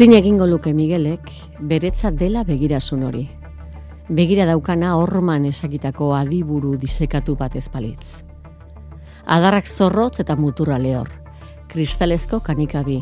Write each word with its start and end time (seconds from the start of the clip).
Zin 0.00 0.14
egingo 0.16 0.46
luke 0.46 0.72
Miguelek, 0.72 1.26
beretza 1.60 2.08
dela 2.10 2.40
begirasun 2.48 3.02
hori. 3.04 3.26
Begira 4.08 4.46
daukana 4.48 4.94
horman 4.96 5.44
esakitako 5.44 6.06
adiburu 6.16 6.70
disekatu 6.80 7.34
bat 7.36 7.58
ezpalitz. 7.60 8.22
Adarrak 9.26 9.68
zorrotz 9.68 10.22
eta 10.24 10.38
mutura 10.40 10.78
lehor, 10.80 11.10
kristalezko 11.68 12.40
kanikabi, 12.46 12.96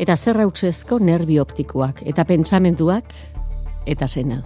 eta 0.00 0.16
zerra 0.16 0.46
utzezko 0.48 0.96
nervi 1.04 1.36
optikoak, 1.38 2.00
eta 2.08 2.24
pentsamentuak, 2.24 3.12
eta 3.84 4.08
zena. 4.08 4.40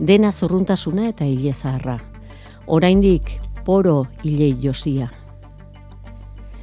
Dena 0.00 0.32
zorruntasuna 0.32 1.06
eta 1.12 1.22
hile 1.24 1.54
zaharra. 1.54 2.00
Oraindik 2.66 3.30
poro 3.62 4.08
hilei 4.24 4.56
josia. 4.58 5.12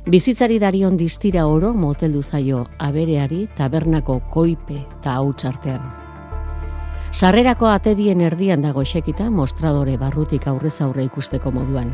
Bizitzari 0.04 0.58
darion 0.60 0.98
distira 1.00 1.46
oro 1.48 1.70
moteldu 1.74 2.22
zaio 2.22 2.66
abereari 2.78 3.46
tabernako 3.56 4.18
koipe 4.34 4.82
eta 4.82 5.14
hautsartean. 5.16 5.86
Sarrerako 7.14 7.70
atedien 7.72 8.20
erdian 8.20 8.66
dago 8.66 8.82
esekita 8.84 9.30
mostradore 9.32 9.96
barrutik 10.02 10.48
aurrez 10.52 10.82
aurre 10.82 11.06
ikusteko 11.08 11.54
moduan. 11.56 11.94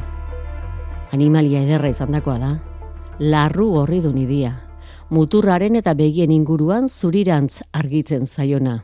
Animalia 1.13 1.61
ederra 1.61 1.91
izandakoa 1.93 2.37
da, 2.41 2.51
larru 3.19 3.67
horri 3.77 4.01
du 4.01 4.09
nidia, 4.15 4.55
muturraren 5.13 5.77
eta 5.77 5.93
begien 5.93 6.33
inguruan 6.33 6.89
zurirantz 6.89 7.61
argitzen 7.73 8.25
zaiona, 8.25 8.79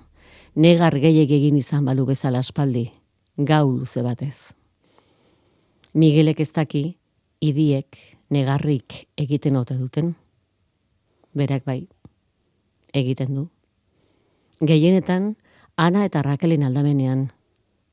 negar 0.54 1.00
gehiek 1.02 1.32
egin 1.32 1.58
izan 1.58 1.86
balu 1.86 2.06
bezala 2.06 2.46
aspaldi, 2.46 2.92
gau 3.38 3.72
luze 3.72 4.06
batez. 4.06 4.54
Miguelek 5.96 6.46
ez 6.46 6.52
daki, 6.54 6.92
idiek, 7.42 8.15
negarrik 8.30 9.06
egiten 9.18 9.56
ote 9.56 9.78
duten? 9.78 10.16
Berak 11.36 11.66
bai, 11.66 11.88
egiten 12.94 13.34
du. 13.36 13.48
Gehienetan, 14.62 15.36
Ana 15.76 16.06
eta 16.08 16.22
Raquelin 16.24 16.64
aldamenean, 16.64 17.26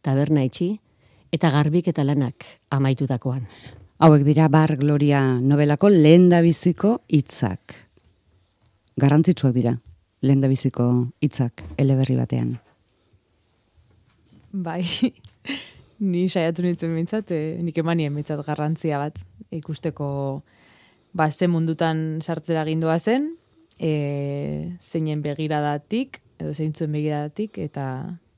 taberna 0.06 0.44
itxi 0.46 0.76
eta 1.34 1.50
garbik 1.50 1.88
eta 1.90 2.04
lanak 2.06 2.44
amaitutakoan. 2.70 3.48
Hauek 4.02 4.22
dira 4.26 4.46
Bar 4.48 4.76
Gloria 4.78 5.22
novelako 5.40 5.88
lehen 5.90 6.28
biziko 6.42 7.00
hitzak. 7.08 7.74
Garrantzitsuak 8.98 9.54
dira, 9.54 9.74
lehen 10.22 10.40
biziko 10.40 11.08
hitzak 11.20 11.62
eleberri 11.78 12.16
batean. 12.16 12.58
Bai, 14.52 14.84
ni 16.12 16.28
saiatu 16.28 16.62
nintzen 16.62 16.94
bintzat, 16.94 17.30
e, 17.30 17.58
nik 17.62 17.78
emanien 17.78 18.14
bintzat 18.14 18.44
garrantzia 18.46 18.98
bat 18.98 19.18
ikusteko 19.52 20.08
ba, 21.12 21.30
ze 21.30 21.48
mundutan 21.48 22.20
sartzera 22.24 22.64
gindua 22.64 22.98
zen, 22.98 23.34
e, 23.78 24.76
zeinen 24.80 25.22
begiradatik, 25.22 26.20
edo 26.40 26.54
zeintzuen 26.54 26.92
begiradatik, 26.92 27.58
eta 27.58 27.86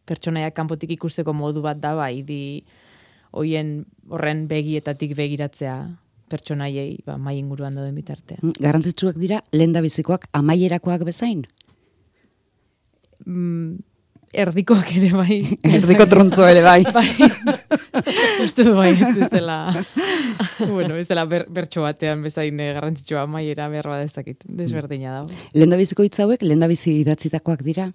pertsonaiak 0.05 0.55
kanpotik 0.57 0.97
ikusteko 0.99 1.33
modu 1.33 1.63
bat 1.65 1.81
da, 1.81 1.95
bai, 1.97 2.23
di 2.27 2.65
hoien 3.35 3.85
horren 4.11 4.47
begietatik 4.51 5.15
begiratzea 5.19 5.77
pertsonaiei 6.31 7.03
ba, 7.07 7.17
mai 7.21 7.37
inguruan 7.39 7.77
dauden 7.77 7.97
bitartean. 7.97 8.41
Mm, 8.43 8.59
garrantzitsuak 8.63 9.19
dira, 9.21 9.41
lehen 9.53 9.75
bizikoak 9.75 10.29
amaierakoak 10.33 11.05
bezain? 11.07 11.45
Mm, 13.25 13.83
erdikoak 14.35 14.91
ere 14.99 15.11
bai. 15.15 15.39
Erdiko 15.63 16.07
trontzo 16.11 16.47
ere 16.49 16.63
bai. 16.65 16.83
bai. 16.95 17.09
Uste 18.45 18.67
bai, 18.75 18.93
ez 18.93 19.29
dela, 19.33 19.59
bueno, 20.59 20.97
ez 20.97 21.07
dela 21.09 21.25
ber, 21.31 21.47
bertxo 21.53 21.85
batean 21.85 22.23
bezain 22.25 22.59
eh, 22.61 22.73
garrantzitsua 22.77 23.27
maiera 23.31 23.69
berroa 23.73 24.01
ez 24.05 24.13
dakit, 24.15 24.43
desberdina 24.45 25.21
da. 25.21 25.43
Lenda 25.57 25.79
biziko 25.81 26.07
hitz 26.07 26.19
hauek, 26.23 26.43
lenda 26.45 26.69
bizi 26.71 26.99
idatzitakoak 27.03 27.65
dira? 27.67 27.89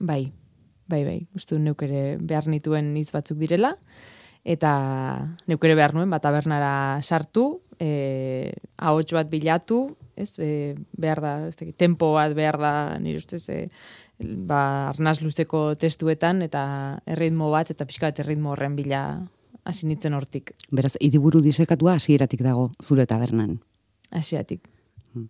Bai, 0.00 0.22
bai, 0.90 1.02
bai, 1.06 1.18
uste 1.36 1.58
neuk 1.60 1.82
ere 1.86 2.16
behar 2.20 2.48
nituen 2.50 2.94
hitz 2.98 3.10
batzuk 3.14 3.40
direla, 3.40 3.74
eta 4.44 4.72
neuk 5.50 5.66
ere 5.68 5.76
behar 5.78 5.96
nuen, 5.96 6.10
bat 6.12 6.24
abernara 6.28 6.72
sartu, 7.02 7.60
e, 7.80 8.52
ahots 8.78 9.12
bat 9.16 9.28
bilatu, 9.30 9.82
ez, 10.16 10.34
e, 10.38 10.76
behar 11.00 11.22
da, 11.24 11.34
ez 11.48 11.56
dakit, 11.56 11.76
tempo 11.80 12.12
bat 12.16 12.34
behar 12.36 12.60
da, 12.60 12.72
nire 13.02 13.20
ustez, 13.22 13.42
e, 13.52 13.68
ba, 14.20 14.90
arnaz 14.90 15.20
luzeko 15.22 15.74
testuetan, 15.80 16.42
eta 16.46 16.62
erritmo 17.08 17.50
bat, 17.52 17.70
eta 17.72 17.86
pixka 17.88 18.10
bat 18.10 18.20
erritmo 18.24 18.52
horren 18.54 18.76
bila 18.76 19.02
hasi 19.64 19.86
nintzen 19.88 20.14
hortik. 20.16 20.54
Beraz, 20.70 20.94
idiburu 21.00 21.42
disekatua 21.44 21.96
hasieratik 21.98 22.42
dago 22.44 22.70
zure 22.82 23.06
tabernan. 23.06 23.58
Hasieratik. 24.10 24.68
Hmm. 25.14 25.28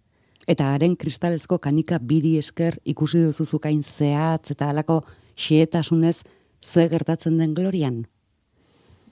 Eta 0.49 0.73
haren 0.75 0.97
kristalezko 0.97 1.59
kanika 1.59 1.99
biri 1.99 2.37
esker 2.39 2.79
ikusi 2.85 3.23
duzu 3.27 3.47
zukain 3.47 3.83
zehatz 3.83 4.51
eta 4.55 4.71
alako 4.71 5.03
xietasunez 5.37 6.21
ze 6.63 6.89
gertatzen 6.89 7.39
den 7.39 7.55
glorian? 7.55 8.05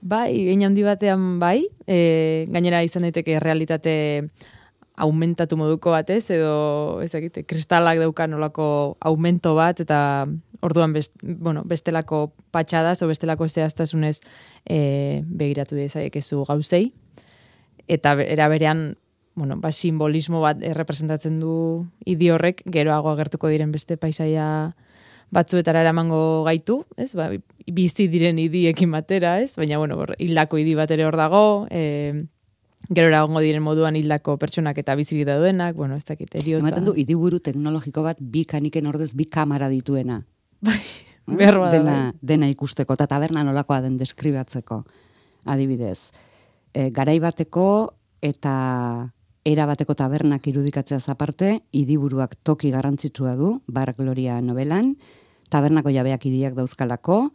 Bai, 0.00 0.30
egin 0.30 0.62
handi 0.62 0.84
batean 0.86 1.38
bai, 1.42 1.66
e, 1.86 2.46
gainera 2.52 2.84
izan 2.86 3.02
daiteke 3.08 3.40
realitate 3.42 3.94
aumentatu 4.98 5.56
moduko 5.56 5.92
batez, 5.94 6.26
edo 6.34 7.00
ez 7.04 7.12
egite, 7.14 7.44
kristalak 7.46 8.00
daukan 8.02 8.34
olako 8.34 8.96
aumento 9.00 9.54
bat, 9.54 9.80
eta 9.80 10.26
orduan 10.60 10.92
best, 10.92 11.14
bueno, 11.22 11.62
bestelako 11.66 12.32
patxadaz, 12.50 12.98
o 13.02 13.08
bestelako 13.10 13.46
zehaztasunez 13.48 14.18
e, 14.66 15.22
begiratu 15.22 15.78
dezaiek 15.78 16.18
ezu 16.18 16.42
gauzei. 16.48 16.90
Eta 17.88 18.16
era 18.24 18.48
berean, 18.50 18.96
bueno, 19.38 19.56
ba, 19.62 19.70
simbolismo 19.72 20.42
bat 20.42 20.62
errepresentatzen 20.66 21.38
du 21.40 21.86
idi 22.04 22.32
horrek, 22.34 22.64
geroago 22.66 23.14
agertuko 23.14 23.52
diren 23.52 23.70
beste 23.72 23.96
paisaia 23.96 24.74
batzuetara 25.30 25.84
eramango 25.84 26.42
gaitu, 26.42 26.82
ez? 26.96 27.12
Ba, 27.14 27.30
bizi 27.70 28.08
diren 28.10 28.40
idiekin 28.42 28.90
batera, 28.90 29.38
ez? 29.44 29.54
Baina, 29.60 29.78
bueno, 29.78 30.00
hildako 30.18 30.58
idi 30.58 30.74
bat 30.74 30.90
ere 30.90 31.06
hor 31.06 31.16
dago, 31.20 31.44
eh, 31.70 32.26
gero 32.86 33.08
eragongo 33.10 33.42
diren 33.44 33.62
moduan 33.62 33.98
hildako 33.98 34.36
pertsonak 34.40 34.78
eta 34.78 34.94
bizirik 34.98 35.26
daudenak, 35.28 35.76
bueno, 35.76 35.96
ez 35.96 36.04
dakit, 36.06 36.30
eriotza. 36.34 36.66
Ematen 36.66 36.86
du, 36.86 36.94
idiburu 36.96 37.40
teknologiko 37.44 38.04
bat 38.06 38.20
bi 38.20 38.44
kaniken 38.48 38.86
ordez 38.86 39.12
bi 39.18 39.26
kamera 39.26 39.68
dituena. 39.68 40.22
Bai, 40.68 40.80
behar 41.26 41.58
dena, 41.70 41.92
bai. 42.08 42.18
dena 42.22 42.48
ikusteko, 42.48 42.96
eta 42.96 43.06
taberna 43.06 43.44
nolakoa 43.44 43.82
den 43.84 43.98
deskribatzeko, 44.00 44.80
adibidez. 45.46 46.10
E, 46.72 46.88
garai 46.90 47.18
bateko 47.22 47.66
eta 48.24 48.54
era 49.46 49.66
bateko 49.68 49.94
tabernak 49.94 50.48
irudikatzea 50.50 50.98
aparte, 51.12 51.60
idiburuak 51.70 52.34
toki 52.42 52.72
garrantzitsua 52.74 53.36
du, 53.36 53.60
Bar 53.68 53.94
Gloria 53.96 54.40
novelan, 54.40 54.96
tabernako 55.48 55.92
jabeak 55.94 56.26
idiak 56.26 56.56
dauzkalako, 56.56 57.28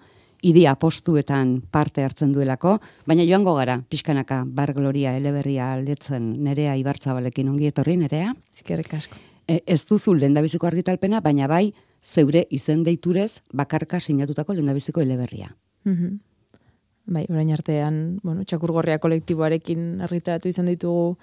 idi 0.43 0.65
apostuetan 0.67 1.61
parte 1.71 2.03
hartzen 2.03 2.33
duelako, 2.35 2.77
baina 3.07 3.23
joango 3.27 3.55
gara, 3.55 3.77
pixkanaka, 3.89 4.43
bar 4.45 4.73
gloria 4.75 5.15
eleberria 5.17 5.71
aldetzen 5.73 6.43
nerea 6.43 6.75
ibartzabalekin 6.79 7.49
ongi 7.49 7.69
etorri 7.71 7.95
nerea. 7.97 8.33
Zikerrik 8.55 8.93
asko. 8.99 9.19
E, 9.47 9.61
ez 9.65 9.81
duzu 9.87 10.13
lendabiziko 10.15 10.67
argitalpena, 10.67 11.21
baina 11.23 11.47
bai 11.47 11.73
zeure 12.03 12.45
izen 12.51 12.83
deiturez 12.83 13.41
bakarka 13.53 13.99
sinatutako 13.99 14.59
lendabiziko 14.59 15.01
eleberria. 15.01 15.55
Mm 15.87 16.19
Bai, 17.03 17.25
orain 17.27 17.49
artean, 17.51 17.95
bueno, 18.23 18.45
txakurgorria 18.47 18.95
kolektiboarekin 19.03 19.99
argitaratu 20.05 20.47
izan 20.47 20.69
ditugu 20.71 21.17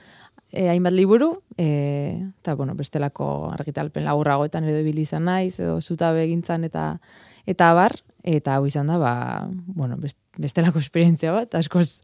e, 0.52 0.66
hainbat 0.68 0.92
liburu, 0.92 1.30
e, 1.56 2.20
eta, 2.42 2.52
bueno, 2.58 2.74
bestelako 2.76 3.48
argitalpen 3.54 4.04
lagurragoetan 4.04 4.68
edo 4.68 4.82
izan 5.00 5.24
naiz, 5.24 5.58
edo 5.58 5.80
zutabe 5.80 6.24
egintzan 6.26 6.64
eta 6.68 6.98
eta 7.48 7.72
bar, 7.72 7.96
Eta 8.24 8.56
hau 8.56 8.66
izan 8.68 8.90
da, 8.90 8.98
ba, 9.00 9.14
bueno, 9.66 9.96
bestelako 10.38 10.82
esperientzia 10.82 11.32
bat, 11.32 11.54
askoz 11.54 12.02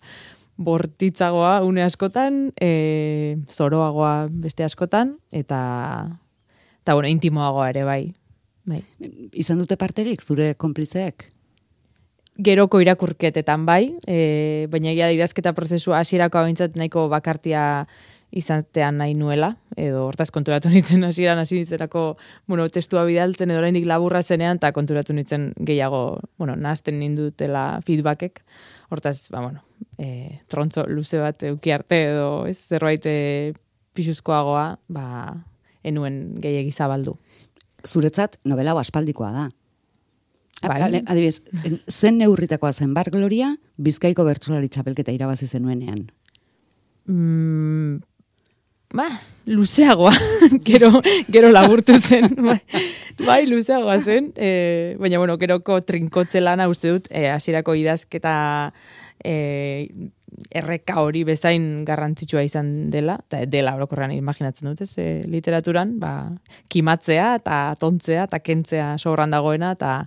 bortitzagoa 0.57 1.61
une 1.65 1.85
askotan, 1.85 2.53
e, 2.61 3.37
zoroagoa 3.51 4.29
beste 4.31 4.65
askotan, 4.65 5.17
eta, 5.31 5.61
eta 6.81 6.95
bueno, 6.95 7.09
intimoagoa 7.13 7.71
ere, 7.75 7.85
bai. 7.85 8.03
bai. 8.65 8.83
Izan 9.37 9.61
dute 9.61 9.77
parterik, 9.77 10.25
zure 10.25 10.55
konplizeek? 10.57 11.29
Geroko 12.37 12.81
irakurketetan 12.81 13.65
bai, 13.69 13.97
e, 14.09 14.67
baina 14.73 14.93
egia 14.93 15.09
idazketa 15.13 15.55
prozesu 15.57 15.95
hasierako 15.97 16.41
abintzat 16.43 16.77
nahiko 16.77 17.07
bakartia 17.13 17.87
izatean 18.31 18.99
nahi 19.01 19.15
nuela, 19.15 19.53
edo 19.77 20.05
hortaz 20.07 20.31
konturatu 20.35 20.71
nintzen 20.73 21.05
hasieran 21.07 21.39
hasi 21.39 21.61
nintzenako, 21.61 22.07
bueno, 22.47 22.67
testua 22.73 23.05
bidaltzen 23.09 23.53
edo 23.53 23.61
oraindik 23.63 23.87
laburra 23.87 24.23
zenean, 24.23 24.61
eta 24.61 24.73
konturatu 24.77 25.15
nintzen 25.17 25.53
gehiago, 25.59 26.21
bueno, 26.39 26.57
nazten 26.57 26.99
nindutela 27.01 27.81
feedbackek, 27.87 28.43
hortaz, 28.91 29.29
ba, 29.31 29.43
bueno, 29.45 29.63
e, 29.99 30.41
trontzo 30.51 30.87
luze 30.89 31.21
bat 31.23 31.43
euki 31.49 31.73
arte 31.75 32.03
edo 32.11 32.31
ez 32.51 32.59
zerbait 32.59 33.07
e, 33.07 33.19
pixuzkoagoa, 33.97 34.67
ba, 34.93 35.07
enuen 35.87 36.35
gehiagi 36.43 36.73
zabaldu. 36.73 37.17
Zuretzat, 37.87 38.41
novela 38.45 38.75
aspaldikoa 38.81 39.31
da. 39.33 39.47
Bai. 40.65 41.03
Adibidez, 41.05 41.43
zen 41.93 42.17
neurritakoa 42.19 42.73
zen 42.73 42.95
bar 42.97 43.11
gloria, 43.13 43.53
bizkaiko 43.77 44.25
bertsolari 44.25 44.71
txapelketa 44.73 45.13
irabazi 45.13 45.47
zenuenean. 45.47 46.07
Mm, 47.07 48.01
ba, 48.95 49.09
luzeagoa, 49.47 50.13
gero, 50.69 50.91
gero 51.29 51.51
laburtu 51.53 51.99
zen, 52.01 52.29
bai, 52.49 52.61
bai 53.25 53.41
luzeagoa 53.47 53.99
zen, 54.01 54.33
e, 54.37 54.97
baina, 55.01 55.19
bueno, 55.19 55.39
geroko 55.39 55.81
trinkotze 55.87 56.43
lana 56.43 56.69
uste 56.69 56.93
dut, 56.95 57.11
e, 57.11 57.29
asierako 57.31 57.77
idazketa 57.79 58.37
e, 59.25 59.89
erreka 60.53 61.01
hori 61.01 61.23
bezain 61.25 61.85
garrantzitsua 61.87 62.43
izan 62.45 62.91
dela, 62.93 63.19
eta 63.27 63.45
dela 63.51 63.77
orokorrean 63.79 64.13
imaginatzen 64.17 64.69
dut, 64.71 64.83
ez, 64.85 64.93
e, 64.99 65.23
literaturan, 65.31 65.97
ba, 66.03 66.13
kimatzea 66.73 67.37
eta 67.41 67.61
tontzea 67.81 68.27
eta 68.29 68.43
kentzea 68.43 68.95
sobran 68.99 69.33
dagoena, 69.35 69.73
eta 69.79 70.03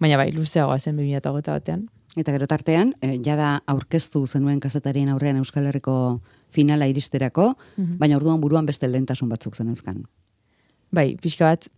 baina 0.00 0.18
bai, 0.20 0.30
luzeagoa 0.32 0.78
zen 0.78 0.98
2008 1.00 1.52
batean. 1.52 1.86
Eta 2.16 2.32
gero 2.32 2.46
tartean, 2.48 2.94
e, 3.04 3.18
jada 3.20 3.58
aurkeztu 3.68 4.22
zenuen 4.26 4.60
kazetarien 4.60 5.10
aurrean 5.12 5.36
Euskal 5.42 5.66
Herriko 5.68 5.96
finala 6.56 6.88
iristerako, 6.90 7.52
mhm. 7.76 7.96
baina 8.00 8.18
orduan 8.18 8.40
buruan 8.40 8.68
beste 8.68 8.88
lehentasun 8.88 9.28
batzuk 9.32 9.56
zen 9.56 9.72
euskan. 9.74 10.04
Bai, 10.96 11.10
pixka 11.20 11.50
bat, 11.50 11.68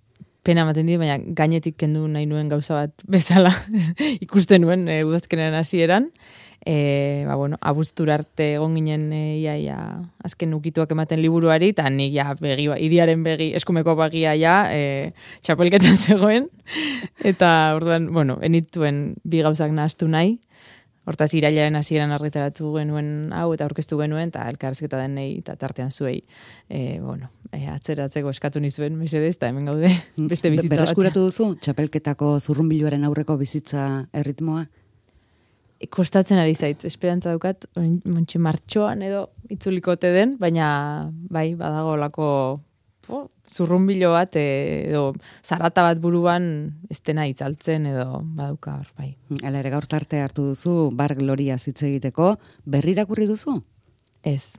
pena 0.46 0.64
ematen 0.64 0.88
di, 0.88 0.96
baina 1.00 1.18
gainetik 1.18 1.76
kendu 1.80 2.06
nahi 2.08 2.28
nuen 2.28 2.48
gauza 2.48 2.76
bat 2.78 3.08
bezala 3.10 3.52
ikusten 4.24 4.62
nuen 4.64 4.86
e, 4.88 5.02
udazkenen 5.04 5.56
hasieran. 5.58 6.12
E, 6.68 7.24
ba, 7.24 7.36
bueno, 7.38 7.56
abuztur 7.64 8.10
arte 8.12 8.48
egon 8.56 8.74
ginen 8.76 9.06
e, 9.14 9.22
ia, 9.40 9.54
ia, 9.60 9.76
azken 10.26 10.52
ukituak 10.56 10.90
ematen 10.92 11.20
liburuari, 11.22 11.70
eta 11.72 11.86
nik 11.92 12.12
ja, 12.16 12.32
begi, 12.40 12.66
ba, 12.68 12.76
idiaren 12.82 13.22
begi, 13.24 13.52
eskumeko 13.56 13.94
bagia 13.96 14.34
ja, 14.36 14.56
e, 14.74 15.14
txapelketan 15.46 15.96
zegoen, 16.06 16.50
eta 17.24 17.52
orduan, 17.78 18.10
bueno, 18.12 18.36
enituen 18.44 19.14
bi 19.24 19.40
gauzak 19.46 19.72
nahaztu 19.72 20.10
nahi, 20.10 20.36
Hortaz, 21.08 21.30
irailaren 21.38 21.78
hasieran 21.78 22.12
argitaratu 22.12 22.74
genuen 22.74 23.32
hau 23.32 23.46
eta 23.54 23.64
aurkeztu 23.64 23.96
genuen, 24.00 24.28
eta 24.28 24.44
elkarrezketa 24.52 25.00
denei, 25.00 25.38
eta 25.40 25.54
tartean 25.56 25.90
zuei, 25.90 26.18
e, 26.68 26.98
bueno, 27.00 27.30
e, 27.48 27.62
atzeratzeko 27.72 28.34
eskatu 28.34 28.60
nizuen, 28.60 28.98
mesedez, 29.00 29.36
eta 29.38 29.48
hemen 29.48 29.70
gaude, 29.70 29.88
beste 30.32 30.52
bizitza 30.52 30.74
bat. 30.74 30.82
Berreskuratu 30.82 31.24
duzu, 31.30 31.54
txapelketako 31.64 32.34
zurrunbiluaren 32.44 33.08
aurreko 33.08 33.38
bizitza 33.40 33.88
erritmoa? 34.12 34.66
kostatzen 35.86 36.40
ari 36.42 36.56
zait, 36.58 36.82
esperantza 36.88 37.30
dukat, 37.36 37.68
montxe 37.78 38.40
martxoan 38.42 39.02
edo 39.06 39.28
itzulikote 39.52 40.10
den, 40.10 40.34
baina 40.40 40.68
bai, 41.30 41.52
badago 41.54 41.94
lako 42.00 42.26
oh, 43.08 43.28
zurrumbilo 43.48 44.12
bat 44.12 44.36
edo 44.38 45.14
zarata 45.42 45.82
bat 45.86 46.00
buruan 46.02 46.44
estena 46.92 47.26
itzaltzen 47.28 47.88
edo 47.90 48.20
baduka 48.22 48.76
hor, 48.78 48.92
bai. 48.98 49.14
Hala 49.42 49.62
ere 49.62 49.72
gaur 49.72 49.88
tarte 49.90 50.20
hartu 50.22 50.50
duzu, 50.52 50.90
bar 50.96 51.16
gloria 51.18 51.58
zitze 51.58 51.88
egiteko, 51.88 52.36
berrirakurri 52.64 53.26
duzu? 53.30 53.58
Ez. 54.26 54.54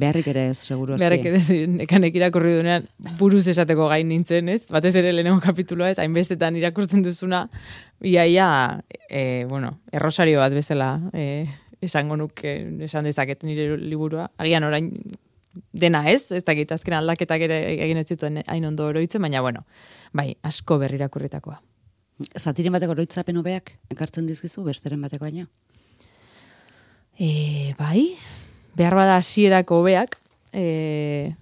Beharrik 0.00 0.28
ere 0.30 0.44
ez, 0.52 0.58
seguru 0.62 0.94
eski. 0.94 1.02
Beharrik 1.02 1.24
ere 1.26 1.38
ez, 1.40 1.70
nekanek 1.80 2.18
irakurri 2.20 2.52
duenean 2.54 2.86
buruz 3.18 3.46
esateko 3.50 3.88
gain 3.90 4.06
nintzen, 4.08 4.48
ez? 4.52 4.62
Batez 4.70 4.94
ere 5.00 5.10
lehenengo 5.12 5.42
kapituloa 5.42 5.90
ez, 5.90 5.98
hainbestetan 5.98 6.58
irakurtzen 6.60 7.02
duzuna, 7.02 7.48
ia, 8.06 8.26
ia, 8.30 8.50
e, 9.08 9.44
bueno, 9.50 9.80
errosario 9.90 10.38
bat 10.44 10.54
bezala 10.54 10.92
e, 11.12 11.44
esango 11.82 12.20
nuke, 12.20 12.54
esan 12.86 13.08
dezaket 13.08 13.42
nire 13.48 13.74
liburua. 13.80 14.28
Agian 14.38 14.68
orain 14.68 14.92
dena 15.72 16.04
ez, 16.10 16.30
ez 16.32 16.44
dakit, 16.46 16.70
azken 16.72 16.94
aldaketak 16.96 17.42
ere 17.46 17.58
egin 17.72 18.00
ez 18.00 18.06
zituen 18.08 18.40
hain 18.46 18.64
ondo 18.68 18.86
oroitzen, 18.90 19.22
baina 19.22 19.42
bueno, 19.42 19.64
bai, 20.12 20.34
asko 20.46 20.78
berri 20.78 21.00
irakurritakoa. 21.00 21.58
Zatiren 22.38 22.74
bateko 22.76 22.94
oroitzapen 22.94 23.40
hobeak, 23.40 23.74
ekartzen 23.90 24.28
dizkizu, 24.28 24.62
besteren 24.66 25.00
bateko 25.02 25.24
baina? 25.24 25.46
E, 27.18 27.74
bai, 27.78 28.14
behar 28.78 28.96
bada 28.96 29.18
hasierako 29.20 29.80
hobeak, 29.82 30.18
e, 30.52 31.34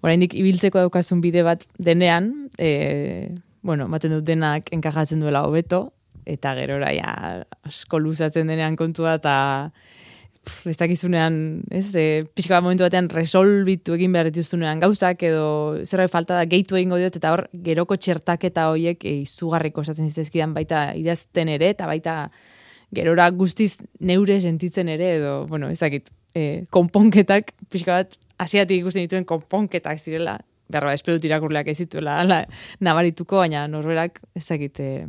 oraindik 0.00 0.34
ibiltzeko 0.38 0.80
daukazun 0.86 1.20
bide 1.20 1.44
bat 1.46 1.66
denean, 1.78 2.32
e, 2.58 3.36
bueno, 3.62 3.88
maten 3.88 4.16
dut 4.16 4.24
denak 4.26 4.72
enkajatzen 4.72 5.20
duela 5.20 5.44
hobeto, 5.46 5.90
eta 6.30 6.54
gero 6.56 6.78
ja, 6.94 7.44
asko 7.66 7.98
luzatzen 7.98 8.48
denean 8.48 8.76
kontua, 8.76 9.18
eta 9.20 9.34
ez 10.64 10.76
dakizunean, 10.76 11.62
ez, 11.70 11.90
e, 11.94 12.24
pixka 12.34 12.56
bat 12.56 12.64
momentu 12.64 12.84
batean 12.86 13.10
resolbitu 13.12 13.94
egin 13.96 14.12
behar 14.14 14.30
dituzunean 14.30 14.80
gauzak, 14.80 15.22
edo 15.28 15.76
zerbait 15.84 16.12
falta 16.12 16.38
da 16.38 16.46
gehitu 16.48 16.78
egingo 16.78 16.96
diot, 17.00 17.18
eta 17.20 17.32
hor, 17.34 17.44
geroko 17.66 17.96
txertak 18.00 18.46
eta 18.48 18.70
hoiek 18.72 19.04
e, 19.04 19.20
izugarriko 19.26 19.84
esaten 19.84 20.08
zizezkidan 20.08 20.54
baita 20.56 20.90
idazten 20.96 21.52
ere, 21.52 21.72
eta 21.76 21.88
baita 21.90 22.16
gerora 22.96 23.28
guztiz 23.30 23.76
neure 24.00 24.40
sentitzen 24.40 24.88
ere, 24.88 25.16
edo, 25.20 25.34
bueno, 25.50 25.68
ez 25.70 25.78
dakit, 25.80 26.08
e, 26.34 26.64
konponketak, 26.72 27.52
pixka 27.70 28.00
bat, 28.00 28.16
asiatik 28.40 28.80
ikusten 28.80 29.04
dituen 29.04 29.28
konponketak 29.28 30.00
zirela, 30.00 30.38
behar 30.70 30.88
bat, 30.88 31.10
irakurleak 31.28 31.68
ez 31.68 31.76
zituela, 31.84 32.16
nabarituko, 32.80 33.42
baina 33.44 33.66
norberak, 33.68 34.22
ez 34.34 34.46
dakit, 34.48 34.80
e, 34.80 35.06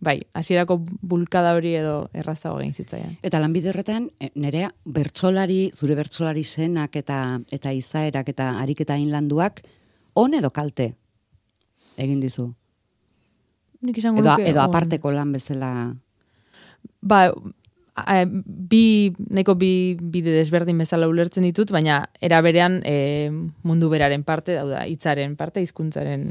bai, 0.00 0.20
hasierako 0.34 0.78
bulkada 1.02 1.54
hori 1.56 1.74
edo 1.78 2.08
errazago 2.14 2.60
egin 2.62 2.74
zitzaian. 2.74 3.16
Eta 3.22 3.40
lanbide 3.42 3.72
horretan, 3.72 4.08
e, 4.20 4.30
nerea, 4.38 4.70
bertsolari, 4.84 5.70
zure 5.74 5.96
bertsolari 5.98 6.44
zenak 6.44 6.96
eta 6.96 7.40
eta 7.52 7.72
izaerak 7.74 8.30
eta 8.34 8.52
ariketa 8.62 8.96
inlanduak, 8.96 9.62
on 10.14 10.34
edo 10.38 10.50
kalte 10.54 10.92
egin 11.98 12.20
dizu? 12.22 12.48
Nik 13.82 13.98
izango 13.98 14.22
edo, 14.22 14.36
edo 14.42 14.62
aparteko 14.62 15.10
lan 15.14 15.32
bezala 15.34 15.72
Ba, 16.98 17.28
bi, 18.34 19.12
neko 19.30 19.54
bi 19.58 19.96
bide 20.00 20.32
desberdin 20.34 20.78
bezala 20.78 21.08
ulertzen 21.08 21.46
ditut, 21.46 21.70
baina 21.74 22.02
era 22.20 22.40
berean 22.44 22.80
e, 22.84 23.30
mundu 23.62 23.90
beraren 23.92 24.24
parte, 24.24 24.54
dauda, 24.58 24.84
hitzaren 24.86 25.36
parte, 25.36 25.62
hizkuntzaren 25.64 26.24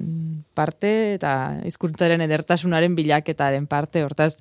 parte, 0.54 1.14
eta 1.16 1.60
hizkuntzaren 1.66 2.22
edertasunaren 2.25 2.96
bilaketaren 2.96 3.68
parte, 3.68 4.04
hortaz, 4.04 4.38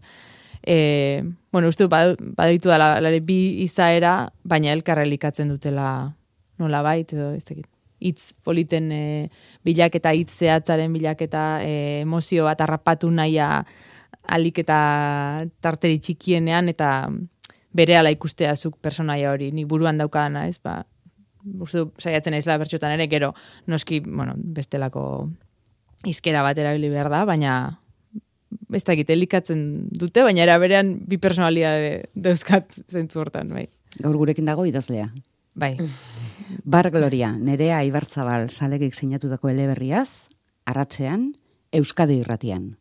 e, 0.66 1.24
bueno, 1.52 1.68
uste 1.68 1.86
badaitu 1.88 2.68
da, 2.68 2.78
lare, 3.00 3.20
bi 3.20 3.62
izaera, 3.64 4.32
baina 4.42 4.74
elkarrelikatzen 4.74 5.48
dutela 5.48 5.88
nola 6.58 6.82
bait, 6.82 7.12
edo 7.12 7.32
ez 7.36 7.44
tekit. 7.44 7.68
Itz 8.06 8.34
politen 8.44 8.90
e, 8.92 9.04
bilaketa, 9.64 10.12
hitz 10.12 10.34
zehatzaren 10.34 10.92
bilaketa, 10.92 11.62
e, 11.64 12.02
emozio 12.02 12.44
bat 12.44 12.60
harrapatu 12.60 13.08
nahia, 13.10 13.64
alik 14.28 14.60
eta 14.64 15.46
tarteri 15.60 15.98
txikienean 16.02 16.68
eta 16.72 16.90
bere 17.76 17.96
ala 17.98 18.12
ikustea 18.14 18.54
zuk 18.56 18.78
personaia 18.82 19.32
hori, 19.32 19.50
nik 19.52 19.68
buruan 19.68 19.98
daukadana, 20.00 20.46
ez, 20.48 20.58
ba, 20.64 20.80
uste 21.60 21.84
saiatzen 22.00 22.36
aizela 22.36 22.58
bertxotan 22.62 22.94
ere, 22.96 23.08
gero, 23.12 23.32
noski, 23.70 24.00
bueno, 24.00 24.34
bestelako 24.36 25.04
izkera 26.08 26.42
bat 26.46 26.58
erabili 26.58 26.90
behar 26.92 27.10
da, 27.12 27.24
baina 27.28 27.56
ez 28.74 28.82
da 28.86 28.94
egite 28.94 29.14
elikatzen 29.14 29.62
dute, 29.92 30.24
baina 30.26 30.44
era 30.44 30.58
berean 30.62 30.96
bi 31.06 31.18
personalia 31.22 31.72
de, 31.80 31.92
dauzkat 32.14 32.78
zentzu 32.92 33.22
hortan, 33.22 33.52
bai. 33.54 33.66
Gaur 33.98 34.16
gurekin 34.20 34.48
dago 34.48 34.66
idazlea. 34.68 35.08
Bai. 35.56 35.74
Bar 36.76 36.90
Gloria, 36.94 37.32
nerea 37.32 37.82
Ibartzabal 37.86 38.50
salegik 38.50 38.94
sinatutako 38.94 39.50
eleberriaz, 39.52 40.28
arratzean, 40.66 41.30
Euskadi 41.74 42.20
irratian. 42.22 42.76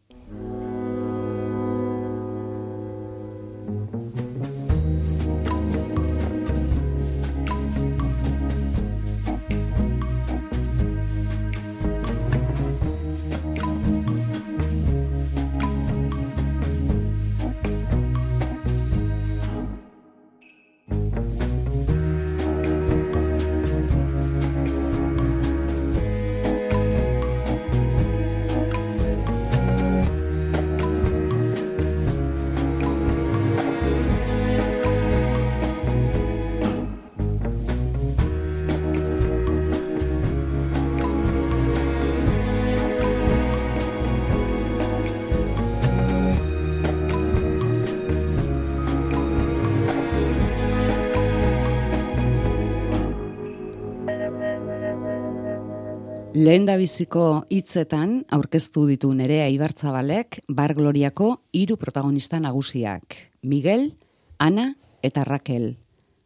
Lehen 56.35 56.65
da 56.67 56.73
biziko 56.75 57.45
hitzetan 57.47 58.25
aurkeztu 58.35 58.81
ditu 58.89 59.07
nerea 59.15 59.45
Ibartzabalek 59.53 60.41
Bar 60.51 60.73
Gloriako 60.75 61.29
hiru 61.55 61.77
protagonista 61.79 62.41
nagusiak. 62.43 63.15
Miguel, 63.41 63.93
Ana 64.37 64.73
eta 65.01 65.23
Raquel. 65.23 65.77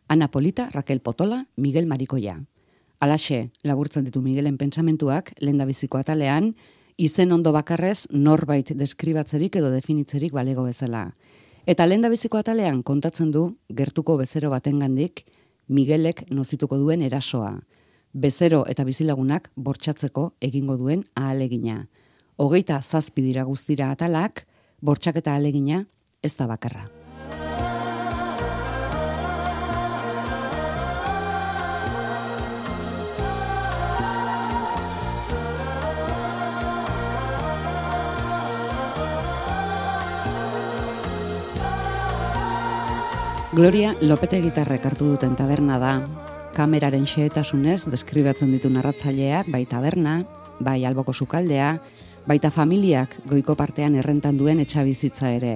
Ana 0.07 0.31
Polita, 0.31 0.67
Raquel 0.73 0.99
Potola, 0.99 1.45
Miguel 1.57 1.85
Marikoia. 1.85 2.39
Alaxe, 2.99 3.51
laburtzen 3.61 4.09
ditu 4.09 4.23
Miguelen 4.25 4.57
pentsamentuak, 4.57 5.35
lehen 5.41 5.61
biziko 5.67 6.01
atalean, 6.01 6.55
izen 6.97 7.31
ondo 7.31 7.53
bakarrez 7.53 8.07
norbait 8.09 8.73
deskribatzerik 8.73 9.61
edo 9.61 9.69
definitzerik 9.69 10.33
balego 10.33 10.63
bezala. 10.63 11.11
Eta 11.67 11.85
lehen 11.85 12.09
biziko 12.09 12.41
atalean 12.41 12.81
kontatzen 12.81 13.29
du 13.29 13.51
gertuko 13.69 14.17
bezero 14.17 14.49
batengandik 14.49 15.27
Miguelek 15.67 16.31
nozituko 16.31 16.81
duen 16.81 17.03
erasoa. 17.03 17.59
Bezero 18.13 18.63
eta 18.65 18.83
bizilagunak 18.83 19.51
bortxatzeko 19.55 20.31
egingo 20.41 20.77
duen 20.77 21.03
ahalegina. 21.13 21.85
Hogeita 22.37 22.81
zazpi 22.81 23.21
dira 23.21 23.43
guztira 23.45 23.91
atalak, 23.91 24.47
bortxaketa 24.81 25.35
ahalegina 25.35 25.85
ez 26.23 26.35
da 26.35 26.47
bakarra. 26.47 26.89
Gloria 43.53 43.93
Lopete 44.01 44.39
gitarrek 44.41 44.85
hartu 44.85 45.11
duten 45.13 45.35
taberna 45.35 45.77
da. 45.77 45.93
Kameraren 46.59 47.05
xeetasunez 47.07 47.85
deskribatzen 47.87 48.49
ditu 48.51 48.67
narratzaileak, 48.67 49.47
bai 49.47 49.61
taberna, 49.63 50.25
bai 50.59 50.81
alboko 50.83 51.13
sukaldea, 51.15 51.69
baita 52.27 52.49
familiak 52.51 53.13
goiko 53.29 53.55
partean 53.55 53.95
errentan 53.95 54.35
duen 54.35 54.59
etxabizitza 54.59 55.31
ere. 55.37 55.53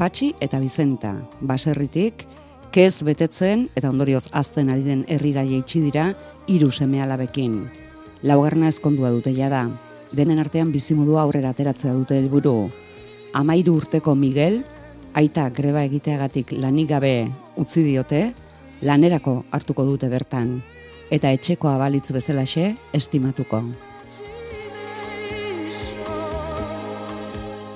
Patxi 0.00 0.32
eta 0.42 0.58
Bizenta, 0.58 1.12
baserritik, 1.46 2.24
kez 2.74 3.04
betetzen 3.06 3.68
eta 3.78 3.92
ondorioz 3.92 4.24
azten 4.32 4.72
ari 4.74 4.82
den 4.88 5.04
herrira 5.06 5.46
jeitsi 5.46 5.84
dira 5.84 6.08
hiru 6.50 6.72
seme 6.72 7.04
alabekin. 7.04 7.60
Laugarna 8.26 8.66
ezkondua 8.74 9.14
dute 9.14 9.30
da. 9.30 9.62
Denen 10.10 10.40
artean 10.42 10.72
bizimodua 10.72 11.22
aurrera 11.22 11.54
ateratzea 11.54 11.92
dute 11.92 12.18
helburu. 12.18 12.68
Amairu 13.32 13.76
urteko 13.76 14.16
Miguel, 14.16 14.64
aita 15.14 15.50
greba 15.50 15.84
egiteagatik 15.84 16.50
lanik 16.50 16.88
gabe 16.88 17.30
utzi 17.56 17.84
diote, 17.84 18.32
lanerako 18.82 19.44
hartuko 19.50 19.84
dute 19.84 20.08
bertan, 20.08 20.60
eta 21.10 21.30
etxeko 21.32 21.68
abalitz 21.68 22.10
bezalaxe 22.12 22.74
estimatuko. 22.92 23.62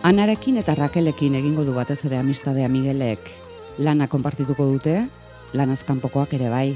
Anarekin 0.02 0.57
eta 0.57 0.75
Rakelekin 0.75 1.35
egingo 1.37 1.64
du 1.64 1.75
batez 1.76 1.99
ere 2.09 2.16
amistadea 2.16 2.69
Miguelek. 2.73 3.21
Lana 3.78 4.07
konpartituko 4.09 4.64
dute, 4.64 5.04
lanazkanpokoak 5.52 6.33
ere 6.38 6.49
bai. 6.49 6.73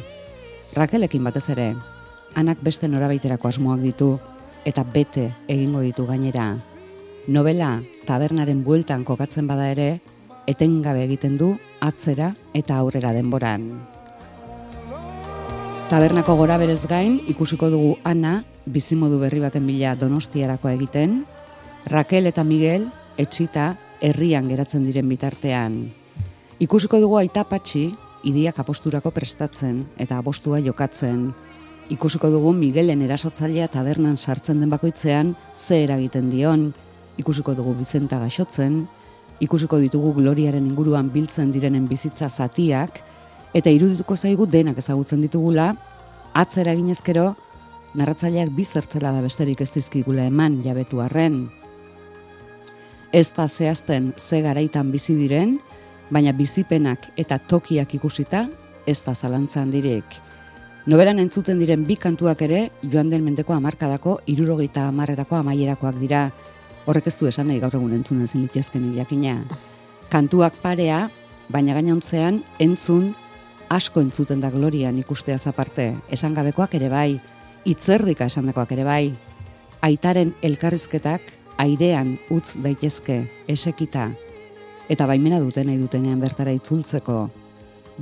Rakelekin 0.76 1.25
batez 1.25 1.49
ere, 1.54 1.73
anak 2.37 2.61
beste 2.61 2.88
norabaiterako 2.88 3.49
asmoak 3.49 3.81
ditu, 3.81 4.11
eta 4.64 4.85
bete 4.85 5.31
egingo 5.49 5.81
ditu 5.81 6.07
gainera. 6.07 6.52
Novela 7.26 7.78
tabernaren 8.04 8.61
bueltan 8.64 9.04
kokatzen 9.09 9.49
bada 9.49 9.71
ere, 9.73 10.00
etengabe 10.47 11.04
egiten 11.09 11.38
du 11.40 11.54
atzera 11.81 12.35
eta 12.52 12.76
aurrera 12.76 13.16
denboran. 13.16 13.94
Tabernako 15.85 16.33
gora 16.41 16.57
berez 16.57 16.87
gain 16.88 17.19
ikusiko 17.29 17.69
dugu 17.69 17.99
Ana 18.09 18.38
bizimodu 18.64 19.19
berri 19.21 19.43
baten 19.43 19.67
bila 19.69 19.93
Donostiarako 19.95 20.71
egiten, 20.71 21.26
Raquel 21.93 22.31
eta 22.31 22.41
Miguel 22.41 22.87
etxita 23.21 23.75
herrian 24.00 24.49
geratzen 24.49 24.87
diren 24.88 25.09
bitartean. 25.12 25.76
Ikusiko 26.64 27.03
dugu 27.05 27.19
aita 27.21 27.45
patxi 27.45 27.91
idiak 28.25 28.62
aposturako 28.64 29.12
prestatzen 29.12 29.85
eta 30.00 30.17
abostua 30.17 30.62
jokatzen. 30.64 31.35
Ikusiko 31.93 32.33
dugu 32.33 32.55
Miguelen 32.57 33.05
erasotzailea 33.05 33.69
tabernan 33.69 34.17
sartzen 34.17 34.64
den 34.64 34.73
bakoitzean 34.73 35.37
ze 35.55 35.83
eragiten 35.85 36.31
dion. 36.33 36.71
Ikusiko 37.21 37.53
dugu 37.55 37.76
Bizenta 37.76 38.19
gaixotzen, 38.25 38.87
ikusiko 39.45 39.79
ditugu 39.85 40.14
gloriaren 40.17 40.64
inguruan 40.64 41.12
biltzen 41.12 41.53
direnen 41.53 41.85
bizitza 41.93 42.31
zatiak, 42.31 43.03
eta 43.54 43.70
irudituko 43.70 44.16
zaigu 44.16 44.46
denak 44.50 44.78
ezagutzen 44.82 45.23
ditugula, 45.25 45.73
atzera 46.34 46.75
ginezkero, 46.75 47.34
narratzaileak 47.94 48.50
bizertzela 48.54 49.12
da 49.14 49.23
besterik 49.23 49.61
ez 49.62 49.70
dizkigula 49.75 50.26
eman 50.26 50.61
jabetu 50.64 51.00
arren. 51.00 51.46
Ez 53.14 53.30
da 53.37 53.46
zehazten 53.49 54.12
ze 54.18 54.42
garaitan 54.42 54.90
bizi 54.90 55.14
diren, 55.14 55.61
baina 56.11 56.32
bizipenak 56.34 57.12
eta 57.16 57.38
tokiak 57.38 57.94
ikusita, 57.94 58.49
ez 58.87 59.00
da 59.06 59.14
zalantzan 59.14 59.70
direk. 59.70 60.18
Noberan 60.90 61.23
entzuten 61.23 61.62
diren 61.62 61.87
bi 61.87 61.96
kantuak 61.96 62.42
ere, 62.44 62.66
joan 62.82 63.08
den 63.11 63.23
mendeko 63.25 63.54
amarkadako, 63.54 64.18
irurogeita 64.28 64.88
amarretako 64.90 65.38
amaierakoak 65.38 66.02
dira, 66.02 66.26
Horrek 66.84 67.06
ez 67.08 67.14
du 67.16 67.28
esan 67.30 67.49
nahi 67.49 67.61
gaur 67.62 67.73
egun 67.78 67.94
entzun 67.96 68.20
ezin 68.26 68.42
litezken 68.44 68.90
jakina. 68.96 69.38
Kantuak 70.12 70.58
parea, 70.61 71.06
baina 71.49 71.76
gainontzean 71.76 72.42
entzun 72.61 73.14
asko 73.68 74.00
entzuten 74.00 74.40
da 74.40 74.50
glorian 74.50 74.99
ikustea 74.99 75.38
zaparte. 75.38 75.94
Esan 76.11 76.35
gabekoak 76.35 76.75
ere 76.75 76.88
bai, 76.88 77.21
itzerdika 77.64 78.26
esandakoak 78.26 78.73
ere 78.76 78.85
bai. 78.85 79.14
Aitaren 79.85 80.35
elkarrizketak 80.42 81.33
airean 81.59 82.18
utz 82.30 82.56
daitezke, 82.56 83.23
esekita. 83.49 84.11
Eta 84.88 85.06
baimena 85.06 85.40
duten 85.40 85.68
nahi 85.68 85.78
dutenean 85.80 86.21
bertara 86.21 86.52
itzultzeko. 86.52 87.28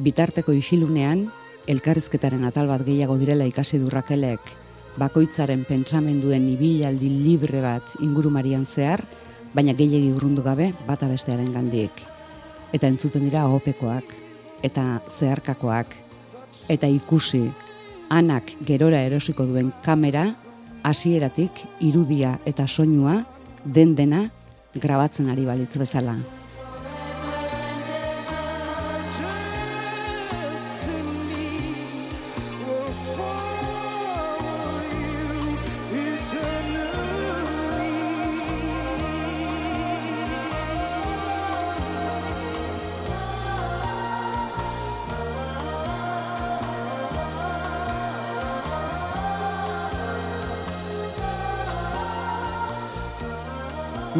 Bitarteko 0.02 0.52
isilunean, 0.57 1.28
elkarrizketaren 1.69 2.45
atal 2.45 2.71
bat 2.73 2.85
gehiago 2.87 3.19
direla 3.21 3.47
ikasi 3.47 3.78
durrakelek 3.78 4.52
bakoitzaren 4.99 5.64
pentsamenduen 5.64 6.49
ibilaldi 6.52 7.11
libre 7.23 7.62
bat 7.64 7.95
ingurumarian 8.04 8.64
zehar, 8.66 9.02
baina 9.54 9.75
gehiegi 9.76 10.12
urrundu 10.12 10.45
gabe 10.45 10.73
bata 10.87 11.09
bestearen 11.09 11.52
gandiek. 11.52 11.92
Eta 12.73 12.88
entzuten 12.88 13.25
dira 13.28 13.47
opekoak, 13.49 14.22
eta 14.62 15.00
zeharkakoak, 15.11 15.97
eta 16.69 16.88
ikusi, 16.88 17.45
anak 18.11 18.52
gerora 18.66 19.00
erosiko 19.02 19.47
duen 19.49 19.73
kamera, 19.85 20.28
hasieratik 20.83 21.64
irudia 21.81 22.38
eta 22.47 22.66
soinua, 22.66 23.23
den 23.64 23.95
dena, 23.97 24.28
grabatzen 24.75 25.31
ari 25.31 25.45
balitz 25.47 25.76
bezala. 25.78 26.16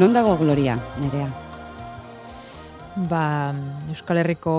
Non 0.02 0.11
dago 0.11 0.32
gloria, 0.35 0.75
nerea? 0.99 1.28
Ba, 3.06 3.54
Euskal 3.88 4.18
Herriko, 4.18 4.54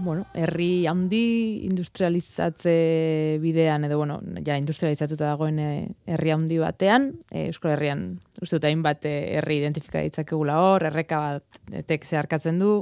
bueno, 0.00 0.24
herri 0.32 0.86
handi 0.88 1.66
industrializatze 1.66 3.36
bidean, 3.42 3.84
edo, 3.84 3.98
bueno, 4.00 4.16
ja 4.46 4.56
industrializatuta 4.56 5.26
dagoen 5.28 5.58
eh, 5.60 5.90
herri 6.08 6.32
handi 6.32 6.56
batean, 6.62 7.10
e, 7.28 7.50
Euskal 7.50 7.74
Herrian, 7.74 8.06
uste 8.40 8.56
dut 8.56 8.64
hainbat 8.70 9.04
eh, 9.04 9.36
herri 9.36 9.58
identifika 9.60 10.00
ditzakegula 10.06 10.56
hor, 10.56 10.88
erreka 10.88 11.20
bat 11.26 11.60
etek 11.84 12.08
zeharkatzen 12.08 12.56
du, 12.64 12.78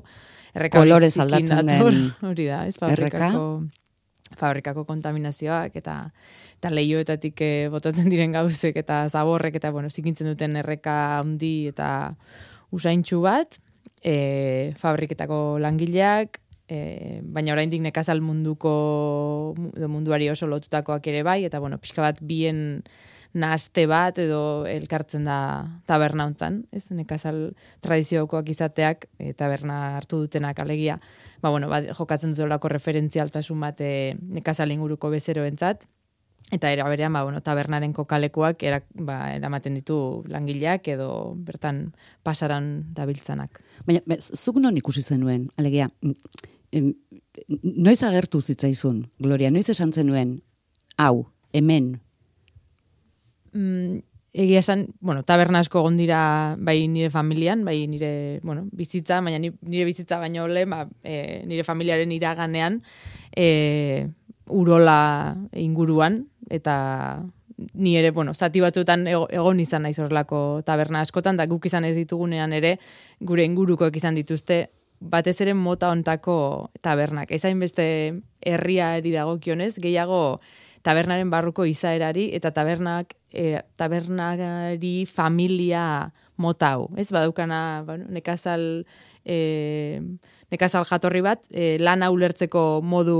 erreka 0.54 0.78
kolorez 0.78 1.16
aldatzen 1.18 1.74
den 1.74 2.06
hori 2.30 2.46
da, 2.46 2.62
ez 2.70 2.78
fabrikako, 2.78 3.48
fabrikako 4.36 4.84
kontaminazioak, 4.88 5.76
eta 5.76 5.96
eta 6.56 6.72
lehioetatik 6.72 7.40
e, 7.44 7.52
botatzen 7.72 8.08
diren 8.12 8.32
gauzek 8.36 8.76
eta 8.80 9.04
zaborrek 9.08 9.58
eta 9.60 9.72
bueno, 9.74 9.90
zikintzen 9.90 10.30
duten 10.32 10.56
erreka 10.62 10.96
handi 11.18 11.68
eta 11.72 11.90
usaintxu 12.76 13.20
bat, 13.24 13.58
e, 14.02 14.72
fabriketako 14.80 15.58
langileak, 15.62 16.40
e, 16.68 17.20
baina 17.22 17.54
oraindik 17.54 17.82
nekazal 17.84 18.20
munduko 18.24 19.54
munduari 19.88 20.30
oso 20.30 20.48
lotutakoak 20.50 21.06
ere 21.12 21.22
bai, 21.26 21.44
eta 21.48 21.60
bueno, 21.62 21.78
pixka 21.78 22.02
bat 22.02 22.20
bien 22.20 22.82
naste 23.36 23.84
bat 23.90 24.16
edo 24.18 24.40
elkartzen 24.70 25.26
da 25.28 25.38
taberna 25.88 26.24
hontan, 26.28 26.62
ez 26.72 26.86
nekazal 26.96 27.50
tradiziokoak 27.84 28.48
izateak 28.54 29.06
e, 29.18 29.34
taberna 29.36 29.98
hartu 29.98 30.22
dutenak 30.24 30.62
alegia, 30.64 30.96
ba, 31.42 31.50
bueno, 31.50 31.68
ba, 31.68 31.82
jokatzen 31.84 32.32
dut 32.36 32.70
referentzialtasun 32.72 33.60
bat 33.60 33.80
e, 33.84 34.16
nekazal 34.40 34.72
inguruko 34.72 35.12
bezeroentzat, 35.12 35.86
Eta 36.54 36.70
era 36.70 36.84
berean, 36.86 37.10
ba, 37.10 37.24
bueno, 37.26 37.40
tabernaren 37.42 37.90
kokalekoak 37.90 38.60
era, 38.62 38.78
ba, 38.94 39.32
eramaten 39.34 39.74
ditu 39.74 40.22
langileak 40.30 40.86
edo 40.92 41.08
bertan 41.42 41.88
pasaran 42.22 42.68
dabiltzanak. 42.94 43.58
Baina, 43.88 44.04
be, 44.06 44.20
zuk 44.22 44.60
non 44.62 44.78
ikusi 44.78 45.02
zenuen, 45.02 45.48
alegia, 45.58 45.88
noiz 46.70 47.98
agertu 48.06 48.40
zitzaizun, 48.40 49.08
Gloria, 49.18 49.50
noiz 49.50 49.66
esan 49.74 49.90
zenuen, 49.90 50.36
hau, 51.02 51.26
hemen? 51.52 51.96
Mm, 53.56 54.02
egia 54.36 54.60
esan, 54.60 54.88
bueno, 55.00 55.22
taberna 55.24 55.62
asko 55.64 55.80
egon 55.80 55.96
bai 56.60 56.88
nire 56.92 57.08
familian, 57.10 57.64
bai 57.64 57.86
nire, 57.88 58.40
bueno, 58.44 58.66
bizitza, 58.72 59.22
baina 59.24 59.38
ni- 59.40 59.54
nire 59.62 59.86
bizitza 59.88 60.18
baino 60.20 60.46
lehen, 60.46 60.68
ba, 60.70 60.82
e, 61.02 61.42
nire 61.48 61.64
familiaren 61.64 62.12
iraganean, 62.12 62.82
e, 63.34 64.08
urola 64.46 65.36
inguruan, 65.56 66.26
eta 66.50 67.24
ni 67.72 67.96
ere, 67.96 68.10
bueno, 68.10 68.34
zati 68.34 68.60
batzuetan 68.60 69.06
ego- 69.08 69.28
egon 69.32 69.58
izan 69.60 69.82
naiz 69.88 69.98
horrelako 69.98 70.60
taberna 70.66 71.00
askotan, 71.00 71.38
da 71.40 71.46
guk 71.48 71.64
izan 71.64 71.84
ez 71.88 71.96
ditugunean 71.96 72.52
ere, 72.52 72.78
gure 73.20 73.44
ingurukoek 73.48 73.96
izan 73.96 74.14
dituzte, 74.14 74.66
batez 75.00 75.40
ere 75.40 75.54
mota 75.54 75.88
ontako 75.90 76.70
tabernak. 76.82 77.32
Ez 77.32 77.42
beste 77.60 78.20
herriari 78.44 79.10
dagokionez, 79.12 79.78
gehiago 79.80 80.40
tabernaren 80.86 81.30
barruko 81.32 81.66
izaerari 81.66 82.28
eta 82.36 82.52
tabernak 82.54 83.16
e, 83.32 83.58
tabernari 83.76 85.06
familia 85.10 86.12
mota 86.36 86.74
hau. 86.76 86.90
Ez 86.96 87.08
badaukana, 87.10 87.82
bueno, 87.86 88.06
nekazal 88.12 88.84
e, 89.24 90.00
nekazal 90.52 90.86
jatorri 90.86 91.24
bat, 91.26 91.46
e, 91.50 91.76
lana 91.82 92.12
ulertzeko 92.14 92.80
modu 92.82 93.18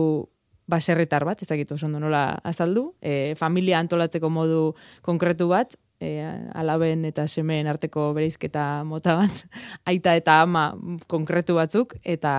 baserritar 0.71 1.25
bat, 1.27 1.43
ez 1.43 1.49
dakit 1.49 1.73
oso 1.73 1.89
nola 1.89 2.39
azaldu, 2.45 2.91
e, 3.01 3.35
familia 3.39 3.81
antolatzeko 3.83 4.31
modu 4.31 4.75
konkretu 5.07 5.49
bat, 5.51 5.77
e, 6.01 6.23
alaben 6.55 7.05
eta 7.09 7.27
semeen 7.31 7.67
arteko 7.71 8.11
bereizketa 8.17 8.85
mota 8.85 9.17
bat, 9.23 9.45
aita 9.91 10.17
eta 10.19 10.41
ama 10.43 10.69
konkretu 11.11 11.59
batzuk, 11.59 11.97
eta 12.03 12.35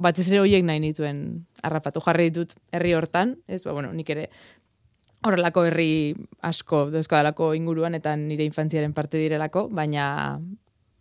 batez 0.00 0.26
ere 0.30 0.40
horiek 0.40 0.64
nahi 0.64 0.80
nituen 0.80 1.20
harrapatu 1.62 2.00
jarri 2.04 2.30
ditut 2.30 2.54
herri 2.72 2.94
hortan, 2.96 3.36
ez, 3.46 3.62
ba, 3.64 3.72
bueno, 3.76 3.92
nik 3.92 4.08
ere 4.10 4.28
horrelako 5.26 5.66
herri 5.68 6.14
asko 6.48 6.86
dauzkadalako 6.94 7.52
inguruan 7.58 7.94
eta 7.98 8.14
nire 8.16 8.46
infantziaren 8.48 8.94
parte 8.96 9.18
direlako, 9.20 9.66
baina 9.68 10.40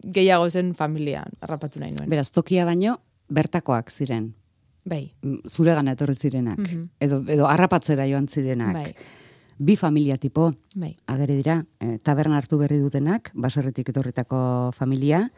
gehiago 0.03 0.49
zen 0.49 0.73
familia 0.75 1.23
harrapatu 1.41 1.79
nahi 1.79 1.91
nuen. 1.95 2.09
Beraz, 2.11 2.29
tokia 2.31 2.65
baino, 2.67 2.97
bertakoak 3.29 3.91
ziren. 3.91 4.33
Bai, 4.89 5.13
Mm, 5.21 5.41
Zuregana 5.47 5.91
etorri 5.93 6.15
zirenak. 6.15 6.57
Mhm. 6.59 6.85
Edo, 6.99 7.23
edo 7.27 7.47
harrapatzera 7.47 8.07
joan 8.09 8.27
zirenak. 8.27 8.73
bai, 8.73 8.93
Bi 9.59 9.75
familia 9.75 10.15
tipo, 10.17 10.53
bai. 10.75 10.95
agere 11.05 11.35
dira, 11.35 11.65
eh, 11.79 11.99
taberna 12.01 12.37
hartu 12.37 12.57
berri 12.57 12.77
dutenak, 12.79 13.29
baserritik 13.35 13.89
etorritako 13.89 14.71
familia, 14.73 15.29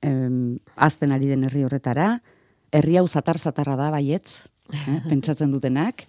em, 0.00 0.56
azten 0.76 1.12
ari 1.12 1.26
den 1.26 1.44
herri 1.44 1.62
horretara, 1.64 2.22
herri 2.76 2.98
hau 3.00 3.06
zatar-zatarra 3.08 3.76
da 3.78 3.90
baietz, 3.94 4.46
eh, 4.72 5.00
pentsatzen 5.08 5.52
dutenak, 5.54 6.04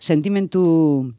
sentimentu 0.00 1.12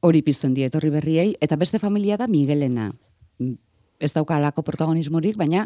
hori 0.00 0.22
pizten 0.22 0.54
die 0.54 0.68
etorri 0.68 0.90
berriei, 0.94 1.32
eta 1.40 1.56
beste 1.56 1.80
familia 1.82 2.16
da 2.16 2.28
Miguelena. 2.28 2.92
Mm, 3.38 3.56
Ez 3.98 4.12
dauka 4.14 4.36
alako 4.36 4.62
protagonismorik, 4.62 5.34
baina 5.34 5.64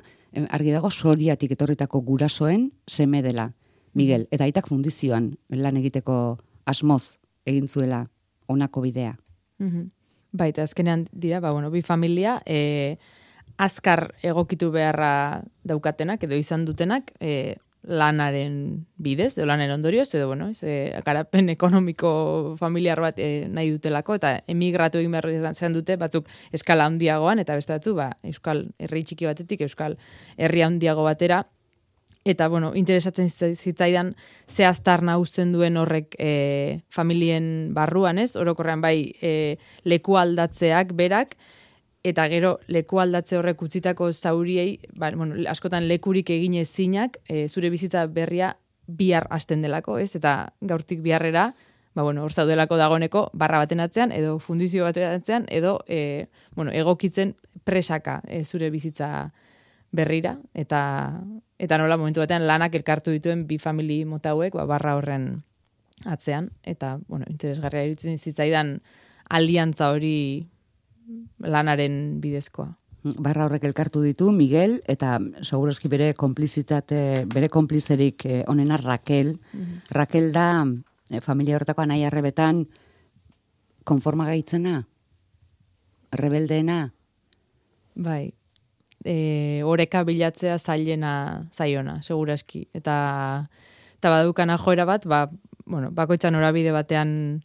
argi 0.57 0.73
dago 0.73 0.91
soriatik 0.91 1.51
etorritako 1.53 2.01
gurasoen 2.01 2.71
seme 2.89 3.21
dela, 3.21 3.51
Miguel. 3.93 4.27
Eta 4.33 4.47
aitak 4.49 4.71
fundizioan 4.71 5.35
lan 5.53 5.77
egiteko 5.77 6.39
asmoz 6.65 7.19
egin 7.45 7.69
zuela 7.69 8.07
honako 8.47 8.81
bidea. 8.87 9.19
Mhm. 9.59 9.91
Bai, 10.33 10.49
eta 10.49 10.63
azkenean 10.63 11.09
dira, 11.13 11.41
ba, 11.41 11.53
bueno, 11.53 11.71
bi 11.71 11.83
familia, 11.83 12.41
e, 12.47 12.97
azkar 13.59 14.15
egokitu 14.23 14.71
beharra 14.73 15.45
daukatenak, 15.63 16.25
edo 16.25 16.39
izan 16.41 16.65
dutenak, 16.65 17.13
e, 17.21 17.59
lanaren 17.83 18.87
bidez, 19.03 19.37
edo 19.39 19.47
lanen 19.47 19.73
ondorioz, 19.75 20.09
edo, 20.15 20.29
bueno, 20.29 20.49
ez, 20.49 20.63
e, 20.63 20.93
garapen 21.05 21.49
ekonomiko 21.51 22.55
familiar 22.59 23.01
bat 23.03 23.19
e, 23.19 23.49
nahi 23.51 23.73
dutelako, 23.75 24.17
eta 24.21 24.37
emigratu 24.47 25.01
egin 25.03 25.17
behar 25.17 25.29
izan 25.33 25.75
dute, 25.75 25.97
batzuk 25.99 26.29
eskala 26.55 26.87
handiagoan, 26.87 27.43
eta 27.43 27.57
beste 27.59 27.75
batzu, 27.75 27.97
ba, 27.99 28.13
euskal 28.23 28.69
herri 28.79 29.03
txiki 29.03 29.27
batetik, 29.27 29.67
euskal 29.67 29.99
herri 30.37 30.63
handiago 30.63 31.05
batera, 31.09 31.45
Eta, 32.25 32.47
bueno, 32.47 32.71
interesatzen 32.79 33.27
zitza- 33.27 33.57
zitzaidan 33.59 34.15
ze 34.47 34.65
aztarna 34.65 35.17
uzten 35.19 35.51
duen 35.53 35.77
horrek 35.77 36.15
e, 36.23 36.83
familien 36.89 37.75
barruan, 37.75 38.21
ez? 38.23 38.37
Orokorrean 38.39 38.81
bai 38.81 39.11
e, 39.21 39.59
leku 39.83 40.15
aldatzeak 40.21 40.93
berak, 40.95 41.35
eta 42.03 42.27
gero 42.29 42.57
leku 42.67 42.99
aldatze 43.01 43.37
horrek 43.39 43.63
utzitako 43.63 44.13
zauriei, 44.13 44.81
ba, 44.95 45.13
bueno, 45.15 45.37
askotan 45.49 45.87
lekurik 45.89 46.31
egin 46.35 46.55
ezinak, 46.59 47.19
e, 47.29 47.47
zure 47.49 47.71
bizitza 47.71 48.07
berria 48.07 48.57
bihar 48.87 49.29
hasten 49.31 49.63
delako, 49.63 49.99
ez? 49.99 50.17
Eta 50.19 50.53
gaurtik 50.61 51.03
biharrera, 51.03 51.53
ba, 51.95 52.03
bueno, 52.03 52.25
hor 52.25 52.33
zaudelako 52.33 52.77
dagoneko 52.77 53.29
barra 53.33 53.63
baten 53.63 53.81
atzean, 53.81 54.13
edo 54.13 54.39
fundizio 54.39 54.85
baten 54.85 55.21
atzean, 55.21 55.47
edo, 55.49 55.79
e, 55.87 56.27
bueno, 56.57 56.73
egokitzen 56.75 57.37
presaka 57.65 58.21
e, 58.27 58.45
zure 58.45 58.71
bizitza 58.71 59.31
berrira, 59.93 60.39
eta 60.55 60.83
eta 61.63 61.79
nola 61.79 61.97
momentu 62.01 62.19
batean 62.19 62.49
lanak 62.49 62.75
elkartu 62.75 63.13
dituen 63.15 63.47
bi 63.47 63.59
famili 63.63 64.03
mota 64.05 64.33
hauek, 64.33 64.57
ba, 64.59 64.67
barra 64.67 64.97
horren 64.99 65.45
atzean, 66.05 66.51
eta, 66.67 66.97
bueno, 67.07 67.29
interesgarria 67.31 67.87
irutzen 67.87 68.19
zitzaidan 68.19 68.81
aliantza 69.31 69.93
hori 69.95 70.49
lanaren 71.39 72.21
bidezkoa. 72.23 72.71
Barra 73.03 73.49
horrek 73.49 73.65
elkartu 73.67 74.01
ditu 74.05 74.31
Miguel 74.31 74.77
eta 74.87 75.17
segurazki 75.43 75.89
bere 75.91 76.13
konplizitate, 76.15 77.25
bere 77.27 77.49
konplizerik 77.51 78.27
eh, 78.27 78.43
onena 78.47 78.79
Raquel. 78.79 79.35
Raquel 79.91 80.31
da 80.33 80.65
eh, 81.11 81.21
familia 81.21 81.57
horretako 81.59 81.83
anai 81.83 82.05
arrebetan 82.07 82.67
konforma 83.85 84.29
gaitzena, 84.31 84.85
rebeldeena, 86.13 86.93
Bai, 87.95 88.33
e, 89.05 89.63
oreka 89.65 90.03
bilatzea 90.05 90.59
zailena 90.59 91.49
zaiona, 91.53 92.01
seguraski. 92.03 92.67
Eta, 92.75 93.49
eta 93.99 94.11
badukana 94.11 94.57
joera 94.59 94.87
bat, 94.89 95.05
ba, 95.07 95.27
bueno, 95.67 95.91
bakoitza 95.93 96.31
norabide 96.33 96.73
batean 96.73 97.43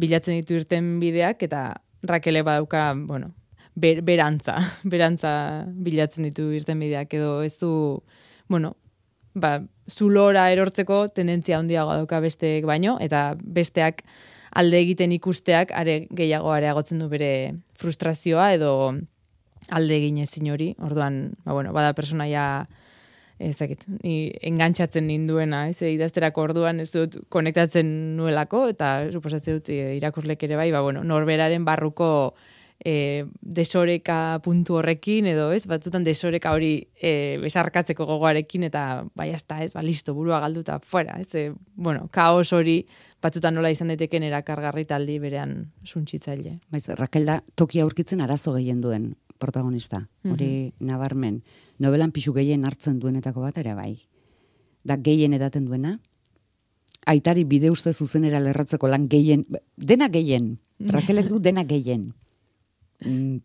bilatzen 0.00 0.40
ditu 0.40 0.56
irten 0.56 0.98
bideak, 1.00 1.42
eta 1.44 1.82
Rakele 2.02 2.42
badauka, 2.42 2.92
bueno, 2.96 3.32
ber, 3.74 4.02
berantza, 4.02 4.56
berantza 4.92 5.64
bilatzen 5.72 6.28
ditu 6.28 6.50
irten 6.52 6.80
bideak, 6.82 7.14
edo 7.14 7.40
ez 7.46 7.56
du, 7.60 8.02
bueno, 8.48 8.76
ba, 9.34 9.60
zulora 9.90 10.50
erortzeko 10.52 11.08
tendentzia 11.14 11.58
handiagoa 11.58 12.00
dauka 12.02 12.20
besteek 12.20 12.66
baino, 12.68 12.98
eta 13.00 13.32
besteak 13.42 14.04
alde 14.52 14.82
egiten 14.82 15.12
ikusteak 15.16 15.72
are 15.72 16.06
gehiago 16.12 16.52
areagotzen 16.52 17.00
du 17.00 17.08
bere 17.08 17.54
frustrazioa 17.80 18.52
edo 18.54 18.72
alde 19.72 19.96
egin 19.96 20.18
ezin 20.20 20.50
hori. 20.52 20.72
Orduan, 20.82 21.32
ba, 21.44 21.54
bueno, 21.56 21.72
bada 21.72 21.94
personaia 21.96 22.66
ez 23.42 23.56
dakit, 23.58 23.84
ni 24.02 24.30
engantzatzen 24.46 25.06
ninduena, 25.08 25.66
ez, 25.72 25.80
idazterako 25.82 26.46
orduan 26.48 26.80
ez 26.82 26.90
dut 26.92 27.18
konektatzen 27.32 27.86
nuelako, 28.16 28.66
eta 28.72 28.94
suposatzen 29.10 29.58
dut 29.58 29.70
e, 29.74 29.96
irakurlek 29.98 30.42
ere 30.46 30.58
bai, 30.60 30.70
ba, 30.74 30.82
bueno, 30.84 31.02
norberaren 31.06 31.66
barruko 31.66 32.08
e, 32.84 33.24
desoreka 33.40 34.40
puntu 34.44 34.78
horrekin, 34.78 35.28
edo 35.32 35.50
ez, 35.54 35.64
batzutan 35.70 36.04
desoreka 36.06 36.52
hori 36.54 36.74
e, 36.94 37.38
besarkatzeko 37.42 38.06
gogoarekin, 38.08 38.68
eta 38.70 38.84
bai, 39.18 39.30
hasta, 39.34 39.62
ez, 39.64 39.72
ba, 39.74 39.82
listo, 39.86 40.14
burua 40.14 40.40
galduta, 40.44 40.78
fuera, 40.78 41.18
ez, 41.22 41.30
e, 41.34 41.48
bueno, 41.74 42.08
kaos 42.14 42.52
hori, 42.52 42.80
batzutan 43.22 43.54
nola 43.58 43.70
izan 43.74 43.92
daiteken 43.92 44.26
erakargarri 44.30 44.86
taldi 44.90 45.18
berean 45.22 45.58
suntsitzaile. 45.86 46.58
Baiz, 46.74 46.86
Raquel 46.98 47.28
da 47.28 47.40
toki 47.58 47.82
aurkitzen 47.82 48.22
arazo 48.22 48.56
gehien 48.58 48.80
duen 48.82 49.12
protagonista. 49.42 50.04
Hori 50.28 50.72
nabarmen. 50.86 51.40
Novelan 51.82 52.12
pixu 52.14 52.34
gehien 52.36 52.64
hartzen 52.68 52.98
duenetako 53.02 53.42
bat 53.42 53.58
ere 53.58 53.74
bai. 53.74 53.96
Da 54.86 54.96
gehien 54.96 55.34
edaten 55.34 55.66
duena. 55.66 55.96
Aitari 57.06 57.44
bide 57.44 57.70
uste 57.74 57.92
zuzenera 57.92 58.38
lerratzeko 58.40 58.86
lan 58.86 59.08
gehien, 59.10 59.46
dena 59.76 60.08
gehien. 60.08 60.58
Raquelek 60.92 61.30
du 61.30 61.40
dena 61.42 61.64
gehien. 61.66 62.12
Mm, 63.04 63.40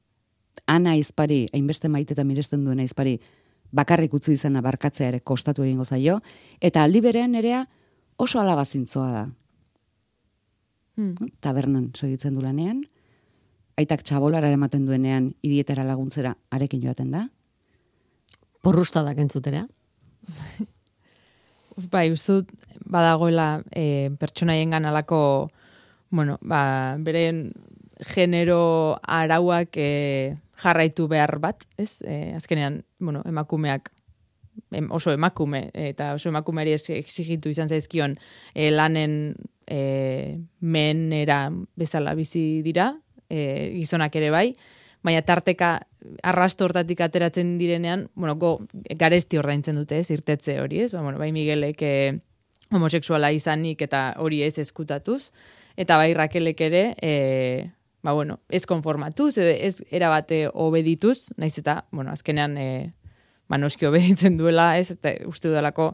Ana 0.66 0.96
izpari, 0.98 1.46
hainbeste 1.54 1.90
maite 1.92 2.16
eta 2.16 2.26
miresten 2.26 2.64
duena 2.66 2.84
izpari, 2.84 3.18
bakarrik 3.72 4.14
utzi 4.18 4.34
izana 4.34 4.64
barkatzea 4.66 5.12
ere 5.12 5.20
kostatu 5.20 5.64
egingo 5.64 5.86
zaio, 5.86 6.20
eta 6.62 6.84
aldi 6.84 7.02
berean 7.04 7.36
erea 7.36 7.66
oso 8.18 8.40
alabazintzoa 8.42 9.10
da. 9.12 9.26
Hmm. 10.98 11.30
Tabernan 11.46 11.92
segitzen 11.94 12.34
du 12.36 12.42
lanean, 12.42 12.82
aitak 13.78 14.02
txabolara 14.04 14.50
ematen 14.50 14.88
duenean 14.88 15.34
idietara 15.46 15.86
laguntzera 15.86 16.34
arekin 16.50 16.82
joaten 16.82 17.12
da. 17.14 17.28
Porrusta 18.62 19.04
da 19.04 19.16
kentzutera. 19.16 19.66
Bai, 21.92 22.10
uste 22.12 22.40
dut 22.40 22.52
badagoela 22.90 23.62
e, 23.70 24.10
pertsonaiengan 24.18 24.88
alako, 24.90 25.20
bueno, 26.10 26.40
ba, 26.42 26.96
beren 26.98 27.52
genero 28.16 28.98
arauak 29.04 29.78
e, 29.78 30.38
jarraitu 30.58 31.06
behar 31.12 31.38
bat, 31.44 31.68
ez? 31.78 32.02
E, 32.02 32.34
azkenean, 32.38 32.82
bueno, 32.98 33.22
emakumeak 33.30 33.92
em, 34.72 34.90
oso 34.92 35.12
emakume 35.14 35.68
eta 35.74 36.14
oso 36.18 36.30
emakumeari 36.30 36.74
ex- 36.74 36.96
exigitu 36.98 37.52
izan 37.54 37.70
zaizkion 37.70 38.18
e, 38.54 38.72
lanen 38.72 39.36
e, 39.68 40.40
menera 40.62 41.44
bezala 41.78 42.16
bizi 42.18 42.64
dira, 42.66 42.94
e, 43.30 43.74
gizonak 43.76 44.16
ere 44.18 44.32
bai, 44.34 44.48
baina 45.06 45.22
tarteka 45.22 45.78
arrasto 46.24 46.66
hortatik 46.66 47.02
ateratzen 47.02 47.58
direnean, 47.60 48.08
bueno, 48.16 48.36
go, 48.40 48.52
garesti 49.00 49.38
ordaintzen 49.38 49.76
dute, 49.76 50.00
ez, 50.00 50.10
irtetze 50.14 50.60
hori, 50.62 50.82
ez, 50.86 50.92
ba, 50.94 51.02
bueno, 51.02 51.20
bai 51.20 51.32
Miguelek 51.36 51.82
e, 51.84 51.96
homoseksuala 52.72 53.32
izanik 53.36 53.82
eta 53.86 54.12
hori 54.24 54.42
ez 54.46 54.58
eskutatuz, 54.62 55.32
eta 55.78 55.98
bai 56.00 56.14
Rakelek 56.18 56.62
ere, 56.68 56.84
e, 57.02 57.14
ba, 58.04 58.14
bueno, 58.14 58.40
ez 58.50 58.66
konformatuz, 58.70 59.38
ez 59.38 59.82
erabate 59.92 60.46
obedituz, 60.54 61.34
naiz 61.38 61.58
eta, 61.60 61.84
bueno, 61.92 62.14
azkenean, 62.16 62.58
e, 62.58 62.70
ba, 63.50 63.60
noski 63.60 63.88
obeditzen 63.90 64.38
duela, 64.40 64.76
ez, 64.80 64.92
eta 64.96 65.16
uste 65.28 65.52
dudalako, 65.52 65.94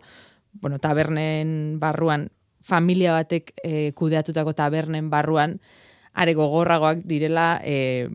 bueno, 0.62 0.80
tabernen 0.80 1.80
barruan, 1.82 2.30
familia 2.64 3.16
batek 3.18 3.52
e, 3.64 3.92
kudeatutako 3.98 4.54
tabernen 4.56 5.10
barruan, 5.12 5.58
are 6.14 6.36
gogorragoak 6.38 7.02
direla 7.10 7.58
e, 7.66 8.08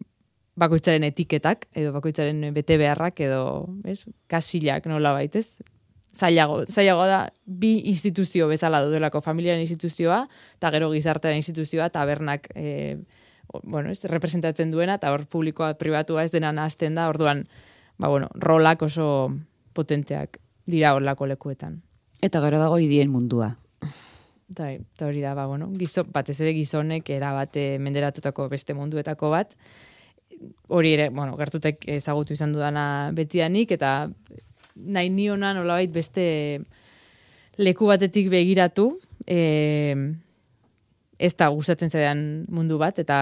bakoitzaren 0.59 1.07
etiketak, 1.07 1.66
edo 1.77 1.92
bakoitzaren 1.94 2.42
bete 2.55 2.79
beharrak, 2.81 3.21
edo, 3.25 3.42
ez, 3.88 4.03
kasilak 4.31 4.88
nola 4.90 5.14
baitez. 5.16 5.61
Zailago, 6.18 6.62
zailago 6.66 7.05
da, 7.07 7.18
bi 7.44 7.77
instituzio 7.92 8.49
bezala 8.51 8.81
dudelako 8.83 9.21
familiaren 9.23 9.62
instituzioa, 9.62 10.23
eta 10.57 10.73
gero 10.75 10.90
gizartearen 10.90 11.38
instituzioa, 11.38 11.90
tabernak, 11.94 12.49
e, 12.57 12.97
bueno, 13.62 13.92
ez, 13.92 14.03
representatzen 14.11 14.73
duena, 14.73 14.97
eta 14.99 15.12
hor 15.14 15.27
publikoa, 15.31 15.75
pribatua 15.79 16.25
ez 16.25 16.33
dena 16.35 16.51
nahazten 16.57 16.99
da, 16.99 17.09
orduan, 17.12 17.44
ba, 17.99 18.09
bueno, 18.09 18.33
rolak 18.35 18.83
oso 18.88 19.31
potenteak 19.77 20.40
dira 20.66 20.94
horlako 20.97 21.29
lekuetan. 21.31 21.83
Eta 22.25 22.42
gero 22.42 22.59
dago 22.59 22.81
idien 22.83 23.12
mundua. 23.12 23.53
Eta 24.49 25.07
hori 25.07 25.21
da, 25.21 25.37
ba, 25.37 25.47
bueno, 25.47 25.68
gizo, 25.79 26.07
batez 26.09 26.40
ere 26.40 26.55
gizonek 26.57 27.11
erabate 27.14 27.77
menderatutako 27.85 28.49
beste 28.51 28.75
munduetako 28.75 29.31
bat, 29.31 29.55
hori 30.68 30.94
ere, 30.94 31.09
bueno, 31.11 31.37
gertutek 31.38 31.85
ezagutu 31.98 32.35
izan 32.35 32.53
dudana 32.53 33.11
betianik, 33.16 33.72
eta 33.77 34.09
nahi 34.79 35.11
nionan 35.11 35.59
olabait 35.64 35.92
beste 35.92 36.24
leku 37.59 37.88
batetik 37.90 38.31
begiratu, 38.31 38.92
e, 39.27 39.96
ez 41.18 41.33
da 41.35 41.48
gustatzen 41.51 41.90
zedean 41.90 42.20
mundu 42.55 42.79
bat, 42.79 42.98
eta 43.03 43.18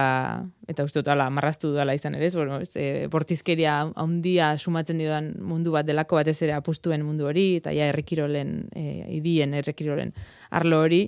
eta 0.69 0.83
uste 0.85 1.01
dut 1.01 1.09
marraztu 1.33 1.71
dudala 1.71 1.95
izan 1.97 2.15
ere, 2.15 2.29
bueno, 2.35 2.59
e, 2.61 3.07
bortizkeria 3.09 3.79
handia 3.95 4.57
sumatzen 4.57 4.99
didan 5.01 5.33
mundu 5.41 5.73
bat 5.73 5.87
delako 5.87 6.19
batez 6.19 6.37
ere 6.43 6.53
apustuen 6.53 7.03
mundu 7.05 7.25
hori, 7.25 7.55
eta 7.57 7.73
ja 7.73 7.89
errekirolen, 7.89 8.69
e, 8.75 8.83
idien 9.17 9.55
errekirolen 9.57 10.13
arlo 10.51 10.83
hori, 10.85 11.07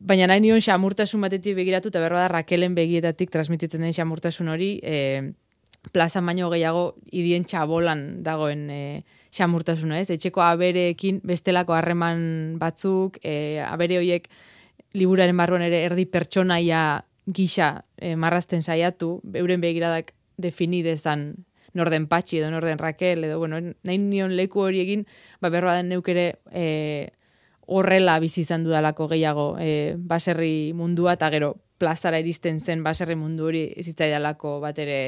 Baina 0.00 0.24
nahi 0.30 0.40
nion 0.40 0.62
xamurtasun 0.64 1.20
batetik 1.20 1.58
begiratu, 1.58 1.90
eta 1.92 2.00
berba 2.00 2.22
da 2.22 2.28
Rakelen 2.32 2.74
begietatik 2.74 3.30
transmititzen 3.30 3.82
den 3.84 3.92
xamurtasun 3.92 4.48
hori, 4.48 4.78
e, 4.82 5.34
plaza 5.92 6.22
baino 6.24 6.48
gehiago 6.52 6.94
idien 7.12 7.44
txabolan 7.44 8.22
dagoen 8.24 8.64
e, 8.72 8.80
xamurtasuna, 9.36 10.00
ez? 10.00 10.08
Etxeko 10.16 10.40
abereekin 10.40 11.20
bestelako 11.24 11.76
harreman 11.76 12.56
batzuk, 12.60 13.20
e, 13.22 13.60
abere 13.60 14.00
horiek 14.00 14.30
liburaren 14.96 15.36
barruan 15.36 15.66
ere 15.68 15.84
erdi 15.84 16.08
pertsonaia 16.08 17.04
gisa 17.26 17.84
e, 17.96 18.16
marrazten 18.16 18.64
saiatu, 18.64 19.18
euren 19.36 19.60
begiradak 19.60 20.14
definidezan 20.40 21.44
norden 21.76 22.08
patxi 22.08 22.40
edo 22.40 22.50
norden 22.50 22.80
Rakel, 22.80 23.28
edo, 23.28 23.38
bueno, 23.38 23.60
nahi 23.60 23.98
nion 24.00 24.32
leku 24.34 24.64
hori 24.64 24.80
egin, 24.80 25.04
ba, 25.40 25.52
berba 25.52 25.76
den 25.76 25.92
neuk 25.92 26.08
ere 26.08 26.30
e, 26.50 27.10
horrela 27.70 28.18
bizi 28.20 28.42
izan 28.42 28.64
dudalako 28.66 29.06
gehiago 29.12 29.54
e, 29.62 29.96
baserri 29.96 30.72
mundua 30.74 31.14
eta 31.18 31.30
gero 31.30 31.54
plazara 31.80 32.18
iristen 32.20 32.58
zen 32.60 32.82
baserri 32.84 33.16
mundu 33.16 33.46
hori 33.48 33.62
zitzaidalako 33.80 34.58
bat 34.60 34.78
ere 34.82 34.98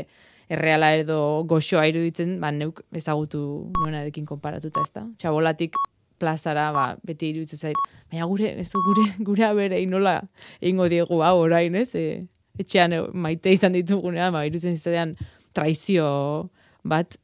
erreala 0.53 0.93
edo 0.99 1.19
goxoa 1.49 1.87
iruditzen, 1.89 2.37
ba, 2.41 2.51
neuk 2.53 2.83
ezagutu 2.99 3.41
nuenarekin 3.79 4.27
konparatuta 4.29 4.83
ez 4.85 4.93
da. 4.95 5.07
Txabolatik 5.21 5.79
plazara, 6.21 6.69
ba, 6.75 6.85
beti 7.07 7.33
iruditzen 7.33 7.63
zait. 7.69 7.89
Baina 8.13 8.29
gure, 8.31 8.53
ez 8.61 8.69
gure, 8.89 9.07
gure 9.29 9.47
abere 9.49 9.81
inola 9.83 10.19
ingo 10.61 10.89
diegu 10.93 11.23
hau 11.25 11.39
orain, 11.47 11.79
ez? 11.81 11.91
E, 11.97 12.25
etxean 12.61 12.99
maite 13.15 13.55
izan 13.55 13.77
ditugunean, 13.79 14.35
ba, 14.35 14.45
iruditzen 14.49 14.77
zitzadean 14.77 15.17
traizio 15.57 16.07
bat, 16.85 17.17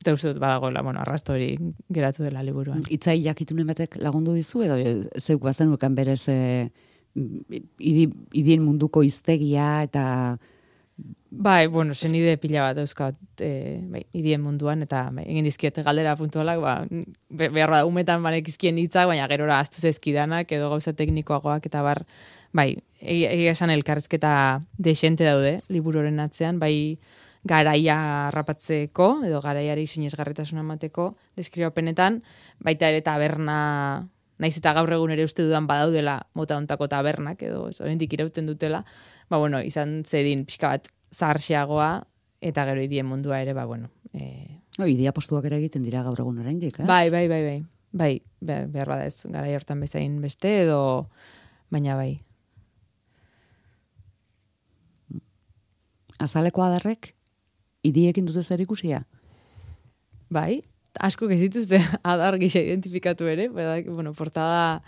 Eta 0.00 0.14
uste 0.16 0.30
dut 0.32 0.40
badagoela, 0.40 0.80
bueno, 0.82 1.02
arrasto 1.02 1.34
hori 1.34 1.50
geratu 1.92 2.24
dela 2.24 2.42
liburuan. 2.42 2.80
Itzai 2.88 3.18
jakitunen 3.20 3.68
batek 3.68 3.98
lagundu 4.00 4.32
dizu, 4.32 4.62
edo 4.64 4.78
zeuk 5.20 5.42
bazen 5.44 5.74
ukan 5.74 5.98
berez 5.98 6.22
e, 6.32 6.70
idien 7.78 8.64
munduko 8.64 9.04
iztegia 9.04 9.82
eta... 9.84 10.38
Bai, 11.30 11.68
bueno, 11.70 11.94
zen 11.94 12.14
ide 12.18 12.34
pila 12.42 12.64
bat 12.64 12.80
euskat 12.82 13.44
e, 13.44 13.78
bai, 13.92 14.02
idien 14.16 14.40
munduan, 14.42 14.82
eta 14.82 15.04
bai, 15.14 15.24
egin 15.28 15.46
dizkiet 15.46 15.78
galdera 15.86 16.16
puntualak, 16.18 16.58
ba, 16.64 16.74
behar 17.30 17.76
da, 17.76 17.84
umetan 17.86 18.24
banekizkien 18.24 18.80
hitzak, 18.82 19.06
baina 19.12 19.28
gerora 19.30 19.60
astu 19.62 19.84
zezkidanak, 19.84 20.50
edo 20.52 20.72
gauza 20.72 20.92
teknikoagoak, 20.96 21.68
eta 21.70 21.84
bar, 21.86 22.02
bai, 22.56 22.72
egia 23.00 23.54
esan 23.54 23.70
elkarrezketa 23.76 24.32
desente 24.76 25.28
daude, 25.28 25.60
liburoren 25.70 26.18
atzean, 26.24 26.58
bai, 26.60 26.98
garaia 27.44 28.30
rapatzeko, 28.34 29.22
edo 29.24 29.40
garaiari 29.40 29.86
sinesgarritasun 29.88 30.60
emateko, 30.60 31.10
deskribapenetan, 31.40 32.20
baita 32.60 32.90
ere 32.92 33.00
taberna, 33.04 34.08
naiz 34.40 34.56
eta 34.58 34.74
gaur 34.76 34.92
egun 34.92 35.14
ere 35.14 35.24
uste 35.24 35.44
dudan 35.46 35.66
badaudela 35.68 36.18
mota 36.36 36.58
ontako 36.60 36.88
tabernak, 36.92 37.42
edo 37.42 37.68
oraindik 37.70 38.12
irauten 38.16 38.48
dutela, 38.48 38.84
ba, 39.30 39.38
bueno, 39.38 39.62
izan 39.64 40.02
zedin 40.04 40.44
pixka 40.48 40.74
bat 40.74 40.88
zarxiagoa, 41.16 41.90
eta 42.40 42.64
gero 42.68 42.82
idien 42.84 43.08
mundua 43.08 43.40
ere, 43.40 43.56
ba, 43.56 43.64
bueno. 43.68 43.90
E... 44.12 44.60
O, 44.78 44.86
idia 44.88 45.12
postuak 45.16 45.46
ere 45.48 45.58
egiten 45.60 45.84
dira 45.84 46.04
gaur 46.04 46.20
egun 46.20 46.40
oraindik, 46.44 46.80
ez? 46.80 46.88
Bai, 46.88 47.08
bai, 47.12 47.26
bai, 47.28 47.42
bai. 47.44 47.60
Bai, 47.90 48.12
behar 48.40 48.86
bada 48.86 49.06
ez, 49.08 49.24
gara 49.26 49.48
hortan 49.56 49.80
bezain 49.82 50.20
beste, 50.22 50.60
edo, 50.62 51.08
baina 51.72 51.96
bai. 51.98 52.20
Azaleko 56.20 56.62
adarrek, 56.62 57.14
idiekin 57.86 58.26
dute 58.28 58.44
zer 58.44 58.60
ikusia? 58.60 59.04
Bai, 60.30 60.62
asko 60.98 61.28
gezituzte 61.30 61.80
adar 62.12 62.38
gisa 62.38 62.62
identifikatu 62.62 63.28
ere, 63.30 63.48
bada, 63.48 63.80
bueno, 63.88 64.12
portada 64.14 64.82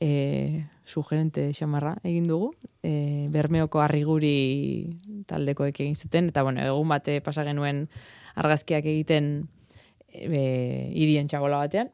e, 0.00 0.66
sugerente 0.84 1.50
xamarra 1.54 1.96
egin 2.04 2.26
dugu, 2.30 2.52
e, 2.82 3.28
bermeoko 3.30 3.82
arriguri 3.82 4.96
taldekoek 5.30 5.80
egin 5.84 5.96
zuten, 5.96 6.30
eta 6.32 6.42
bueno, 6.46 6.62
egun 6.64 6.90
bate 6.90 7.20
pasa 7.24 7.44
genuen 7.46 7.86
argazkiak 8.34 8.86
egiten 8.86 9.48
e, 10.10 10.90
idien 10.94 11.28
txabola 11.30 11.62
batean, 11.64 11.92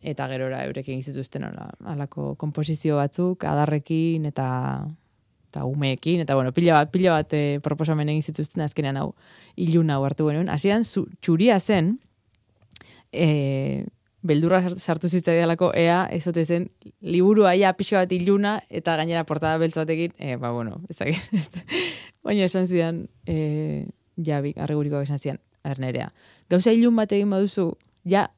eta 0.00 0.26
gerora 0.30 0.62
eurek 0.64 0.88
egin 0.88 1.02
zituzten 1.04 1.44
alako 1.44 2.34
komposizio 2.40 2.96
batzuk, 2.96 3.44
adarrekin, 3.44 4.24
eta 4.30 4.48
eta 5.50 5.64
umeekin, 5.66 6.22
eta 6.22 6.36
bueno, 6.38 6.52
pila 6.54 6.78
bat, 6.78 6.90
pila 6.94 7.16
bat 7.18 7.32
e, 7.34 7.58
proposamen 7.62 8.08
egin 8.12 8.22
zituzten 8.22 8.62
azkenean 8.62 9.00
hau 9.00 9.08
iluna 9.58 9.98
hau 9.98 10.04
hartu 10.06 10.28
genuen. 10.30 10.48
Hasian 10.48 10.86
txuria 11.20 11.58
zen, 11.58 11.96
e, 13.12 13.86
beldurra 14.22 14.62
sartu 14.76 15.10
zitzaialako 15.10 15.72
ea, 15.74 16.04
ezote 16.14 16.44
zen, 16.44 16.68
liburu 17.00 17.48
aia 17.50 17.72
pixka 17.74 18.04
bat 18.04 18.12
iluna, 18.14 18.58
eta 18.70 18.94
gainera 19.00 19.24
portada 19.26 19.58
beltz 19.58 19.76
batekin, 19.80 20.14
e, 20.18 20.36
ba, 20.36 20.52
bueno, 20.54 20.80
ez 20.90 20.98
da, 21.00 21.64
baina 22.22 22.46
esan 22.46 22.68
zidan, 22.70 23.06
e, 23.26 23.86
jabi, 24.16 24.54
arreguriko 24.56 25.02
esan 25.02 25.18
zidan, 25.18 25.40
ernerea. 25.66 26.12
Gauza 26.52 26.72
ilun 26.76 26.94
bat 27.00 27.12
egin 27.16 27.32
baduzu, 27.32 27.72
ja, 28.08 28.28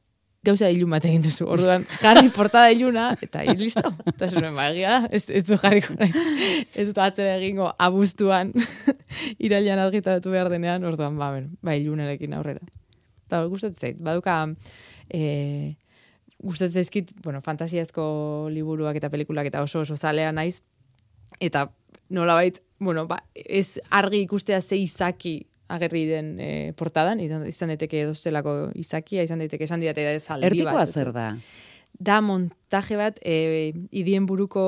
gauza 0.42 0.68
ilun 0.74 0.90
bat 0.90 1.04
egin 1.06 1.22
duzu. 1.22 1.46
Orduan, 1.50 1.84
jarri 2.02 2.30
portada 2.34 2.70
iluna, 2.74 3.12
eta 3.22 3.44
hir 3.46 3.60
listo. 3.60 3.92
Eta 4.10 4.28
zuen, 4.28 4.50
ba, 4.56 4.68
ez, 4.72 5.24
ez 5.30 5.44
du 5.46 5.58
jarri 5.60 5.82
ez 6.74 6.86
dut 6.88 6.98
atzera 6.98 7.36
egingo 7.38 7.70
abuztuan, 7.78 8.52
irailan 9.44 9.82
argitaratu 9.84 10.32
behar 10.34 10.50
denean, 10.52 10.84
orduan, 10.88 11.18
ba, 11.20 11.30
ben, 11.36 11.52
ba, 11.62 11.76
ilunarekin 11.78 12.34
aurrera. 12.38 12.66
Eta 13.26 13.44
gustatzen 13.46 13.78
zait, 13.78 14.02
baduka, 14.02 14.40
e, 15.08 15.76
gustatzen 16.42 16.82
zaizkit, 16.82 17.14
bueno, 17.22 17.40
fantasiazko 17.40 18.48
liburuak 18.52 18.98
eta 18.98 19.12
pelikulak 19.12 19.46
eta 19.52 19.62
oso 19.62 19.86
oso 19.86 19.96
zalea 19.96 20.34
naiz, 20.34 20.60
eta 21.40 21.68
nola 22.10 22.34
bait, 22.34 22.58
bueno, 22.82 23.06
ba, 23.06 23.22
ez 23.34 23.78
argi 23.94 24.24
ikustea 24.26 24.60
ze 24.60 24.82
izaki 24.82 25.38
agerri 25.68 26.06
den 26.08 26.32
e, 26.40 26.72
portadan, 26.78 27.20
izan, 27.20 27.72
daiteke 27.72 28.06
zelako 28.14 28.70
izakia, 28.78 29.24
izan 29.26 29.42
daiteke 29.42 29.68
esan 29.68 29.82
diate 29.82 30.04
da 30.04 30.16
zaldi 30.18 30.48
bat. 30.48 30.52
Erdikoa 30.52 30.86
zer 30.86 31.12
da? 31.14 31.28
Da 31.92 32.18
montaje 32.24 32.96
bat, 32.96 33.18
e, 33.20 33.72
idien 33.92 34.26
buruko 34.26 34.64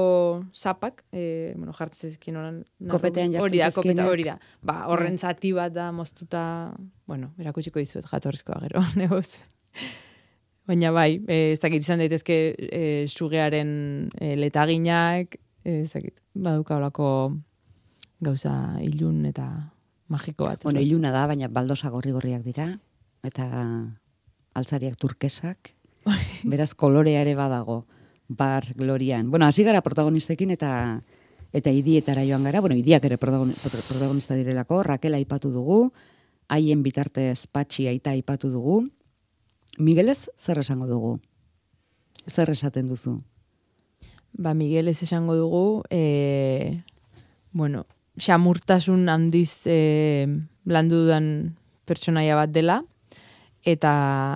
zapak, 0.55 1.03
e, 1.13 1.55
bueno, 1.57 1.73
jartzen 1.77 2.13
zezkin 2.15 2.37
oran. 2.37 2.63
Kopetean 2.91 3.35
Hori 3.41 3.63
da, 3.63 3.71
kopeta 3.75 4.07
hori 4.11 4.29
da. 4.29 4.37
Ba, 4.63 4.85
horren 4.93 5.19
zati 5.19 5.55
bat 5.57 5.73
da 5.75 5.91
moztuta, 5.93 6.45
bueno, 7.09 7.33
erakutsiko 7.41 7.83
dizuet 7.83 8.09
jatorrizkoa 8.11 8.61
gero, 8.67 8.85
negoz. 9.01 9.39
Baina 10.69 10.93
bai, 10.97 11.19
e, 11.29 11.53
ez 11.53 11.61
dakit 11.61 11.85
izan 11.85 12.01
daitezke 12.01 12.39
e, 12.55 12.85
sugearen 13.09 13.73
e, 14.21 14.35
letaginak, 14.41 15.37
ezakit, 15.65 16.21
baduka 16.35 16.77
olako 16.77 17.09
gauza 18.25 18.55
ilun 18.85 19.25
eta 19.29 19.49
magiko 20.09 20.45
bat. 20.45 20.63
Bueno, 20.65 20.81
iluna 20.81 21.11
da, 21.13 21.27
baina 21.27 21.49
baldosa 21.49 21.91
gorri-gorriak 21.91 22.43
dira, 22.45 22.79
eta 23.25 23.47
altzariak 24.55 24.97
turkesak, 25.01 25.73
beraz 26.45 26.75
kolorea 26.75 27.23
ere 27.25 27.35
badago, 27.35 27.87
bar, 28.29 28.67
glorian. 28.77 29.31
Bueno, 29.31 29.47
hasi 29.47 29.65
gara 29.65 29.81
protagonistekin 29.83 30.51
eta 30.51 31.01
eta 31.55 31.71
idietara 31.71 32.25
joan 32.27 32.43
gara, 32.45 32.61
bueno, 32.61 32.75
idiak 32.75 33.05
ere 33.07 33.17
protagoni- 33.17 33.55
prot- 33.63 33.85
protagonista 33.89 34.35
direlako, 34.35 34.83
Raquel 34.83 35.15
aipatu 35.15 35.53
dugu, 35.55 35.93
haien 36.49 36.83
bitartez 36.83 37.47
patxi 37.47 37.87
aita 37.89 38.11
aipatu 38.11 38.51
dugu, 38.51 38.89
Miguelez 39.79 40.29
zer 40.39 40.59
esango 40.59 40.87
dugu? 40.87 41.21
Zer 42.31 42.51
esaten 42.51 42.87
duzu? 42.89 43.21
Ba, 44.33 44.53
Miguel 44.55 44.89
ez 44.89 45.01
esango 45.03 45.35
dugu, 45.37 45.83
e, 45.91 46.83
bueno, 47.53 47.87
xamurtasun 48.21 49.09
handiz 49.09 49.67
e, 49.67 50.27
landu 50.67 51.05
dudan 51.05 51.27
pertsonaia 51.89 52.37
bat 52.39 52.53
dela, 52.55 52.83
eta 53.65 53.91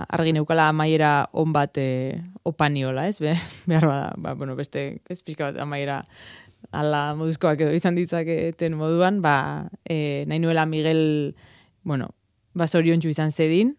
argi 0.08 0.32
neukala 0.34 0.70
amaiera 0.72 1.28
on 1.32 1.52
bat 1.52 1.76
e, 1.78 2.18
opaniola, 2.48 3.06
ez? 3.08 3.20
Be, 3.22 3.36
behar 3.70 3.86
bada, 3.88 4.12
ba, 4.16 4.34
bueno, 4.34 4.56
beste, 4.58 5.00
ez 5.08 5.22
pixka 5.22 5.52
bat 5.52 5.62
amaiera 5.62 6.02
ala 6.74 7.14
moduzkoak 7.16 7.62
edo 7.64 7.74
izan 7.76 7.96
ditzaketen 7.96 8.76
moduan, 8.76 9.22
ba, 9.24 9.68
e, 9.88 10.24
nahi 10.28 10.40
nuela 10.42 10.66
Miguel, 10.66 11.34
bueno, 11.84 12.10
ba, 12.58 12.66
zoriontsu 12.66 13.12
izan 13.12 13.32
zedin, 13.32 13.76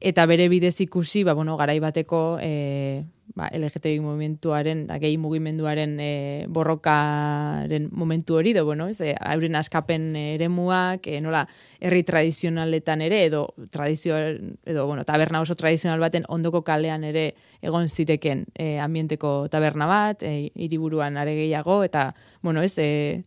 eta 0.00 0.26
bere 0.26 0.48
bidez 0.48 0.80
ikusi, 0.80 1.24
ba, 1.24 1.32
bueno, 1.34 1.56
garai 1.56 1.78
bateko 1.80 2.38
e, 2.40 3.04
ba, 3.34 3.48
LGTBI 3.52 4.00
movimentuaren, 4.00 4.84
da, 4.88 4.98
gehi 5.00 5.16
mugimenduaren 5.20 5.96
e, 6.00 6.10
borrokaren 6.52 7.88
momentu 7.92 8.36
hori, 8.36 8.52
edo, 8.52 8.64
bueno, 8.68 8.88
ez, 8.88 9.00
e, 9.00 9.14
euren 9.32 9.56
askapen 9.56 10.10
eremuak, 10.20 11.08
e, 11.08 11.20
nola, 11.24 11.46
herri 11.80 12.02
tradizionaletan 12.08 13.04
ere, 13.06 13.24
edo 13.30 13.46
tradizio, 13.72 14.16
edo, 14.18 14.86
bueno, 14.86 15.04
taberna 15.08 15.40
oso 15.40 15.56
tradizional 15.56 16.00
baten 16.00 16.28
ondoko 16.28 16.62
kalean 16.64 17.04
ere 17.04 17.30
egon 17.64 17.88
ziteken 17.88 18.46
e, 18.54 18.76
ambienteko 18.82 19.48
taberna 19.52 19.88
bat, 19.88 20.22
e, 20.22 20.52
hiriburuan 20.54 21.16
are 21.16 21.34
gehiago, 21.40 21.82
eta, 21.88 22.10
bueno, 22.42 22.62
ez, 22.62 22.76
e, 22.78 23.24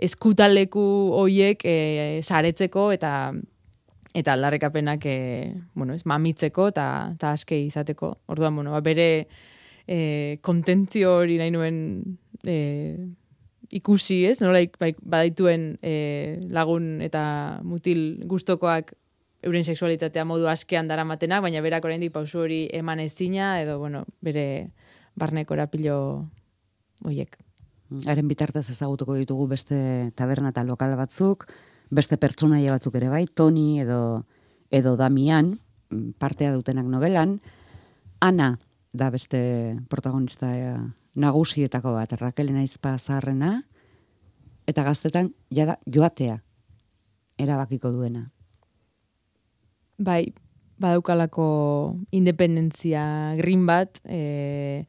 eskutaleku 0.00 0.82
hoiek 1.12 1.62
e, 1.68 2.20
saretzeko 2.24 2.90
eta 2.94 3.32
eta 4.14 4.34
aldarrekapenak 4.34 5.06
e, 5.06 5.54
bueno, 5.74 5.94
ez, 5.94 6.04
mamitzeko 6.06 6.68
eta 6.72 6.86
eta 7.14 7.32
aske 7.36 7.58
izateko. 7.62 8.16
Orduan, 8.26 8.56
bueno, 8.56 8.74
ba, 8.74 8.80
bere 8.80 9.28
e, 9.86 10.38
kontentzio 10.42 11.16
hori 11.22 11.38
nahi 11.38 11.52
nuen 11.54 11.76
e, 12.44 12.56
ikusi, 13.70 14.24
ez? 14.26 14.40
Nola 14.42 14.64
bai- 14.80 14.96
badaituen 14.98 15.76
e, 15.82 15.94
lagun 16.50 16.98
eta 17.06 17.60
mutil 17.62 18.24
gustokoak 18.26 18.94
euren 19.46 19.64
sexualitatea 19.64 20.26
modu 20.28 20.50
askean 20.50 20.88
daramatenak, 20.90 21.42
baina 21.42 21.62
berak 21.64 21.86
oraindik 21.86 22.12
pausu 22.12 22.42
hori 22.42 22.66
eman 22.76 23.00
ezina 23.00 23.54
edo 23.62 23.78
bueno, 23.78 24.04
bere 24.20 24.72
barneko 25.16 25.54
erapilo 25.56 25.96
hoiek. 27.06 27.38
Haren 28.06 28.28
bitartez 28.28 28.68
ezagutuko 28.70 29.16
ditugu 29.18 29.48
beste 29.50 30.10
taberna 30.14 30.52
eta 30.52 30.62
lokal 30.66 30.94
batzuk, 30.98 31.48
beste 31.90 32.16
pertsonaia 32.16 32.72
batzuk 32.76 32.94
ere 32.96 33.10
bai, 33.10 33.26
Toni 33.26 33.80
edo, 33.82 34.24
edo 34.70 34.96
Damian, 34.96 35.56
partea 36.18 36.54
dutenak 36.54 36.86
novelan, 36.86 37.40
Ana 38.20 38.58
da 38.92 39.08
beste 39.10 39.80
protagonista 39.88 40.50
eh, 40.52 40.76
nagusietako 41.14 41.94
bat, 41.94 42.12
Raquel 42.20 42.52
Naizpa 42.52 42.96
zaharrena, 42.98 43.62
eta 44.68 44.84
gaztetan 44.86 45.32
jada 45.50 45.78
joatea 45.86 46.40
erabakiko 47.40 47.90
duena. 47.94 48.28
Bai, 49.98 50.32
badaukalako 50.80 51.46
independentzia 52.16 53.02
green 53.40 53.66
bat, 53.68 54.00
e, 54.04 54.86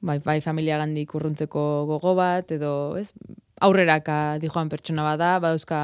bai, 0.00 0.18
bai 0.24 0.40
familia 0.44 0.78
gandik 0.80 1.14
urruntzeko 1.16 1.62
gogo 1.88 2.14
bat, 2.18 2.50
edo 2.52 2.96
ez, 3.00 3.12
aurreraka 3.64 4.38
dijoan 4.42 4.68
pertsona 4.72 5.04
bada, 5.06 5.38
badauzka 5.40 5.80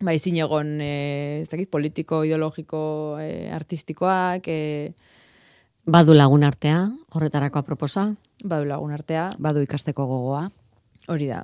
bai 0.00 0.16
ezin 0.16 0.38
egon 0.40 0.80
e, 0.80 1.42
ez 1.42 1.48
dakit, 1.50 1.70
politiko, 1.70 2.22
ideologiko, 2.24 3.18
e, 3.20 3.50
artistikoak, 3.52 4.48
e, 4.48 4.94
Badu 5.82 6.14
lagun 6.14 6.44
artea, 6.46 6.92
horretarako 7.10 7.58
aproposa. 7.58 8.14
badu 8.44 8.64
lagun 8.66 8.92
artea, 8.92 9.32
Badu 9.38 9.62
ikasteko 9.62 10.06
gogoa, 10.06 10.48
hori 11.08 11.26
da. 11.26 11.42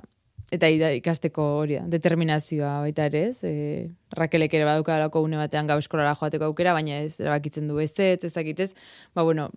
Eta 0.49 0.67
ikasteko 0.67 1.43
hori 1.59 1.75
da, 1.77 1.83
determinazioa 1.91 2.79
baita 2.81 3.05
ere 3.05 3.25
ez. 3.29 3.43
E, 3.43 3.89
Rakelek 4.17 4.53
ere 4.53 4.65
badaukalako 4.65 5.21
une 5.21 5.37
batean 5.37 5.67
gau 5.67 5.77
eskolara 5.77 6.15
joateko 6.15 6.45
aukera, 6.45 6.73
baina 6.73 7.01
ez 7.03 7.19
erabakitzen 7.19 7.67
du 7.67 7.79
ez 7.79 7.91
ez, 7.99 8.23
ez 8.23 8.33
dakit 8.33 8.59
ez. 8.59 8.73
Ba, 9.13 9.23
bueno, 9.23 9.49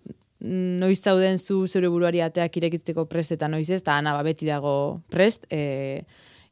noiz 0.43 0.99
zauden 1.01 1.39
zu 1.39 1.65
zure 1.67 1.89
buruari 1.89 2.21
ateak 2.21 2.57
irekitzeko 2.57 3.07
prest 3.09 3.31
eta 3.31 3.47
noiz 3.47 3.69
ez, 3.69 3.81
eta 3.81 3.97
ana 3.97 4.13
ba, 4.13 4.21
beti 4.23 4.45
dago 4.45 5.01
prest, 5.09 5.47
e, 5.49 6.03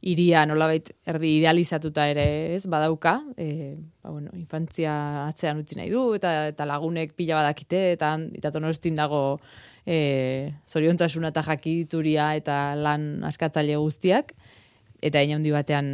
iria 0.01 0.45
nolabait 0.49 0.87
erdi 1.05 1.35
idealizatuta 1.37 2.07
ere 2.09 2.55
ez 2.55 2.65
badauka, 2.65 3.19
e, 3.37 3.75
ba, 4.01 4.09
bueno, 4.09 4.31
infantzia 4.33 4.93
atzean 5.27 5.61
utzi 5.61 5.77
nahi 5.77 5.91
du, 5.93 6.07
eta, 6.17 6.47
eta 6.49 6.65
lagunek 6.65 7.13
pila 7.17 7.37
badakite, 7.37 7.91
eta, 7.93 8.15
eta 8.37 8.51
donostin 8.53 8.97
dago 8.97 9.39
e, 9.85 10.53
zoriontasuna 10.67 11.29
eta 11.29 11.43
jakituria 11.45 12.31
eta 12.39 12.73
lan 12.77 13.21
askatzaile 13.29 13.77
guztiak, 13.77 14.33
eta 15.01 15.21
ina 15.21 15.37
handi 15.37 15.53
batean 15.53 15.91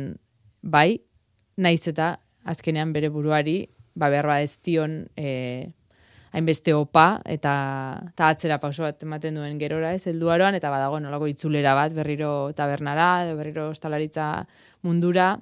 bai, 0.64 1.02
naiz 1.58 1.84
eta 1.92 2.16
azkenean 2.48 2.94
bere 2.96 3.12
buruari, 3.12 3.66
ba 3.98 4.10
behar 4.14 4.28
ba 4.30 4.42
ez 4.42 4.56
dion 4.64 5.02
e, 5.18 5.74
hainbeste 6.32 6.74
opa 6.76 7.22
eta, 7.26 7.54
eta 8.12 8.30
atzera 8.30 8.60
pauso 8.60 8.84
bat 8.84 9.04
ematen 9.04 9.36
duen 9.40 9.60
gerora 9.60 9.94
ez 9.96 10.08
helduaroan 10.08 10.58
eta 10.58 10.72
badago 10.74 11.00
nolako 11.00 11.30
itzulera 11.32 11.76
bat 11.78 11.94
berriro 11.96 12.52
tabernara 12.58 13.34
berriro 13.36 13.70
ostalaritza 13.70 14.48
mundura. 14.84 15.36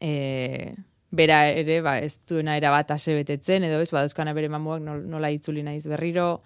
E, 0.00 0.74
bera 1.14 1.44
ere 1.54 1.80
ba, 1.84 1.98
ez 2.02 2.18
duena 2.28 2.56
era 2.58 2.70
bat 2.74 2.90
betetzen 2.90 3.64
edo 3.64 3.80
ez 3.80 3.90
badauzkana 3.90 4.34
bere 4.34 4.48
mamuak 4.48 4.82
nol- 4.82 5.06
nola 5.06 5.30
itzuli 5.30 5.62
naiz 5.62 5.86
berriro. 5.86 6.42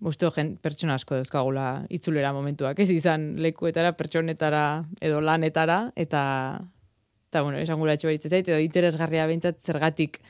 Uste 0.00 0.28
gen, 0.34 0.56
pertsona 0.60 0.94
asko 0.94 1.14
dauzkagula 1.16 1.86
itzulera 1.88 2.32
momentuak, 2.36 2.78
ez 2.78 2.90
izan 2.90 3.36
lekuetara, 3.40 3.94
pertsonetara 3.96 4.84
edo 5.00 5.22
lanetara, 5.24 5.90
eta, 5.96 6.60
eta 7.30 7.42
bueno, 7.42 7.56
esan 7.58 7.78
gura 7.80 7.96
zait, 7.96 8.48
edo 8.48 8.58
interesgarria 8.60 9.26
behintzat 9.26 9.58
zergatik 9.58 10.20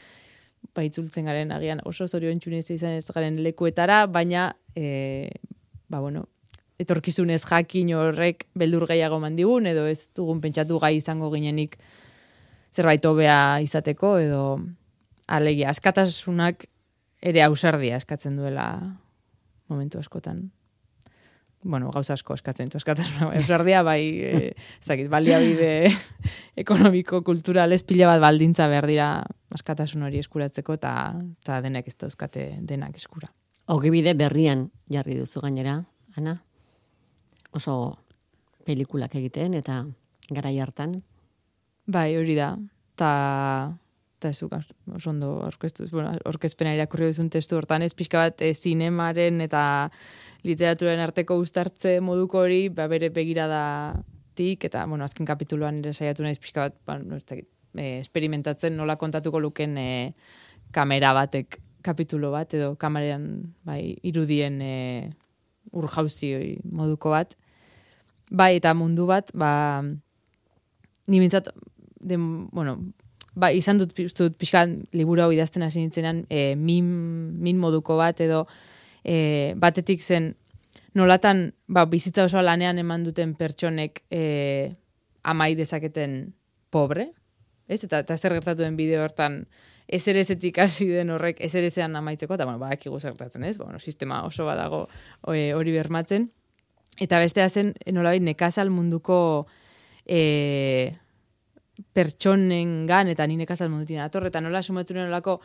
ba, 0.75 0.85
itzultzen 0.87 1.29
garen 1.29 1.53
agian 1.53 1.83
oso 1.85 2.07
zorion 2.09 2.41
txunez 2.41 2.65
izan 2.71 2.97
ez 2.99 3.07
garen 3.11 3.39
lekuetara, 3.45 4.05
baina, 4.07 4.49
e, 4.75 5.31
ba, 5.89 6.01
bueno, 6.01 6.27
etorkizunez 6.83 7.43
jakin 7.45 7.95
horrek 7.97 8.47
beldur 8.55 8.87
gehiago 8.89 9.21
mandigun, 9.21 9.67
edo 9.67 9.87
ez 9.89 10.09
dugun 10.17 10.43
pentsatu 10.45 10.81
gai 10.83 10.97
izango 10.99 11.31
ginenik 11.33 11.79
zerbait 12.75 13.05
hobea 13.09 13.61
izateko, 13.65 14.17
edo 14.21 14.43
alegia, 15.27 15.71
askatasunak 15.73 16.67
ere 17.23 17.43
ausardia 17.47 17.97
eskatzen 17.97 18.37
duela 18.37 18.69
momentu 19.69 19.99
askotan. 19.99 20.51
Bueno, 21.67 21.91
gauza 21.91 22.15
asko 22.15 22.37
eskatzen 22.39 22.69
du 22.71 22.79
askatasuna. 22.79 23.27
Bai, 23.33 23.41
ausardia, 23.41 23.83
bai, 23.83 24.01
e, 24.23 24.53
ez 24.55 24.87
dakit, 24.87 25.09
baliabide 25.11 25.91
ekonomiko, 26.63 27.25
kultural, 27.27 27.75
ez 27.75 27.83
pila 27.83 28.07
bat 28.13 28.23
baldintza 28.23 28.69
behar 28.71 28.87
dira 28.87 29.09
askatasun 29.57 30.07
hori 30.07 30.23
eskuratzeko, 30.23 30.77
eta 30.79 30.93
eta 31.43 31.59
denek 31.65 31.91
ez 31.91 31.97
dauzkate 31.99 32.47
denak 32.69 32.95
eskura. 33.01 33.33
Ogibide 33.75 34.15
berrian 34.15 34.69
jarri 34.93 35.19
duzu 35.19 35.43
gainera, 35.43 35.81
Ana? 36.17 36.37
Oso 37.59 37.75
pelikulak 38.67 39.17
egiten 39.19 39.59
eta 39.59 39.83
garai 40.31 40.55
hartan. 40.63 41.01
Bai, 41.87 42.13
hori 42.19 42.39
da. 42.39 42.53
Ta 42.97 43.11
eta 44.29 44.61
oso 44.95 45.11
ondo 45.11 45.33
orkestu, 45.47 45.87
bueno, 45.93 46.13
orkezpena 46.25 46.75
irakurri 46.75 47.11
duzun 47.11 47.31
testu 47.31 47.57
hortan 47.57 47.83
ez 47.83 47.93
pixka 47.95 48.19
bat 48.19 48.43
e, 48.43 48.53
zinemaren 48.55 49.41
eta 49.45 49.63
literaturaren 50.47 51.03
arteko 51.03 51.37
uztartze 51.41 52.01
moduko 52.01 52.43
hori, 52.45 52.69
ba, 52.69 52.87
bere 52.89 53.11
begiradatik, 53.11 54.67
eta, 54.69 54.87
bueno, 54.87 55.05
azken 55.05 55.27
kapituluan 55.27 55.81
ere 55.83 55.93
saiatu 55.93 56.27
naiz 56.27 56.39
pixka 56.39 56.69
bat, 56.69 56.77
ba, 56.87 56.99
no, 57.03 57.19
ez 57.19 57.25
dakit, 57.27 57.49
e, 57.77 57.99
experimentatzen 58.01 58.77
nola 58.77 58.97
kontatuko 59.01 59.41
luken 59.43 59.79
e, 59.79 59.89
kamera 60.75 61.13
batek 61.17 61.61
kapitulo 61.87 62.33
bat, 62.35 62.55
edo 62.55 62.75
kameran 62.81 63.55
bai, 63.67 63.97
irudien 64.07 64.61
e, 64.63 64.77
urjauzi 65.77 66.59
moduko 66.65 67.13
bat. 67.15 67.37
Bai, 68.31 68.57
eta 68.59 68.75
mundu 68.75 69.07
bat, 69.07 69.31
ba, 69.35 69.83
ni 71.07 71.23
bintzat, 71.23 71.53
den, 72.03 72.47
bueno, 72.51 72.81
ba, 73.37 73.53
izan 73.53 73.79
dut, 73.79 73.93
dut 73.95 74.39
pixkan 74.41 74.81
liburu 74.97 75.27
hau 75.27 75.31
idazten 75.35 75.65
hasi 75.67 75.83
nintzenan, 75.83 76.25
e, 76.33 76.55
min, 76.57 76.89
min 77.43 77.61
moduko 77.61 77.99
bat 78.01 78.21
edo 78.25 78.47
e, 79.05 79.53
batetik 79.61 80.03
zen 80.03 80.33
nolatan, 80.97 81.51
ba, 81.69 81.85
bizitza 81.93 82.25
oso 82.25 82.41
lanean 82.43 82.81
eman 82.81 83.05
duten 83.05 83.37
pertsonek 83.37 84.03
e, 84.11 84.73
amai 85.29 85.53
dezaketen 85.59 86.19
pobre, 86.73 87.11
ez? 87.69 87.83
Eta, 87.85 88.01
eta 88.07 88.17
zer 88.17 88.39
gertatu 88.39 88.65
den 88.65 88.79
bideo 88.79 89.05
hortan, 89.05 89.43
ezerezetik 89.87 90.59
hasi 90.59 90.89
den 90.91 91.13
horrek 91.15 91.39
ezerezean 91.45 91.95
amaitzeko, 91.99 92.35
eta 92.35 92.47
bueno, 92.49 92.59
badakigu 92.63 92.99
zer 92.99 93.13
gertatzen, 93.13 93.45
ez? 93.45 93.59
Bueno, 93.61 93.79
sistema 93.79 94.25
oso 94.27 94.49
badago 94.49 94.87
hori 95.29 95.77
bermatzen. 95.77 96.31
Eta 97.03 97.21
bestea 97.21 97.51
zen, 97.53 97.75
nolabait, 97.93 98.25
nekazal 98.25 98.73
munduko 98.73 99.19
e, 100.09 100.97
pertsonen 101.97 102.87
gan, 102.89 103.09
eta 103.13 103.27
ni 103.27 103.37
nekazal 103.41 103.71
mundutin 103.71 104.03
atorre, 104.05 104.31
eta 104.33 104.41
nola 104.41 104.63
sumatzen 104.63 105.01
nolako, 105.05 105.41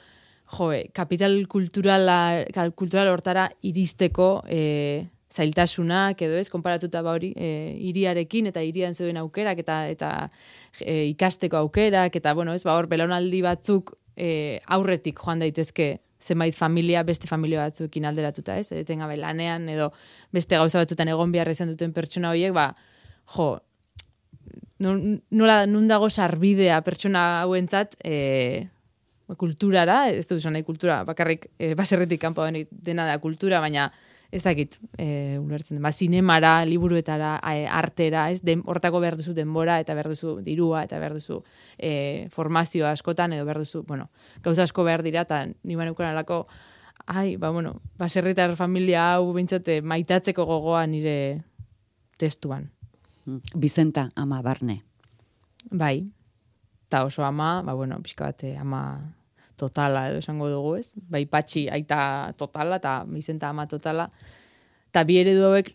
joe, 0.52 0.84
kapital 0.94 1.36
kulturala, 1.48 2.44
kultural 2.76 3.12
hortara 3.12 3.48
iristeko 3.68 4.42
e, 4.50 5.08
zailtasunak 5.32 6.22
edo 6.26 6.38
ez, 6.40 6.50
konparatuta 6.52 7.02
ba 7.06 7.16
hori, 7.16 7.32
e, 7.40 7.72
iriarekin 7.90 8.52
eta 8.52 8.64
irian 8.68 8.96
zeuden 8.96 9.22
aukerak 9.22 9.64
eta 9.64 9.78
eta 9.92 10.12
e, 10.80 11.08
ikasteko 11.14 11.62
aukerak, 11.64 12.16
eta 12.20 12.36
bueno, 12.36 12.54
ez, 12.54 12.64
ba 12.68 12.76
hor, 12.76 12.90
belaunaldi 12.92 13.42
batzuk 13.46 13.96
e, 14.16 14.60
aurretik 14.68 15.20
joan 15.24 15.44
daitezke 15.44 15.94
zenbait 16.22 16.54
familia 16.54 17.02
beste 17.04 17.28
familia 17.28 17.64
batzuekin 17.66 18.06
alderatuta, 18.06 18.60
ez? 18.60 18.70
Etengabe 18.76 19.18
lanean 19.18 19.68
edo 19.74 19.90
beste 20.36 20.60
gauza 20.60 20.84
batzutan 20.84 21.10
egon 21.10 21.32
behar 21.34 21.50
izan 21.50 21.72
duten 21.72 21.96
pertsona 21.96 22.30
horiek, 22.30 22.54
ba, 22.54 22.74
jo, 23.36 23.56
nola 24.82 25.66
nun 25.70 25.88
dago 25.88 26.10
sarbidea 26.10 26.82
pertsona 26.86 27.42
hauentzat 27.42 27.98
e, 28.04 28.68
kulturara, 29.38 30.10
ez 30.10 30.26
dut 30.28 30.44
nahi 30.52 30.64
kultura, 30.68 31.04
bakarrik 31.08 31.52
e, 31.58 31.74
baserretik 31.78 32.22
kanpo 32.22 32.46
dena 32.72 33.06
da 33.08 33.20
kultura, 33.24 33.62
baina 33.64 33.92
ez 34.32 34.44
dakit, 34.46 34.78
e, 34.98 35.38
ulertzen 35.40 35.82
ba, 35.84 35.92
zinemara, 35.92 36.64
liburuetara, 36.66 37.34
e, 37.52 37.66
artera, 37.68 38.30
ez, 38.32 38.40
den, 38.48 38.64
hortako 38.66 39.02
behar 39.04 39.18
duzu 39.20 39.36
denbora, 39.36 39.80
eta 39.84 39.96
behar 39.98 40.08
duzu 40.14 40.38
dirua, 40.46 40.86
eta 40.88 41.00
behar 41.04 41.18
duzu 41.20 41.42
e, 41.78 42.28
formazioa 42.32 42.94
askotan, 42.96 43.36
edo 43.36 43.46
behar 43.46 43.60
duzu, 43.60 43.84
bueno, 43.88 44.10
gauza 44.44 44.64
asko 44.64 44.88
behar 44.88 45.04
dira, 45.04 45.26
eta 45.28 45.44
nima 45.68 45.88
neukan 45.88 46.14
alako, 46.14 46.46
ai, 47.06 47.36
ba, 47.36 47.52
bueno, 47.52 47.82
baserritar 48.00 48.56
familia 48.56 49.12
hau 49.18 49.34
bintzate 49.36 49.82
maitatzeko 49.84 50.48
gogoa 50.48 50.86
nire 50.88 51.18
testuan. 52.18 52.70
Bizenta, 53.56 54.10
ama 54.16 54.42
barne. 54.42 54.82
Bai, 55.70 56.10
eta 56.88 57.04
oso 57.06 57.24
ama, 57.24 57.62
ba, 57.62 57.74
bueno, 57.74 58.00
pixka 58.02 58.32
bate, 58.32 58.56
ama 58.58 59.14
totala 59.56 60.08
edo 60.10 60.22
esango 60.24 60.50
dugu, 60.50 60.76
ez? 60.80 60.96
Bai 61.10 61.26
patxi 61.30 61.68
aita 61.70 62.34
totala 62.38 62.82
eta 62.82 63.02
Bizenta 63.06 63.50
ama 63.50 63.68
totala. 63.70 64.10
Ta 64.92 65.04
bi 65.06 65.20
eredu 65.22 65.46
hauek 65.48 65.70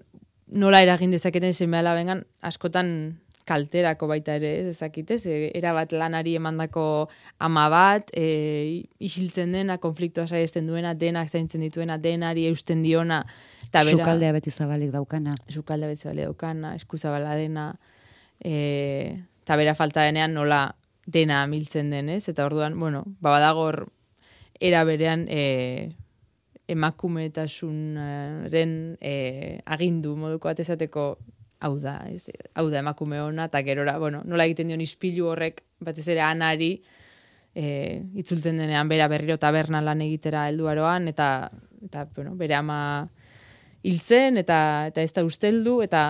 nola 0.46 0.82
eragin 0.82 1.14
dezaketen 1.14 1.54
semeala 1.54 1.94
bengan 1.94 2.24
askotan 2.42 3.20
kalterako 3.46 4.08
baita 4.10 4.34
ere, 4.40 4.50
ez 4.60 4.66
ezakitez, 4.74 5.20
e, 5.30 5.50
era 5.54 5.72
bat 5.76 5.92
lanari 5.94 6.34
emandako 6.36 7.08
ama 7.46 7.68
bat, 7.72 8.10
e, 8.12 8.82
isiltzen 9.06 9.54
dena, 9.54 9.78
konfliktoa 9.82 10.26
saiesten 10.26 10.66
duena, 10.66 10.94
denak 10.98 11.30
zaintzen 11.30 11.62
dituena, 11.62 11.98
denari 12.02 12.46
eusten 12.50 12.82
diona. 12.82 13.22
Ta 13.70 13.84
bera, 13.86 14.00
Zukaldea 14.00 14.32
beti 14.36 14.50
zabalik 14.50 14.90
daukana. 14.94 15.34
Zukaldea 15.52 15.88
beti 15.92 16.08
zabalik 16.08 16.32
daukana, 16.32 16.74
eskuzabala 16.80 17.36
dena. 17.38 17.66
E, 18.42 18.54
ta 19.46 19.56
bera 19.56 19.74
falta 19.78 20.02
denean 20.04 20.34
nola 20.34 20.74
dena 21.06 21.42
amiltzen 21.46 21.90
denez, 21.94 22.28
eta 22.28 22.44
orduan, 22.46 22.80
bueno, 22.80 23.04
babadagor 23.22 23.86
era 24.58 24.84
berean 24.88 25.26
e, 25.30 25.92
emakumetasunaren 26.66 28.98
e, 28.98 29.60
agindu 29.64 30.16
moduko 30.18 30.48
atezateko 30.50 31.18
hau 31.60 31.76
da, 31.80 31.98
ez, 32.10 32.28
hau 32.54 32.68
da 32.70 32.80
emakume 32.82 33.20
hona, 33.20 33.48
eta 33.50 33.62
gerora, 33.64 33.96
bueno, 33.98 34.22
nola 34.24 34.44
egiten 34.44 34.68
dion 34.72 34.82
ispilu 34.84 35.30
horrek, 35.32 35.62
batez 35.80 36.06
ere 36.12 36.22
anari, 36.24 36.74
e, 37.56 37.66
itzultzen 38.20 38.60
denean 38.60 38.88
bera 38.88 39.08
berriro 39.08 39.38
taberna 39.40 39.80
lan 39.84 40.02
egitera 40.04 40.46
helduaroan 40.50 41.08
eta, 41.08 41.50
eta 41.88 42.04
bueno, 42.14 42.34
bere 42.36 42.58
ama 42.58 42.78
hiltzen, 43.86 44.36
eta, 44.42 44.58
eta 44.90 45.02
ez 45.02 45.12
da 45.16 45.24
usteldu, 45.24 45.80
eta 45.84 46.02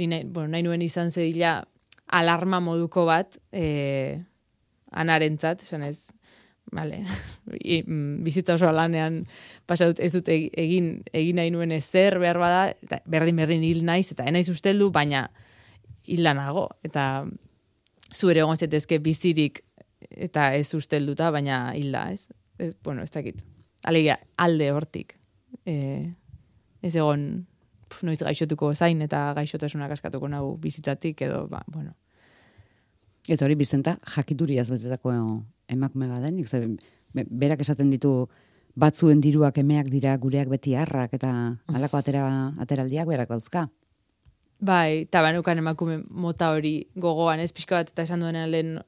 nahi, 0.00 0.24
bueno, 0.24 0.48
nahi 0.54 0.64
nuen 0.64 0.82
izan 0.82 1.12
zedila 1.12 1.58
alarma 2.14 2.60
moduko 2.64 3.04
bat 3.08 3.36
e, 3.52 4.20
anarentzat, 4.94 5.64
esan 5.66 5.84
ez, 5.84 6.13
vale, 6.74 7.04
mm, 7.86 8.22
bizitza 8.26 8.58
oso 8.58 8.70
lanean 8.72 9.22
pasatut 9.66 10.02
ez 10.04 10.12
dut 10.16 10.28
egin, 10.28 10.90
egin 11.12 11.40
nahi 11.40 11.52
nuen 11.54 11.72
ezer 11.72 12.18
behar 12.22 12.40
bada, 12.42 12.66
eta 12.84 13.00
berdin 13.10 13.38
berdin 13.40 13.64
hil 13.64 13.84
naiz, 13.86 14.10
eta 14.12 14.26
enaiz 14.28 14.48
usteldu, 14.52 14.90
baina 14.94 15.28
hil 16.04 16.26
nago, 16.36 16.68
eta 16.84 17.24
zu 18.14 18.30
ere 18.30 18.44
egon 18.44 18.60
zetezke 18.60 19.00
bizirik 19.02 19.62
eta 20.10 20.52
ez 20.54 20.68
ustelduta, 20.76 21.30
baina 21.34 21.72
hil 21.74 21.92
da, 21.94 22.10
ez? 22.12 22.28
ez 22.58 22.74
bueno, 22.84 23.02
ez 23.02 23.10
dakit. 23.10 23.40
Alegia, 23.84 24.18
alde 24.36 24.70
hortik. 24.72 25.16
E, 25.66 25.74
ez 26.82 26.94
egon 26.94 27.46
noiz 28.02 28.18
gaixotuko 28.22 28.72
zain 28.74 29.02
eta 29.04 29.32
gaixotasunak 29.36 29.92
askatuko 29.94 30.28
nahu 30.28 30.56
bizitzatik 30.60 31.22
edo, 31.26 31.46
ba, 31.48 31.62
bueno. 31.70 31.94
Eta 33.28 33.46
hori 33.46 33.56
bizenta 33.56 33.96
jakituriaz 34.16 34.68
betetako 34.70 35.12
emakume 35.68 36.08
badenik, 36.08 36.48
ze 36.48 36.76
berak 37.14 37.60
esaten 37.60 37.90
ditu 37.90 38.28
batzuen 38.76 39.20
diruak 39.22 39.58
emeak 39.58 39.88
dira 39.88 40.16
gureak 40.18 40.48
beti 40.50 40.74
harrak 40.74 41.14
eta 41.14 41.30
halako 41.72 41.96
atera 41.96 42.52
ateraldiak 42.60 43.08
berak 43.08 43.28
dauzka. 43.30 43.68
Bai, 44.64 45.04
eta 45.04 45.22
banukan 45.22 45.58
emakume 45.58 45.98
mota 46.08 46.50
hori 46.54 46.88
gogoan, 46.96 47.40
ez 47.40 47.52
pixka 47.52 47.80
bat 47.80 47.90
eta 47.92 48.04
esan 48.06 48.20
duenean 48.20 48.50
lehen 48.50 48.78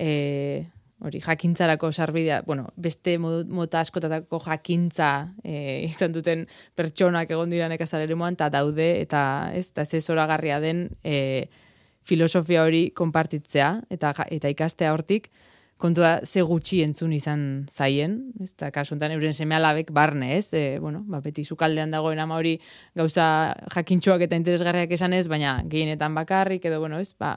e, 0.00 0.66
hori 1.04 1.20
jakintzarako 1.20 1.90
sarbidea, 1.92 2.40
bueno, 2.46 2.68
beste 2.76 3.18
mota 3.18 3.80
askotatako 3.80 4.40
jakintza 4.46 5.10
e, 5.44 5.84
izan 5.84 6.14
duten 6.14 6.46
pertsonak 6.74 7.30
egon 7.30 7.52
dira 7.52 7.68
nekazalere 7.68 8.16
moan, 8.16 8.38
eta 8.38 8.48
daude, 8.54 8.88
eta 9.02 9.22
ez, 9.52 9.68
eta 9.74 9.84
ez 9.84 10.04
zoragarria 10.04 10.60
den 10.60 10.88
e, 11.04 11.48
filosofia 12.06 12.62
hori 12.64 12.88
konpartitzea, 12.94 13.72
eta, 13.90 14.12
eta 14.30 14.50
ikastea 14.52 14.92
hortik, 14.94 15.30
kontua 15.76 16.20
ze 16.24 16.40
gutxi 16.46 16.80
entzun 16.84 17.12
izan 17.12 17.40
zaien, 17.68 18.16
ez? 18.40 18.52
Da, 18.56 18.70
kasuntan 18.72 19.12
euren 19.12 19.34
seme 19.36 19.56
alabek 19.58 19.90
barne, 19.92 20.30
ez, 20.38 20.48
e, 20.56 20.78
bueno, 20.80 21.02
ba, 21.10 21.20
beti 21.24 21.44
zukaldean 21.44 21.92
dagoen 21.92 22.20
ama 22.22 22.38
hori 22.40 22.54
gauza 22.96 23.26
jakintxoak 23.74 24.24
eta 24.24 24.38
interesgarriak 24.40 24.94
esan 24.96 25.12
ez, 25.12 25.26
baina 25.28 25.58
gehienetan 25.68 26.16
bakarrik, 26.16 26.64
edo, 26.70 26.80
bueno, 26.80 27.00
ez, 27.02 27.12
ba, 27.20 27.34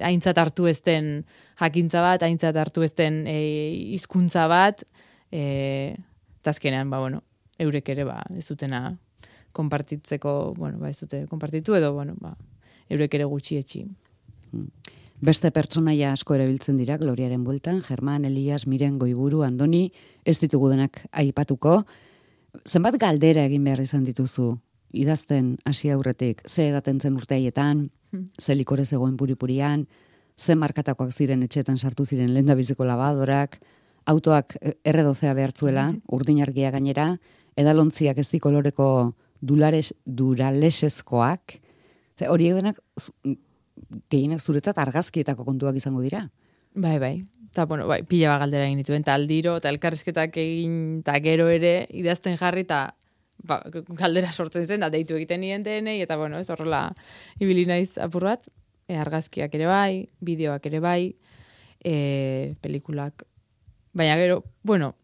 aintzat 0.00 0.38
hartu 0.38 0.68
ezten 0.70 1.26
jakintza 1.60 2.00
bat, 2.04 2.24
aintzat 2.24 2.56
hartu 2.56 2.86
ezten 2.86 3.26
e, 3.28 3.36
hizkuntza 3.98 4.46
bat, 4.48 4.86
e, 5.28 5.98
tazkenean, 6.46 6.88
ba, 6.90 7.02
bueno, 7.04 7.20
eurek 7.60 7.92
ere, 7.92 8.06
ba, 8.08 8.22
ez 8.32 8.46
dutena 8.48 8.86
konpartitzeko, 9.52 10.54
bueno, 10.56 10.80
ba, 10.80 10.88
ez 10.88 11.02
dute 11.04 11.26
konpartitu 11.28 11.76
edo, 11.76 11.92
bueno, 11.92 12.16
ba, 12.22 12.32
eurek 12.90 13.14
ere 13.14 13.24
gutxi 13.24 13.58
etxi. 13.58 13.84
Hmm. 14.50 14.68
Beste 15.22 15.52
pertsonaia 15.54 16.10
asko 16.12 16.34
erabiltzen 16.34 16.76
dira 16.76 16.96
Gloriaren 16.98 17.44
bueltan, 17.44 17.80
Germán, 17.86 18.24
Elias, 18.24 18.66
Miren, 18.66 18.98
Goiburu, 18.98 19.44
Andoni, 19.46 19.92
ez 20.24 20.38
ditugu 20.40 20.72
denak 20.72 21.04
aipatuko. 21.12 21.84
Zenbat 22.66 22.98
galdera 22.98 23.44
egin 23.46 23.62
behar 23.64 23.80
izan 23.80 24.04
dituzu 24.04 24.56
idazten 24.92 25.56
hasi 25.64 25.90
aurretik, 25.90 26.42
ze 26.48 26.68
edaten 26.68 27.00
zen 27.00 27.14
urteaietan, 27.16 27.90
Hmm. 28.12 28.28
ze 28.38 28.54
likore 28.54 28.84
zegoen 28.84 29.16
puripurian, 29.16 29.86
ze 30.36 30.54
markatakoak 30.54 31.12
ziren 31.12 31.42
etxetan 31.42 31.78
sartu 31.78 32.04
ziren 32.04 32.34
lenda 32.34 32.54
biziko 32.54 32.84
labadorak, 32.84 33.58
autoak 34.04 34.56
e, 34.60 34.74
erredozea 34.84 35.32
behartzuela, 35.34 35.88
hmm. 35.88 36.02
urdinargia 36.12 36.70
gainera, 36.70 37.18
edalontziak 37.56 38.18
ez 38.18 38.28
koloreko 38.40 39.14
dulares, 39.40 39.94
duralesezkoak, 40.04 41.60
ze 42.22 42.30
hori 42.30 42.48
edenak 42.52 42.78
gehienak 44.10 44.40
zuretzat 44.40 44.78
argazkietako 44.78 45.44
kontuak 45.44 45.76
izango 45.76 46.02
dira. 46.04 46.28
Bai, 46.74 46.98
bai. 46.98 47.14
Eta, 47.50 47.66
bueno, 47.66 47.86
bai, 47.88 48.02
pila 48.08 48.32
bat 48.32 48.46
galdera 48.46 48.64
egin 48.68 48.80
dituen, 48.80 49.02
eta 49.04 49.14
aldiro, 49.18 49.56
eta 49.60 49.68
elkarrizketak 49.72 50.36
egin, 50.40 50.76
eta 51.02 51.18
gero 51.24 51.48
ere, 51.52 51.72
idazten 51.92 52.38
jarri, 52.40 52.64
eta 52.64 52.94
ba, 53.44 53.58
galdera 53.98 54.32
sortzen 54.32 54.64
zen, 54.64 54.80
da 54.80 54.88
deitu 54.92 55.18
egiten 55.18 55.42
nien 55.44 55.66
denei, 55.66 55.98
eta 56.04 56.16
bueno, 56.16 56.40
ez 56.40 56.48
horrela 56.52 56.86
ibili 57.40 57.66
naiz 57.68 57.98
apur 58.00 58.24
bat, 58.30 58.48
e, 58.88 58.96
argazkiak 58.96 59.52
ere 59.58 59.68
bai, 59.68 60.06
bideoak 60.24 60.70
ere 60.70 60.80
bai, 60.80 61.02
e, 61.84 62.54
pelikulak. 62.64 63.26
Baina 63.92 64.16
gero, 64.16 64.40
bueno, 64.64 64.94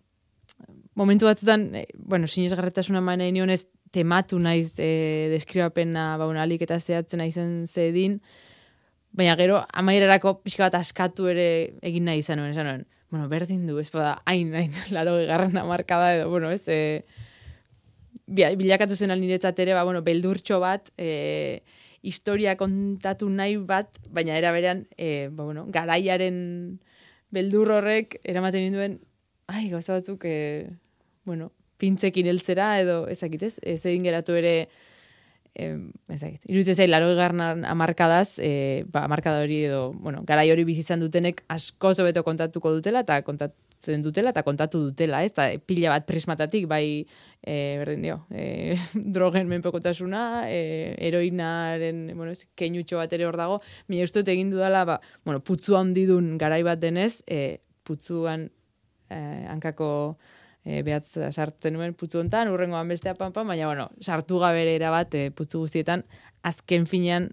momentu 0.97 1.29
batzutan, 1.29 1.69
e, 1.75 1.87
bueno, 1.99 2.29
sinez 2.29 2.55
garretasuna 2.57 3.05
maena 3.05 3.29
inionez, 3.29 3.67
tematu 3.95 4.39
naiz 4.39 4.75
e, 4.79 5.29
deskribapena 5.33 6.17
baunalik 6.21 6.63
eta 6.67 6.79
zehatzen 6.81 7.19
naizen 7.23 7.53
zedin, 7.69 8.21
baina 9.13 9.35
gero, 9.41 9.63
amairarako 9.73 10.39
pixka 10.45 10.67
bat 10.69 10.77
askatu 10.81 11.29
ere 11.33 11.49
egin 11.83 12.05
nahi 12.09 12.21
izan 12.23 12.39
nuen, 12.43 12.53
esan 12.53 12.87
bueno, 13.11 13.29
berdin 13.29 13.67
du, 13.67 13.79
ez 13.81 13.89
bada, 13.91 14.19
hain, 14.29 14.53
hain, 14.55 14.73
laro 14.97 15.17
garrana 15.27 15.65
markada 15.65 16.15
edo, 16.17 16.29
bueno, 16.31 16.51
ez, 16.53 16.63
e, 16.69 17.05
bi- 18.27 18.55
bilakatu 18.61 18.97
zen 18.97 19.15
niretzat 19.21 19.59
ere, 19.65 19.73
ba, 19.75 19.85
bueno, 19.89 20.03
beldurtxo 20.05 20.61
bat, 20.61 20.91
e, 20.99 21.63
historia 22.03 22.57
kontatu 22.61 23.29
nahi 23.33 23.57
bat, 23.57 23.97
baina 24.13 24.37
era 24.39 24.53
berean, 24.53 24.87
e, 24.97 25.29
ba, 25.33 25.45
bueno, 25.49 25.65
garaiaren 25.73 26.79
beldur 27.35 27.73
horrek 27.79 28.21
eramaten 28.25 28.63
ninduen, 28.69 28.99
ai, 29.49 29.69
gauza 29.73 29.97
batzuk, 29.97 30.25
e, 30.29 30.69
bueno, 31.25 31.51
pintzekin 31.79 32.29
heltzera 32.31 32.73
edo 32.83 33.03
ezakit 33.11 33.45
ez, 33.49 33.55
ez 33.63 33.81
egin 33.87 34.07
geratu 34.07 34.37
ere, 34.39 34.55
eh, 35.55 35.77
ezakit, 36.15 36.43
iruditzen 36.49 36.77
zait, 36.79 36.91
laro 36.91 37.11
egarnan 37.15 37.65
amarkadaz, 37.69 38.39
eh, 38.43 38.85
ba, 38.91 39.05
amarkada 39.07 39.43
hori 39.45 39.63
edo, 39.69 39.89
bueno, 39.95 40.23
garai 40.27 40.51
hori 40.53 40.67
bizi 40.69 40.85
izan 40.87 41.01
dutenek 41.05 41.45
asko 41.55 41.95
zobeto 41.95 42.25
kontatuko 42.27 42.73
dutela, 42.77 43.05
eta 43.07 43.21
kontatzen 43.27 44.03
dutela, 44.03 44.35
eta 44.35 44.45
kontatu 44.47 44.83
dutela, 44.89 45.23
ez, 45.25 45.33
eta 45.33 45.49
pila 45.67 45.95
bat 45.95 46.07
prismatatik, 46.09 46.67
bai, 46.71 47.07
eh, 47.43 47.77
berdin 47.81 48.07
dio, 48.07 48.19
eh, 48.35 48.77
drogen 49.19 49.49
menpekotasuna, 49.51 50.25
eh, 50.51 50.95
heroinaren, 51.09 52.09
bueno, 52.17 52.33
ez, 52.35 52.45
keinutxo 52.59 52.99
bat 53.03 53.15
ere 53.15 53.27
hor 53.27 53.39
dago, 53.39 53.63
mila 53.89 54.07
uste 54.09 54.27
egin 54.27 54.51
dudala, 54.55 54.85
ba, 54.85 55.01
bueno, 55.25 55.41
putzu 55.41 55.79
handidun 55.79 56.37
garai 56.39 56.63
bat 56.67 56.83
denez, 56.83 57.23
eh, 57.27 57.61
putzuan 57.89 58.51
eh, 59.09 59.47
hankako 59.49 60.19
e, 60.65 60.83
behatz 60.83 61.19
sartzen 61.31 61.75
nuen 61.77 61.95
putzu 61.99 62.21
hontan, 62.21 62.51
urrengoan 62.53 62.89
bestea 62.89 63.15
pam, 63.19 63.33
baina 63.35 63.67
bueno, 63.67 63.89
sartu 64.01 64.39
gabe 64.43 64.63
ere 64.65 64.77
erabat 64.79 65.15
e, 65.15 65.31
putzu 65.31 65.63
guztietan 65.65 66.05
azken 66.43 66.87
finean 66.87 67.31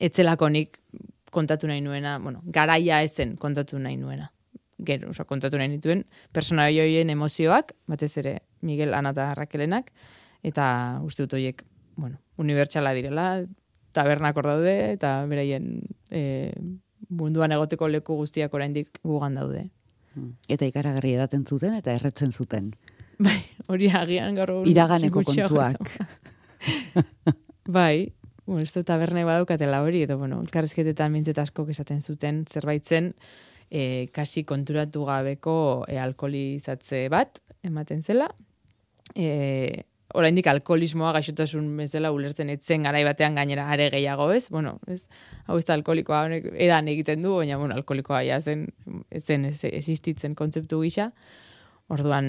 etzelako 0.00 0.48
nik 0.52 0.80
kontatu 1.32 1.68
nahi 1.68 1.82
nuena, 1.84 2.18
bueno, 2.22 2.42
garaia 2.44 3.02
ezen 3.04 3.36
kontatu 3.36 3.78
nahi 3.78 3.96
nuena. 3.96 4.30
Gero, 4.86 5.10
oza, 5.10 5.24
kontatu 5.24 5.56
nahi 5.56 5.70
nituen, 5.72 6.04
personaio 6.36 6.84
horien 6.84 7.10
emozioak, 7.10 7.72
batez 7.88 8.12
ere 8.20 8.38
Miguel, 8.60 8.92
Ana 8.94 9.14
eta 9.16 9.30
Rakelenak, 9.36 9.92
eta 10.44 10.66
uste 11.04 11.24
dut 11.24 11.38
horiek, 11.38 11.62
bueno, 11.96 12.20
unibertsala 12.36 12.92
direla, 12.96 13.44
tabernak 13.96 14.36
daude, 14.44 14.74
eta 14.92 15.18
beraien 15.28 15.80
e, 16.10 16.52
munduan 17.08 17.52
egoteko 17.56 17.88
leku 17.88 18.16
guztiak 18.20 18.54
oraindik 18.54 19.00
gugan 19.04 19.38
daude. 19.38 19.70
Eta 20.48 20.66
ikaragarri 20.68 21.14
edaten 21.16 21.44
zuten 21.46 21.74
eta 21.76 21.92
erretzen 21.92 22.32
zuten. 22.32 22.72
Bai, 23.18 23.38
hori 23.72 23.88
agian 23.88 24.36
gaur 24.36 24.66
Iraganeko 24.68 25.22
kontuak. 25.24 25.90
bai, 27.78 28.12
bueno, 28.46 28.62
ez 28.62 28.84
taberne 28.86 29.24
badaukatela 29.24 29.82
hori, 29.82 30.02
edo, 30.06 30.18
bueno, 30.18 30.40
elkarrezketetan 30.44 31.12
mintzet 31.12 31.38
asko 31.42 31.66
esaten 31.72 32.00
zuten 32.00 32.44
zerbait 32.46 32.84
zen, 32.84 33.12
e, 33.70 34.08
kasi 34.14 34.44
konturatu 34.44 35.04
gabeko 35.08 35.84
e, 35.88 35.98
alkoholizatze 35.98 37.06
bat, 37.12 37.40
ematen 37.66 38.02
zela, 38.02 38.28
e, 39.14 39.86
oraindik 40.16 40.46
alkoholismoa 40.50 41.12
gaixotasun 41.16 41.68
bezala 41.78 42.10
ulertzen 42.14 42.50
etzen 42.54 42.86
garai 42.86 43.02
batean 43.06 43.36
gainera 43.38 43.66
are 43.72 43.90
gehiago, 43.92 44.30
ez? 44.32 44.48
Bueno, 44.50 44.76
ez 44.88 45.06
hau 45.46 45.58
ez 45.60 45.64
da 45.68 45.76
alkoholikoa 45.76 46.22
honek 46.28 46.48
edan 46.54 46.88
egiten 46.92 47.22
du, 47.24 47.34
baina 47.36 47.58
bueno, 47.60 47.76
alkoholikoa 47.76 48.22
ja 48.26 48.40
zen 48.40 48.66
zen 49.20 49.44
existitzen 49.48 50.34
kontzeptu 50.38 50.80
gisa. 50.82 51.10
Orduan, 51.92 52.28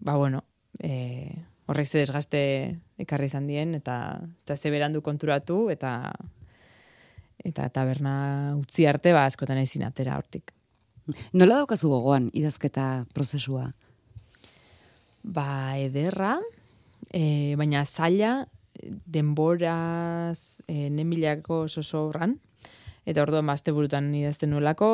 ba 0.00 0.16
bueno, 0.16 0.44
e, 0.78 1.42
horrek 1.66 1.88
ze 1.88 2.04
desgaste 2.04 2.42
ekarri 3.02 3.28
izan 3.30 3.46
dien 3.50 3.74
eta 3.74 3.96
eta 4.44 4.56
ze 4.56 4.70
berandu 4.70 5.02
konturatu 5.02 5.66
eta 5.70 6.12
eta 7.44 7.68
taberna 7.70 8.56
utzi 8.58 8.86
arte 8.86 9.12
ba 9.12 9.26
askotan 9.26 9.58
ezin 9.58 9.84
atera 9.86 10.16
hortik. 10.16 10.52
Nola 11.32 11.60
daukazu 11.62 11.90
gogoan 11.90 12.30
idazketa 12.34 13.06
prozesua? 13.14 13.68
Ba, 15.22 15.76
ederra, 15.78 16.36
e, 17.12 17.54
baina 17.58 17.84
zaila 17.84 18.46
denboraz 18.82 20.62
e, 20.68 20.90
nemilako 20.90 21.66
sosobran, 21.68 22.36
eta 23.06 23.22
orduan 23.22 23.46
bazte 23.46 23.72
burutan 23.72 24.10
idazten 24.18 24.50
nuelako, 24.50 24.88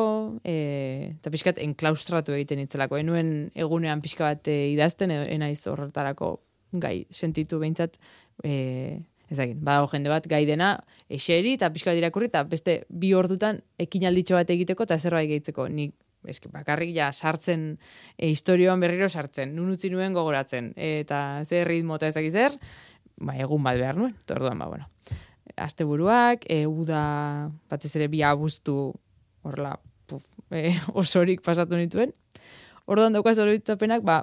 e, 0.44 1.14
eta 1.16 1.32
pixkat 1.32 1.60
enklaustratu 1.64 2.34
egiten 2.36 2.60
itzelako. 2.62 2.98
Enuen 3.00 3.50
egunean 3.56 4.02
pixka 4.04 4.28
bat 4.28 4.50
e, 4.52 4.58
idazten, 4.74 5.14
edo 5.14 5.24
enaiz 5.32 5.62
horretarako 5.66 6.34
gai 6.82 7.06
sentitu 7.10 7.58
behintzat, 7.62 7.98
e, 8.44 9.00
ezagin, 9.32 9.58
badago 9.64 9.88
jende 9.94 10.12
bat 10.12 10.28
gai 10.28 10.44
dena, 10.48 10.74
eseri 11.08 11.56
eta 11.56 11.72
pixka 11.72 11.92
bat 11.92 12.02
irakurri, 12.02 12.28
eta 12.28 12.44
beste 12.48 12.82
bi 12.88 13.14
ordutan 13.16 13.62
ekinalditxo 13.80 14.36
bat 14.36 14.52
egiteko 14.52 14.84
eta 14.88 15.00
zerbait 15.00 15.30
gehitzeko. 15.30 15.68
Nik 15.72 15.96
eski 16.28 16.50
bakarrik 16.52 16.92
ja 16.94 17.10
sartzen 17.12 17.78
e, 18.16 18.28
historioan 18.28 18.80
berriro 18.80 19.08
sartzen, 19.08 19.54
nun 19.56 19.72
utzi 19.74 19.90
nuen 19.90 20.14
gogoratzen, 20.14 20.72
eta 20.76 21.42
ze 21.44 21.64
ritmo 21.64 21.98
eta 21.98 22.10
ezak 22.12 22.28
zer, 22.30 22.58
ba, 23.16 23.36
egun 23.38 23.62
bat 23.64 23.78
behar 23.80 23.98
nuen, 23.98 24.14
eta 24.24 24.38
orduan, 24.38 24.58
ba, 24.58 24.68
bueno. 24.70 24.88
Asteburuak, 25.56 26.46
e, 26.48 26.64
uda, 26.66 27.02
batez 27.70 27.94
ere 27.98 28.08
bi 28.08 28.22
abuztu, 28.24 28.92
horla, 29.42 29.74
puf, 30.06 30.24
e, 30.50 30.70
osorik 31.02 31.42
pasatu 31.44 31.78
nituen. 31.78 32.14
Orduan 32.86 33.14
daukaz 33.14 33.36
oroitzapenak, 33.42 34.04
ba, 34.06 34.22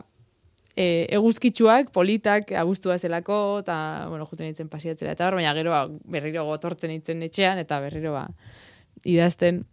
e, 0.75 1.05
eguzkitsuak, 1.15 1.91
politak, 1.95 2.53
abuztua 2.57 2.97
zelako, 2.99 3.59
eta, 3.63 4.07
bueno, 4.11 4.27
juten 4.29 4.49
nintzen 4.49 4.71
pasiatzera, 4.71 5.13
eta 5.17 5.27
hor, 5.27 5.39
baina 5.39 5.53
gero, 5.57 5.75
ba, 5.75 5.83
berriro 6.15 6.45
gotortzen 6.47 6.93
nintzen 6.93 7.23
etxean, 7.27 7.61
eta 7.61 7.81
berriro, 7.83 8.15
ba, 8.15 8.27
idazten, 9.07 9.63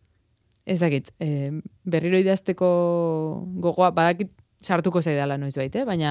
ez 0.67 0.81
dakit, 0.81 1.13
e, 1.23 1.53
berriro 1.87 2.19
idazteko 2.19 2.69
gogoa, 3.63 3.93
badakit 3.95 4.33
sartuko 4.63 5.03
zaidala 5.03 5.39
noiz 5.39 5.55
bait, 5.57 5.75
eh? 5.79 5.85
baina 5.87 6.11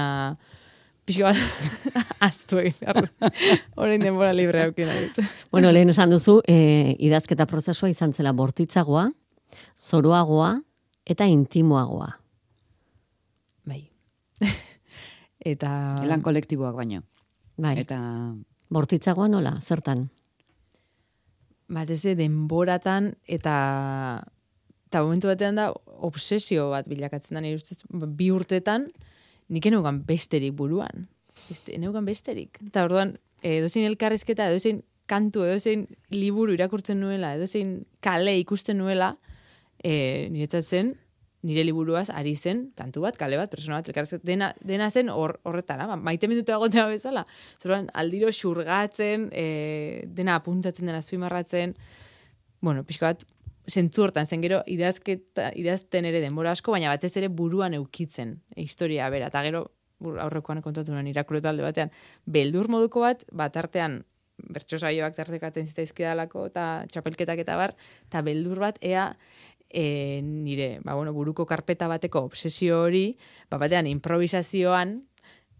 pixka 1.06 1.28
bat 1.30 2.04
aztu 2.28 2.62
egin 2.62 2.78
behar. 2.80 3.04
du. 3.04 3.30
Orain 3.84 4.02
denbora 4.02 4.32
libre 4.32 4.64
aukien 4.64 4.90
dut. 4.90 5.20
Bueno, 5.52 5.70
lehen 5.76 5.92
esan 5.92 6.10
duzu, 6.10 6.40
e, 6.48 6.96
idazketa 7.04 7.46
prozesua 7.46 7.92
izan 7.92 8.16
zela 8.16 8.32
bortitzagoa, 8.32 9.10
zoroagoa 9.76 10.54
eta 11.06 11.28
intimoagoa. 11.30 12.10
Bai. 13.68 13.82
eta... 15.52 15.70
Lan 16.08 16.24
kolektiboak 16.24 16.80
baino. 16.80 17.04
Bai, 17.56 17.78
Eta 17.80 17.98
bortitzagoa 18.72 19.28
nola, 19.32 19.54
zertan? 19.64 20.08
batez 21.68 22.16
denboratan 22.18 23.14
eta 23.26 23.54
eta 24.96 25.04
momentu 25.04 25.28
batean 25.28 25.58
da 25.58 25.66
obsesio 26.08 26.70
bat 26.72 26.86
bilakatzen 26.88 27.36
da 27.36 27.42
nire 27.44 27.58
ustez 27.60 27.82
bi 28.16 28.30
urtetan 28.32 28.86
nik 29.52 29.66
eneugan 29.68 30.00
besterik 30.08 30.54
buruan. 30.56 31.04
Beste, 31.50 31.74
eneugan 31.76 32.06
besterik. 32.08 32.56
Eta 32.64 32.86
orduan 32.86 33.12
edozein 33.44 33.84
elkarrezketa, 33.90 34.48
edozein 34.48 34.80
kantu, 35.06 35.44
edozein 35.44 35.84
liburu 36.10 36.56
irakurtzen 36.56 36.98
nuela, 36.98 37.34
edozein 37.36 37.82
kale 38.00 38.38
ikusten 38.40 38.80
nuela, 38.80 39.12
e, 39.84 40.30
niretzat 40.32 40.64
zen, 40.64 40.94
nire 41.46 41.62
liburuaz 41.68 42.08
ari 42.10 42.32
zen 42.34 42.70
kantu 42.74 43.04
bat, 43.04 43.20
kale 43.20 43.36
bat, 43.38 43.52
persona 43.52 43.76
bat, 43.76 43.92
elkarrezketa, 43.92 44.24
dena, 44.26 44.50
dena 44.64 44.88
zen 44.90 45.12
hor, 45.12 45.36
horretara, 45.44 45.86
ba, 45.92 46.00
maite 46.00 46.26
minutu 46.32 46.56
egotea 46.56 46.88
bezala. 46.88 47.26
Zeruan, 47.60 47.92
aldiro 47.92 48.32
xurgatzen, 48.32 49.28
e, 49.30 49.46
dena 50.08 50.40
apuntatzen 50.40 50.88
dena 50.88 51.04
azpimarratzen, 51.04 51.76
bueno, 52.64 52.82
pixka 52.88 53.12
bat, 53.12 53.26
zentzu 53.70 54.04
hortan 54.04 54.26
zen 54.26 54.42
gero 54.42 54.62
idazketa, 54.66 55.50
idazten 55.58 56.06
ere 56.08 56.20
denbora 56.22 56.52
asko, 56.54 56.72
baina 56.72 56.92
batez 56.92 57.16
ere 57.18 57.28
buruan 57.28 57.74
eukitzen 57.74 58.36
historia 58.56 59.08
bera, 59.10 59.30
eta 59.32 59.42
gero 59.46 59.64
aurrekoan 60.00 60.60
kontatu 60.62 60.92
nuen 60.92 61.08
irakurreta 61.08 61.50
alde 61.50 61.64
batean, 61.64 61.90
beldur 62.26 62.68
moduko 62.68 63.02
bat, 63.06 63.24
bat 63.32 63.56
artean 63.56 64.02
bertso 64.36 64.78
saioak 64.78 65.16
tartekatzen 65.16 65.66
zitzaizkidalako 65.66 66.46
eta 66.50 66.66
txapelketak 66.92 67.40
eta 67.42 67.56
bar, 67.56 67.72
eta 68.10 68.22
beldur 68.22 68.60
bat 68.60 68.78
ea 68.84 69.08
e, 69.70 70.20
nire 70.22 70.80
ba, 70.84 70.94
bueno, 70.94 71.14
buruko 71.16 71.46
karpeta 71.46 71.88
bateko 71.88 72.26
obsesio 72.28 72.82
hori, 72.84 73.06
ba, 73.50 73.58
batean 73.62 73.88
improvisazioan 73.90 75.00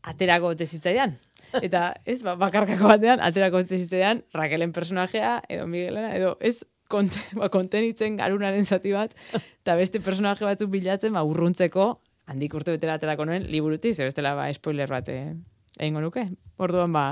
aterako 0.07 0.53
ote 0.55 0.67
zitzaidan. 0.67 1.17
Eta 1.67 1.95
ez, 2.05 2.21
ba, 2.27 2.35
bakarkako 2.39 2.89
batean, 2.91 3.21
aterako 3.23 3.63
ote 3.63 3.79
zitzaidan, 3.79 4.25
Raquelen 4.35 4.73
personajea, 4.75 5.39
edo 5.49 5.67
Miguelena, 5.71 6.11
edo 6.19 6.35
ez 6.41 6.59
konte, 6.93 7.21
ba, 7.41 7.51
kontenitzen 7.53 8.19
garunaren 8.21 8.65
zati 8.65 8.95
bat, 8.97 9.15
eta 9.35 9.77
beste 9.79 10.01
personaje 10.05 10.47
batzuk 10.47 10.73
bilatzen, 10.73 11.15
ba, 11.17 11.25
urruntzeko, 11.27 11.93
handik 12.31 12.57
urte 12.59 12.75
betera 12.75 12.97
aterako 12.99 13.29
nuen, 13.29 13.47
liburuti, 13.51 13.95
ze 13.95 14.09
bestela, 14.09 14.35
ba, 14.39 14.49
spoiler 14.55 14.91
bat 14.91 15.09
eh, 15.13 15.35
egingo 15.79 16.03
nuke. 16.03 16.27
Orduan, 16.59 16.93
ba, 16.93 17.07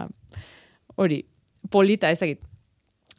hori, 0.96 1.24
polita, 1.70 2.10
ez 2.10 2.20
dakit. 2.20 2.42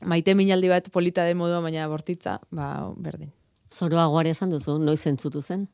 Maite 0.06 0.36
minaldi 0.36 0.70
bat 0.70 0.92
polita 0.92 1.24
de 1.24 1.36
modu, 1.40 1.62
baina 1.64 1.88
bortitza, 1.88 2.40
ba, 2.52 2.92
berdin. 2.98 3.32
Zoroagoare 3.72 4.36
esan 4.36 4.52
duzu, 4.52 4.78
noiz 4.80 5.02
entzutu 5.08 5.42
zen? 5.42 5.68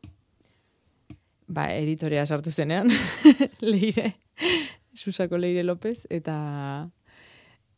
ba, 1.52 1.68
editorea 1.76 2.26
sartu 2.26 2.52
zenean, 2.52 2.90
leire, 3.74 4.16
Susako 4.94 5.38
Leire 5.38 5.64
López, 5.64 6.06
eta, 6.10 6.90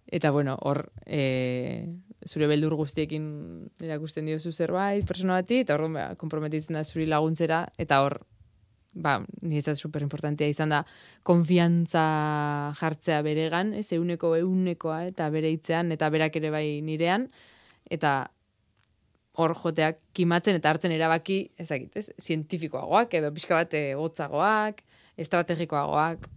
eta 0.08 0.32
bueno, 0.32 0.58
hor, 0.62 0.92
e, 1.06 1.88
zure 2.28 2.48
beldur 2.48 2.76
guztiekin 2.80 3.26
erakusten 3.84 4.28
diozu 4.30 4.52
zerbait, 4.52 5.06
persona 5.08 5.40
bati, 5.40 5.62
eta 5.64 5.78
hor, 5.78 5.90
ba, 5.94 6.06
komprometitzen 6.20 6.78
da 6.78 6.84
zuri 6.84 7.08
laguntzera, 7.10 7.64
eta 7.82 8.02
hor, 8.06 8.20
ba, 8.94 9.18
niretzat 9.42 9.80
super 9.80 10.06
importantea 10.06 10.50
izan 10.52 10.74
da, 10.74 10.84
konfiantza 11.26 12.04
jartzea 12.80 13.22
beregan, 13.26 13.74
ez, 13.78 13.90
euneko 13.98 14.36
eunekoa, 14.40 15.04
eta 15.10 15.30
bere 15.34 15.52
hitzean, 15.54 15.92
eta 15.96 16.10
berak 16.14 16.38
ere 16.40 16.54
bai 16.54 16.68
nirean, 16.86 17.28
eta 17.92 18.16
hor 19.34 19.56
joteak 19.58 20.00
kimatzen 20.14 20.60
eta 20.60 20.70
hartzen 20.70 20.94
erabaki, 20.94 21.40
ezagit, 21.60 21.98
ez, 21.98 22.10
zientifikoagoak, 22.22 23.18
edo 23.18 23.34
pixka 23.34 23.58
bat 23.64 23.78
gotzagoak, 23.98 24.84
estrategikoagoak, 25.18 26.30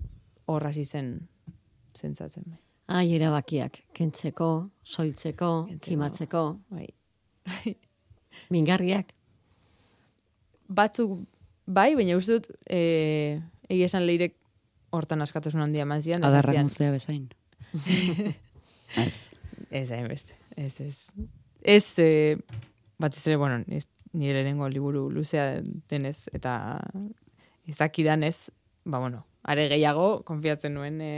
hor 0.46 0.68
hasi 0.68 0.84
zen 0.84 1.18
zentzatzen. 1.96 2.65
Ai, 2.86 3.08
erabakiak, 3.16 3.80
kentzeko, 3.96 4.50
soiltzeko, 4.86 5.50
kentzeko, 5.66 5.90
kimatzeko. 5.90 6.42
Bai. 6.70 6.86
Mingarriak. 8.54 9.10
Batzuk 10.68 11.18
bai, 11.66 11.94
baina 11.98 12.16
uste 12.18 12.38
dut, 12.38 12.50
e, 12.70 13.40
egia 13.68 13.90
esan 13.90 14.06
leirek 14.06 14.36
hortan 14.94 15.22
askatasun 15.24 15.64
handia 15.64 15.86
eman 15.86 16.02
zian. 16.02 16.24
Adarra 16.24 16.54
guztia 16.62 16.92
bezain. 16.94 17.26
ez. 19.04 19.28
Ez, 19.70 19.90
hain 19.90 20.06
beste. 20.08 20.36
Ez, 20.56 20.78
ez. 20.80 20.98
Ez, 21.66 21.98
e, 21.98 22.36
bat 23.02 23.16
ez 23.16 23.24
ere, 23.26 23.38
bueno, 23.40 23.60
ez, 23.66 23.86
nire 24.16 24.38
lehenengo 24.38 24.68
liburu 24.70 25.08
luzea 25.10 25.60
denez, 25.90 26.28
eta 26.36 26.54
ezakidan 27.68 28.22
ez, 28.24 28.52
ba, 28.84 29.00
bueno, 29.02 29.24
are 29.42 29.66
gehiago, 29.72 30.22
konfiatzen 30.28 30.76
nuen 30.78 31.00
e, 31.02 31.14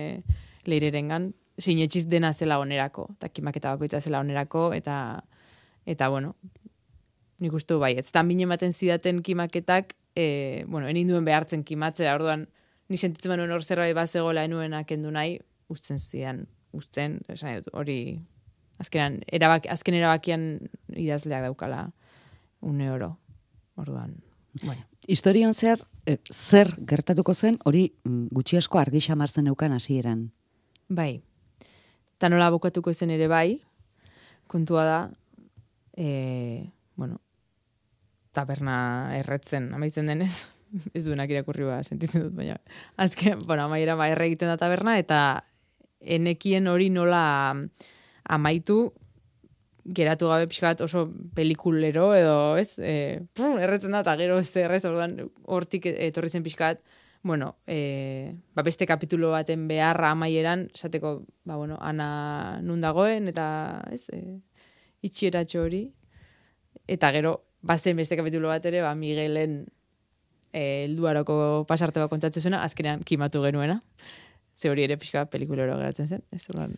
leirerengan, 0.69 1.33
sinetxiz 1.59 2.06
dena 2.09 2.32
zela 2.32 2.59
onerako, 2.62 3.09
eta 3.18 3.28
kimaketa 3.28 3.74
bakoitza 3.74 4.00
zela 4.00 4.20
onerako, 4.22 4.70
eta, 4.74 5.24
eta 5.86 6.09
bueno, 6.09 6.34
nik 7.42 7.54
uste 7.54 7.78
bai, 7.78 7.94
ez 7.98 8.11
da 8.12 8.22
mine 8.22 8.46
ematen 8.46 8.72
zidaten 8.72 9.22
kimaketak, 9.22 9.94
e, 10.16 10.64
bueno, 10.66 10.88
enin 10.88 11.11
duen 11.11 11.26
behartzen 11.26 11.64
kimatzera, 11.64 12.14
orduan, 12.18 12.46
ni 12.88 12.96
sentitzen 12.96 13.34
manuen 13.34 13.52
hor 13.52 13.64
zerbait 13.64 13.94
bat 13.96 14.11
zegoela 14.11 14.44
enuena 14.48 14.84
kendu 14.88 15.12
nahi, 15.14 15.38
usten 15.68 15.98
zidan, 15.98 16.46
usten, 16.72 17.20
esan 17.28 17.59
dut, 17.59 17.72
hori, 17.76 17.98
azkenan, 18.82 19.20
erabak, 19.32 19.68
azken 19.70 19.98
erabakian 19.98 20.48
idazleak 20.94 21.44
daukala 21.50 21.88
une 22.62 22.90
oro, 22.90 23.16
orduan, 23.76 24.16
bueno. 24.62 24.82
Historian 25.09 25.54
zer, 25.54 25.84
e, 26.06 26.18
zer 26.32 26.74
gertatuko 26.86 27.34
zen, 27.34 27.59
hori 27.64 27.86
mm, 28.04 28.28
gutxi 28.34 28.59
asko 28.59 28.80
argi 28.80 29.00
xamartzen 29.00 29.46
eukan 29.48 29.72
hasieran. 29.72 30.28
Bai, 30.88 31.22
eta 32.19 32.29
nola 32.33 32.51
bukatuko 32.51 32.91
zen 32.91 33.12
ere 33.14 33.29
bai, 33.31 33.61
kontua 34.51 34.85
da, 34.85 34.99
e, 35.95 36.66
bueno, 36.99 37.21
taberna 38.35 39.14
erretzen, 39.14 39.71
amaitzen 39.77 40.11
denez, 40.11 40.49
ez 40.99 41.05
duenak 41.07 41.31
irakurri 41.31 41.69
ba, 41.69 41.79
sentitzen 41.87 42.27
dut, 42.27 42.35
baina, 42.35 42.59
azken, 42.99 43.45
bueno, 43.47 43.69
amaiera 43.69 43.95
ba, 43.95 44.11
egiten 44.11 44.51
da 44.51 44.59
taberna, 44.59 44.99
eta 44.99 45.45
enekien 46.03 46.66
hori 46.66 46.91
nola 46.91 47.55
amaitu, 48.27 48.81
geratu 49.95 50.27
gabe 50.29 50.51
pixkat 50.51 50.83
oso 50.85 51.07
pelikulero 51.39 52.11
edo, 52.19 52.39
ez, 52.59 52.75
e, 52.83 53.23
erretzen 53.39 53.95
da, 53.95 54.03
eta 54.03 54.19
gero 54.19 54.43
ez 54.43 54.51
errez, 54.59 54.83
orduan, 54.91 55.21
hortik 55.47 55.87
etorri 55.95 56.35
zen 56.35 56.43
pixkat, 56.43 56.83
bueno, 57.29 57.57
e, 57.66 58.35
ba 58.55 58.64
beste 58.66 58.87
kapitulo 58.87 59.31
baten 59.31 59.68
beharra 59.68 60.11
amaieran, 60.16 60.66
esateko, 60.74 61.22
ba 61.45 61.57
bueno, 61.57 61.79
ana 61.81 62.59
nun 62.64 62.81
dagoen, 62.81 63.29
eta, 63.31 63.85
ez, 63.93 64.09
e, 64.11 64.41
itxieratxo 65.07 65.62
hori. 65.62 65.85
Eta 66.89 67.12
gero, 67.14 67.35
bazen 67.62 67.97
beste 68.01 68.16
kapitulo 68.18 68.49
bat 68.51 68.64
ere, 68.66 68.83
ba 68.83 68.95
Miguelen 68.99 69.61
e, 70.53 70.87
elduaroko 70.89 71.64
pasarte 71.68 72.01
bat 72.01 72.11
kontatzen 72.11 72.49
zuena, 72.49 72.64
azkenean 72.64 73.05
kimatu 73.05 73.45
genuena. 73.45 73.83
Ze 74.59 74.72
hori 74.72 74.83
ere 74.83 74.97
pixka 74.99 75.22
pelikulero 75.31 75.76
geratzen 75.79 76.09
zen. 76.09 76.22
Ez 76.35 76.49
uran... 76.51 76.72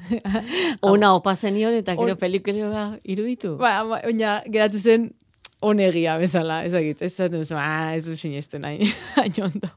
Ona 0.90 1.14
opa 1.16 1.32
zenion 1.36 1.72
eta 1.72 1.94
gero 1.96 2.18
On... 2.18 2.20
pelikulero 2.20 2.82
iruditu. 3.02 3.54
Ba, 3.62 3.80
oina 4.04 4.42
geratu 4.44 4.82
zen 4.82 5.08
onegia 5.60 6.16
bezala, 6.18 6.62
ez 6.64 6.74
egit, 6.78 7.02
ez 7.02 7.12
zaten 7.14 7.40
duzu, 7.40 7.56
ah, 7.58 7.94
ez 7.96 8.04
du 8.06 8.16
sinestu 8.16 8.60
nahi, 8.62 8.86
hain 9.20 9.42
ondo. 9.42 9.70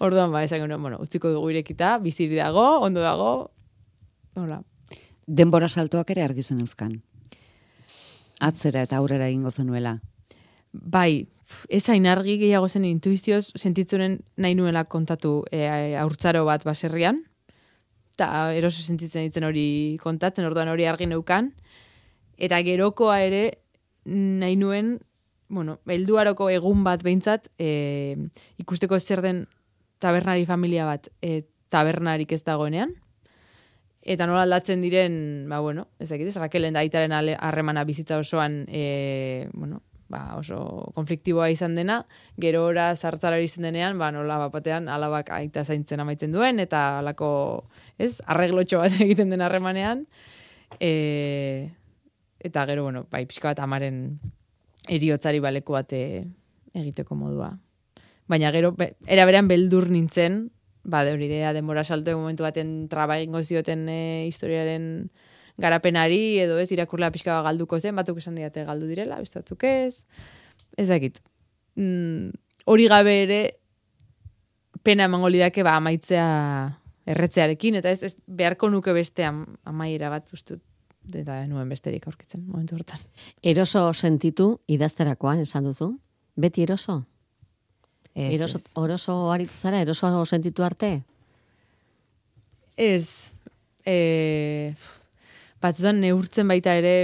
Orduan, 0.00 0.32
ba, 0.32 0.44
esan 0.44 0.68
bueno, 0.80 0.98
utziko 1.00 1.30
dugu 1.32 1.50
irekita, 1.50 1.98
biziri 1.98 2.36
dago, 2.36 2.80
ondo 2.80 3.00
dago, 3.00 3.50
hola. 4.36 4.62
Denbora 5.26 5.68
saltoak 5.68 6.10
ere 6.10 6.24
argizen 6.24 6.60
euskan. 6.60 7.02
Atzera 8.40 8.82
eta 8.82 8.96
aurrera 8.96 9.28
egingo 9.28 9.50
zenuela. 9.50 9.98
Bai, 10.72 11.28
ez 11.68 11.84
hain 11.90 12.06
argi 12.06 12.38
gehiago 12.40 12.68
zen 12.68 12.86
intuizioz, 12.88 13.52
sentitzuren 13.56 14.20
nahi 14.36 14.54
nuela 14.54 14.84
kontatu 14.84 15.44
e, 15.52 15.64
aurtzaro 16.00 16.44
bat 16.48 16.64
baserrian, 16.64 17.22
eta 18.14 18.52
eroso 18.56 18.82
sentitzen 18.82 19.28
ditzen 19.28 19.44
hori 19.44 19.98
kontatzen, 20.02 20.46
orduan 20.48 20.68
hori 20.68 20.86
argi 20.86 21.08
neukan, 21.10 21.52
eta 22.40 22.60
gerokoa 22.64 23.20
ere 23.26 23.59
nahi 24.04 24.56
nuen, 24.56 24.98
bueno, 25.50 25.78
elduaroko 25.86 26.48
egun 26.50 26.84
bat 26.86 27.02
behintzat, 27.02 27.50
e, 27.58 28.16
ikusteko 28.62 28.98
zer 29.00 29.22
den 29.22 29.44
tabernari 30.00 30.46
familia 30.46 30.86
bat 30.88 31.10
e, 31.20 31.42
tabernarik 31.70 32.32
ez 32.32 32.42
dagoenean. 32.46 32.94
Eta 34.00 34.24
nola 34.26 34.46
aldatzen 34.46 34.80
diren, 34.80 35.14
ba, 35.50 35.60
bueno, 35.60 35.88
ez 36.00 36.08
dakit, 36.08 36.32
Rakelen 36.40 36.74
da 36.74 36.80
aitaren 36.80 37.12
harremana 37.12 37.84
bizitza 37.84 38.16
osoan, 38.18 38.64
e, 38.68 39.48
bueno, 39.52 39.82
ba, 40.10 40.36
oso 40.38 40.90
konfliktiboa 40.96 41.50
izan 41.52 41.76
dena, 41.78 42.00
gero 42.40 42.64
ora 42.66 42.90
zartzara 42.96 43.38
izan 43.44 43.68
denean, 43.68 43.98
ba, 44.00 44.10
nola 44.14 44.38
bapatean 44.46 44.88
alabak 44.88 45.30
aita 45.36 45.64
zaintzen 45.64 46.00
amaitzen 46.00 46.32
duen, 46.32 46.58
eta 46.62 47.00
alako, 47.00 47.30
ez, 47.98 48.18
arreglotxo 48.26 48.80
bat 48.82 48.96
egiten 49.06 49.30
den 49.34 49.44
harremanean, 49.46 50.06
e, 50.78 51.70
eta 52.40 52.64
gero, 52.66 52.84
bueno, 52.84 53.06
bai, 53.10 53.26
pixka 53.28 53.52
bat 53.52 53.60
amaren 53.60 54.18
eriotzari 54.88 55.40
baleko 55.40 55.76
bate 55.76 56.00
egiteko 56.74 57.14
modua. 57.14 57.52
Baina 58.30 58.50
gero, 58.54 58.72
be, 58.78 58.94
era 59.06 59.26
berean 59.28 59.48
beldur 59.50 59.90
nintzen, 59.90 60.48
ba, 60.82 61.04
de 61.04 61.12
hori 61.12 61.26
idea, 61.26 61.52
demora 61.52 61.84
salto 61.84 62.16
momentu 62.16 62.46
baten 62.46 62.88
traba 62.88 63.18
egingo 63.18 63.42
zioten 63.42 63.88
e, 63.88 64.00
historiaren 64.28 65.10
garapenari, 65.60 66.38
edo 66.40 66.58
ez, 66.58 66.70
irakurla 66.72 67.10
pixka 67.12 67.40
galduko 67.44 67.80
zen, 67.80 67.96
batuk 67.98 68.22
esan 68.22 68.38
diate 68.38 68.64
galdu 68.64 68.88
direla, 68.88 69.20
biztatuk 69.20 69.66
ez, 69.68 70.06
ez 70.78 70.88
dakit. 70.88 71.20
Mm, 71.76 72.30
hori 72.64 72.88
gabe 72.88 73.16
ere, 73.26 73.40
pena 74.86 75.10
emango 75.10 75.28
lidake, 75.28 75.66
ba, 75.66 75.76
amaitzea 75.76 76.26
erretzearekin, 77.10 77.76
eta 77.82 77.92
ez, 77.92 78.02
ez 78.06 78.14
beharko 78.26 78.70
nuke 78.72 78.94
beste 78.96 79.26
amaiera 79.26 80.08
bat 80.12 80.32
ustut 80.32 80.62
eta 81.16 81.40
nuen 81.50 81.68
besterik 81.68 82.06
aurkitzen 82.06 82.44
momentu 82.46 82.76
hortan. 82.76 83.00
Eroso 83.42 83.88
sentitu 83.94 84.52
idazterakoan 84.68 85.42
esan 85.44 85.64
duzu? 85.64 85.92
Beti 86.40 86.62
eroso? 86.62 87.02
Ez, 88.14 88.34
eroso, 88.40 88.60
Oroso 88.80 89.16
aritu 89.32 89.54
zara, 89.54 89.80
eroso 89.80 90.24
sentitu 90.26 90.64
arte? 90.66 91.02
Ez. 92.76 93.32
E, 93.86 94.74
batzutan 95.62 96.00
neurtzen 96.00 96.48
baita 96.48 96.74
ere 96.76 96.94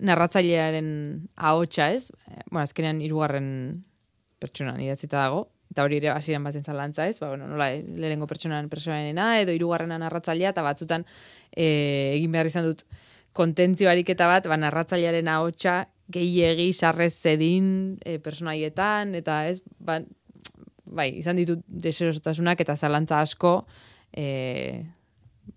narratzailearen 0.00 0.90
ahotsa 1.36 1.90
ez? 1.94 2.10
Bueno, 2.50 2.64
azkenean 2.64 3.00
irugarren 3.04 3.48
pertsonan 4.40 4.80
idatzita 4.80 5.18
dago, 5.20 5.44
eta 5.70 5.84
hori 5.84 6.00
ere 6.00 6.10
hasieran 6.14 6.46
batzen 6.46 6.64
zalantza 6.64 7.06
ez, 7.06 7.18
ba, 7.20 7.28
bueno, 7.30 7.46
nola, 7.50 7.68
lehenengo 7.76 8.26
pertsonan 8.30 8.70
pertsonanena, 8.72 9.34
edo 9.42 9.54
irugarrena 9.54 10.00
narratzailea, 10.02 10.54
eta 10.54 10.64
batzutan 10.66 11.04
e, 11.52 11.66
egin 12.16 12.32
behar 12.34 12.50
izan 12.50 12.66
dut, 12.66 12.86
kontentzio 13.40 13.88
ariketa 13.90 14.28
bat, 14.28 14.46
ba, 14.50 14.58
narratzailearen 14.60 15.28
ahotsa 15.32 15.82
gehiegi 16.12 16.70
sarrez 16.74 17.12
zedin 17.14 17.98
e, 18.04 18.18
personaietan, 18.22 19.14
eta 19.18 19.42
ez, 19.50 19.60
ba, 19.78 20.00
bai, 20.84 21.10
izan 21.20 21.38
ditut 21.40 21.62
deserosotasunak 21.66 22.60
eta 22.64 22.76
zalantza 22.76 23.20
asko, 23.24 23.54
e, 24.12 24.26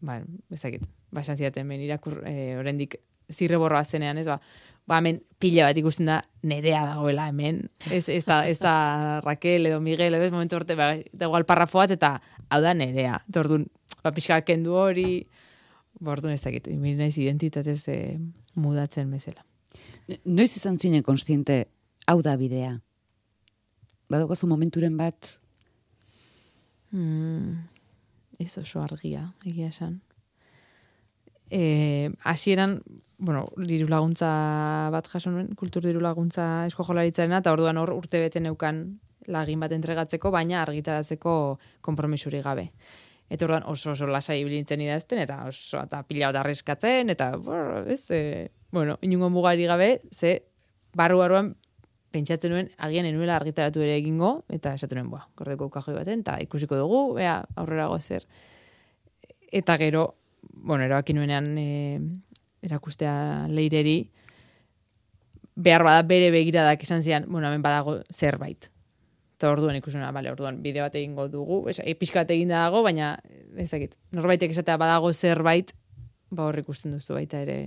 ba, 0.02 0.22
ezakit, 0.54 0.86
ba, 1.12 1.24
esan 1.26 1.40
zidaten, 1.40 1.68
ben, 1.70 1.82
irakur, 1.84 2.22
e, 2.30 2.54
orendik, 2.60 3.00
zirre 3.34 3.58
borroa 3.58 3.84
zenean, 3.84 4.20
ez, 4.22 4.28
ba, 4.30 4.40
ba, 4.88 5.00
hemen 5.00 5.22
pila 5.42 5.68
bat 5.70 5.80
ikusten 5.80 6.10
da, 6.12 6.20
nerea 6.48 6.84
dagoela 6.92 7.30
hemen, 7.32 7.64
ez, 7.90 8.06
ez, 8.12 8.24
da, 8.28 8.44
ez 8.50 8.60
da 8.62 8.76
Raquel 9.24 9.72
edo 9.72 9.80
Miguel, 9.82 10.16
ez 10.20 10.32
momentu 10.32 10.60
orte, 10.60 10.78
ba, 10.80 10.94
dago 11.12 11.40
alparrafo 11.40 11.82
bat, 11.82 11.96
eta 11.96 12.18
hau 12.50 12.62
da 12.64 12.76
nerea, 12.78 13.20
tordun, 13.34 13.66
ba, 14.04 14.14
pixka 14.14 14.44
kendu 14.48 14.78
hori, 14.78 15.24
Bordu 16.00 16.30
ez 16.34 16.42
dakit, 16.42 16.68
naiz 16.74 17.18
identitatez 17.18 17.82
e, 17.92 17.98
mudatzen 18.56 19.12
bezala. 19.14 19.46
Noiz 20.26 20.52
izan 20.58 20.80
zinen 20.80 21.04
konstiente 21.04 21.66
hau 22.08 22.22
da 22.22 22.36
bidea? 22.38 22.74
Badokazu 24.12 24.48
momenturen 24.48 24.98
bat? 24.98 25.38
Mm, 26.92 27.64
ez 28.40 28.52
oso 28.62 28.82
argia, 28.84 29.30
egia 29.46 29.70
esan. 29.72 30.02
E, 31.50 32.12
asieran, 32.24 32.82
bueno, 33.18 33.48
diru 33.58 33.88
laguntza 33.90 34.30
bat 34.94 35.08
jaso 35.10 35.32
nuen, 35.32 35.54
kultur 35.56 35.86
diru 35.86 36.02
laguntza 36.04 36.66
esko 36.68 36.86
jolaritzarena, 36.90 37.42
eta 37.42 37.54
orduan 37.56 37.80
hor 37.82 37.94
urte 37.96 38.22
bete 38.22 38.42
neukan 38.44 38.84
lagin 39.32 39.62
bat 39.64 39.72
entregatzeko, 39.72 40.32
baina 40.34 40.62
argitaratzeko 40.62 41.34
konpromisuri 41.82 42.42
gabe. 42.44 42.70
Eta 43.32 43.46
orduan 43.48 43.64
oso 43.66 43.94
oso 43.94 44.08
lasai 44.08 44.40
ibilintzen 44.42 44.82
idazten, 44.84 45.22
eta 45.24 45.40
oso 45.48 45.82
eta 45.82 46.04
pila 46.08 46.30
bat 46.32 46.42
arreskatzen, 46.44 47.10
eta, 47.14 47.32
brr, 47.38 47.88
ez, 47.92 48.04
e, 48.12 48.50
bueno, 48.72 48.98
inungo 49.02 49.30
mugari 49.34 49.66
gabe, 49.70 50.02
ze, 50.12 50.44
barru 50.94 51.22
barruan, 51.22 51.54
pentsatzen 52.14 52.52
nuen, 52.54 52.70
agian 52.78 53.08
enuela 53.10 53.38
argitaratu 53.40 53.82
ere 53.82 53.96
egingo, 53.98 54.44
eta 54.54 54.76
esaten 54.78 55.00
nuen, 55.00 55.10
boa, 55.16 55.24
gordeko 55.40 55.70
kajoi 55.74 55.96
baten, 55.96 56.22
eta 56.22 56.38
ikusiko 56.44 56.78
dugu, 56.78 57.18
ea, 57.22 57.40
aurrera 57.56 57.88
gozer. 57.90 58.28
Eta 59.54 59.80
gero, 59.82 60.04
bueno, 60.54 60.84
erabaki 60.86 61.16
nuenean 61.18 61.56
e, 61.58 61.70
erakustea 62.64 63.48
leireri, 63.50 63.98
behar 65.56 65.86
bada 65.86 66.04
bere 66.10 66.30
begiradak 66.34 66.84
esan 66.84 67.02
zian, 67.04 67.26
bueno, 67.30 67.48
hemen 67.48 67.66
badago 67.66 68.00
zerbait. 68.12 68.73
Eta 69.44 69.50
orduan 69.52 69.76
ikusuna, 69.76 70.08
bale, 70.16 70.30
orduan 70.32 70.62
bideo 70.64 70.86
bat 70.86 70.94
egingo 70.96 71.26
dugu, 71.28 71.58
ez, 71.68 71.74
e, 71.84 71.92
pixka 72.00 72.22
bat 72.22 72.30
egin 72.32 72.54
dago, 72.54 72.80
baina, 72.80 73.10
ezakit, 73.60 73.98
norbaitek 74.16 74.54
esatea 74.54 74.78
badago 74.80 75.10
zerbait, 75.12 75.74
ba 76.32 76.46
hor 76.46 76.56
ikusten 76.62 76.94
duzu 76.96 77.18
baita 77.18 77.42
ere, 77.44 77.58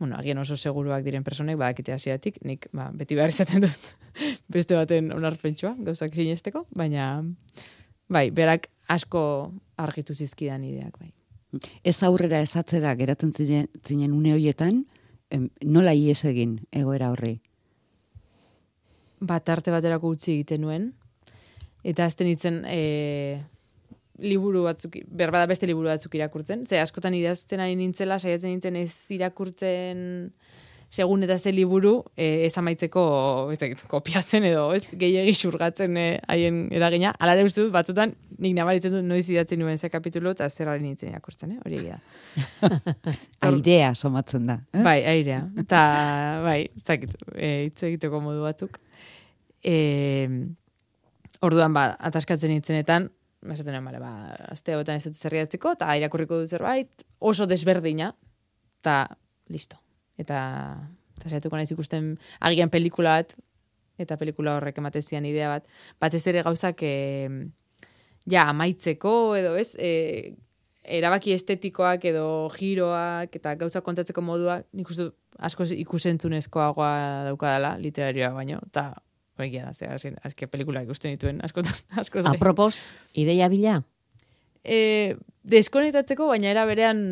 bueno, 0.00 0.16
agian 0.16 0.40
oso 0.40 0.56
seguruak 0.56 1.04
diren 1.04 1.26
personek, 1.26 1.58
badakite 1.60 1.92
hasieratik, 1.92 2.38
nik, 2.40 2.70
ba, 2.72 2.86
beti 2.96 3.18
behar 3.18 3.28
izaten 3.28 3.66
dut, 3.66 3.90
beste 4.56 4.78
baten 4.80 5.12
onarpentsua, 5.12 5.74
gauzak 5.90 6.16
sinesteko, 6.16 6.64
baina, 6.72 7.10
bai, 8.08 8.30
berak 8.32 8.70
asko 8.88 9.22
argitu 9.76 10.16
zizkidan 10.16 10.64
ideak, 10.64 10.96
bai. 10.96 11.12
Ez 11.84 11.98
aurrera 12.00 12.40
ez 12.40 12.54
atzera 12.56 12.96
geratzen 12.96 13.36
zinen, 13.36 13.68
une 14.08 14.32
horietan, 14.32 14.86
em, 15.28 15.50
nola 15.60 15.92
ies 15.92 16.24
egin 16.24 16.62
egoera 16.72 17.12
horri? 17.12 17.42
Bat 19.20 19.48
arte 19.48 19.74
baterako 19.74 20.14
utzi 20.14 20.32
egiten 20.38 20.62
nuen. 20.66 20.90
Eta 21.86 22.06
azten 22.08 22.28
itzen 22.30 22.62
e, 22.66 23.40
liburu 24.18 24.64
batzuk, 24.66 24.98
berbada 25.08 25.46
beste 25.50 25.68
liburu 25.70 25.90
batzuk 25.92 26.14
irakurtzen. 26.18 26.66
Ze 26.66 26.80
askotan 26.82 27.14
idazten 27.14 27.62
ari 27.62 27.76
nintzela, 27.78 28.18
saiatzen 28.18 28.50
nintzen 28.54 28.76
ez 28.76 28.92
irakurtzen 29.14 30.32
segun 30.88 31.22
eta 31.22 31.36
ze 31.38 31.52
liburu 31.52 32.02
e, 32.16 32.46
ez 32.46 32.54
amaitzeko 32.56 33.02
ez 33.52 33.58
dakit, 33.60 33.82
kopiatzen 33.90 34.46
edo 34.48 34.70
ez 34.72 34.86
gehiegi 34.88 35.34
xurgatzen 35.36 35.96
e, 36.00 36.06
haien 36.32 36.62
eragina. 36.72 37.12
Alare 37.20 37.44
uste 37.44 37.66
dut, 37.66 37.72
batzutan 37.74 38.14
nik 38.40 38.54
nabaritzen 38.56 38.94
dut 38.96 39.04
noiz 39.04 39.26
idatzen 39.28 39.60
nuen 39.60 39.78
ze 39.78 39.90
kapitulo 39.92 40.32
eta 40.32 40.48
zer 40.48 40.72
ari 40.72 40.86
nintzen 40.86 41.12
irakurtzen, 41.12 41.52
eh? 41.52 41.60
hori 41.64 41.82
egia. 41.82 42.00
Airea 43.50 43.94
somatzen 43.94 44.48
da. 44.48 44.60
Ez? 44.72 44.84
Bai, 44.84 44.98
airea. 45.12 45.42
Eta, 45.60 45.80
bai, 46.44 46.60
ez 46.74 46.84
dakit, 46.88 47.16
e, 47.34 47.52
hitz 47.68 47.82
egiteko 47.90 48.22
modu 48.24 48.46
batzuk. 48.48 48.80
E, 49.64 50.28
orduan, 51.44 51.74
ba, 51.74 51.90
ataskatzen 52.10 52.52
nintzenetan, 52.52 53.08
esaten 53.48 53.74
nuen, 53.74 53.86
bale, 53.88 54.00
ba, 54.02 54.12
azte 54.52 54.74
hauetan 54.74 54.98
ez 54.98 55.06
dut 55.08 55.18
zerriatzeko, 55.18 55.74
eta 55.78 55.90
irakurriko 55.98 56.40
dut 56.42 56.54
zerbait, 56.54 57.04
oso 57.18 57.46
desberdina, 57.50 58.12
eta 58.80 59.02
listo. 59.52 59.78
Eta, 60.18 60.40
eta 61.18 61.30
saiatuko 61.30 61.58
naiz 61.58 61.70
ikusten 61.74 62.16
agian 62.44 62.72
pelikula 62.74 63.20
bat, 63.20 63.36
eta 63.98 64.18
pelikula 64.18 64.56
horrek 64.58 64.78
ematen 64.78 65.02
zian 65.02 65.26
idea 65.26 65.50
bat, 65.50 65.70
batez 66.00 66.24
ere 66.30 66.42
gauzak, 66.46 66.82
e, 66.82 67.28
ja, 68.28 68.48
amaitzeko, 68.50 69.14
edo 69.38 69.56
ez, 69.58 69.72
e, 69.78 70.34
erabaki 70.88 71.34
estetikoak 71.36 72.04
edo 72.10 72.26
giroak 72.54 73.34
eta 73.36 73.54
gauza 73.60 73.82
kontatzeko 73.84 74.22
modua 74.24 74.60
nik 74.72 74.90
uste 74.90 75.10
asko 75.38 75.66
ikusentzunezkoagoa 75.74 76.92
daukadala 77.28 77.76
literarioa 77.82 78.30
baino 78.34 78.60
eta 78.66 78.88
egia 79.46 79.68
da, 79.68 79.74
ze, 79.74 79.86
azken, 79.86 80.16
azken 80.24 80.50
pelikula 80.52 80.82
ikusten 80.86 81.14
dituen, 81.14 81.42
asko, 81.44 81.62
asko 82.02 82.22
zai. 82.22 82.34
Apropos, 82.36 82.90
ideia 83.14 83.48
bila? 83.52 83.82
E, 84.64 85.16
deskonektatzeko, 85.48 86.28
baina 86.30 86.50
era 86.50 86.64
berean 86.68 87.04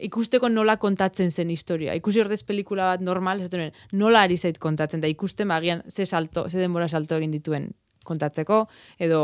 ikusteko 0.00 0.48
nola 0.48 0.76
kontatzen 0.80 1.30
zen 1.30 1.50
historia. 1.52 1.94
Ikusi 1.98 2.22
ordez 2.22 2.42
pelikula 2.46 2.92
bat 2.94 3.04
normal, 3.04 3.42
esaten 3.42 3.64
nuen, 3.64 3.76
nola 4.00 4.24
ari 4.26 4.38
zait 4.38 4.58
kontatzen, 4.60 5.02
da 5.02 5.10
ikusten 5.10 5.48
bagian 5.50 5.82
ze 5.88 6.06
salto, 6.06 6.48
ze 6.48 6.58
denbora 6.60 6.88
salto 6.88 7.18
egin 7.20 7.34
dituen 7.34 7.70
kontatzeko, 8.06 8.64
edo 8.98 9.20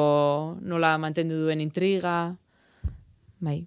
nola 0.61 0.97
mantendu 1.01 1.39
duen 1.47 1.63
intriga, 1.65 2.37
bai. 3.41 3.63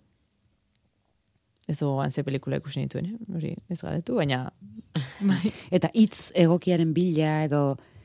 Ez 1.69 1.77
gogoan 1.81 2.11
ze 2.11 2.23
pelikula 2.25 2.57
ikusi 2.57 2.81
nituen, 2.81 3.11
eh? 3.11 3.35
hori 3.35 3.53
ez 3.69 3.81
galetu, 3.81 4.15
baina 4.17 4.45
bai. 5.31 5.53
Eta 5.71 5.91
hitz 5.93 6.31
egokiaren 6.37 6.93
bila 6.93 7.43
edo 7.45 7.63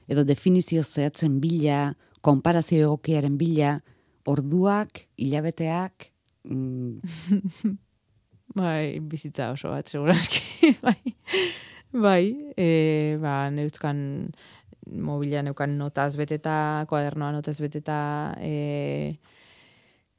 edo 0.09 0.25
definizio 0.25 0.83
zehatzen 0.83 1.41
bila, 1.41 1.95
konparazio 2.21 2.91
egokiaren 2.91 3.39
bila, 3.39 3.79
orduak, 4.27 5.07
hilabeteak, 5.21 6.11
mm, 6.49 7.01
Bai, 8.55 9.01
bizitza 9.03 9.51
oso 9.51 9.73
bat, 9.73 9.89
segurazki. 9.91 10.71
bai, 10.85 11.15
bai 11.91 12.25
e, 12.55 13.17
ba, 13.19 13.49
neuzkan 13.51 13.99
mobila 14.87 15.43
neukan 15.43 15.75
notaz 15.79 16.15
beteta, 16.21 16.85
kuadernoa 16.91 17.33
notaz 17.35 17.57
beteta, 17.65 17.97
e, 18.39 19.17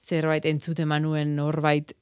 zerbait 0.04 0.46
entzute 0.50 0.84
manuen 0.90 1.36
norbait 1.38 1.94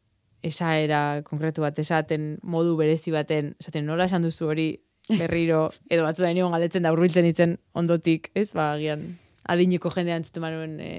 esaera 0.44 1.22
konkretu 1.28 1.64
bat 1.64 1.78
esaten 1.80 2.34
modu 2.44 2.74
berezi 2.80 3.14
baten, 3.14 3.54
esaten 3.62 3.86
nola 3.88 4.10
esan 4.10 4.26
duzu 4.26 4.50
hori 4.50 4.68
berriro, 5.20 5.68
edo 5.92 6.06
batzu 6.06 6.24
da 6.24 6.32
nion 6.34 6.54
galetzen 6.54 6.86
da 6.86 6.94
urbiltzen 6.96 7.28
itzen 7.28 7.58
ondotik, 7.80 8.32
ez, 8.40 8.52
ba, 8.56 8.72
agian 8.78 9.10
adineko 9.52 9.92
jendea 9.92 10.16
entzute 10.22 10.40
manuen 10.44 10.78
e, 10.80 10.94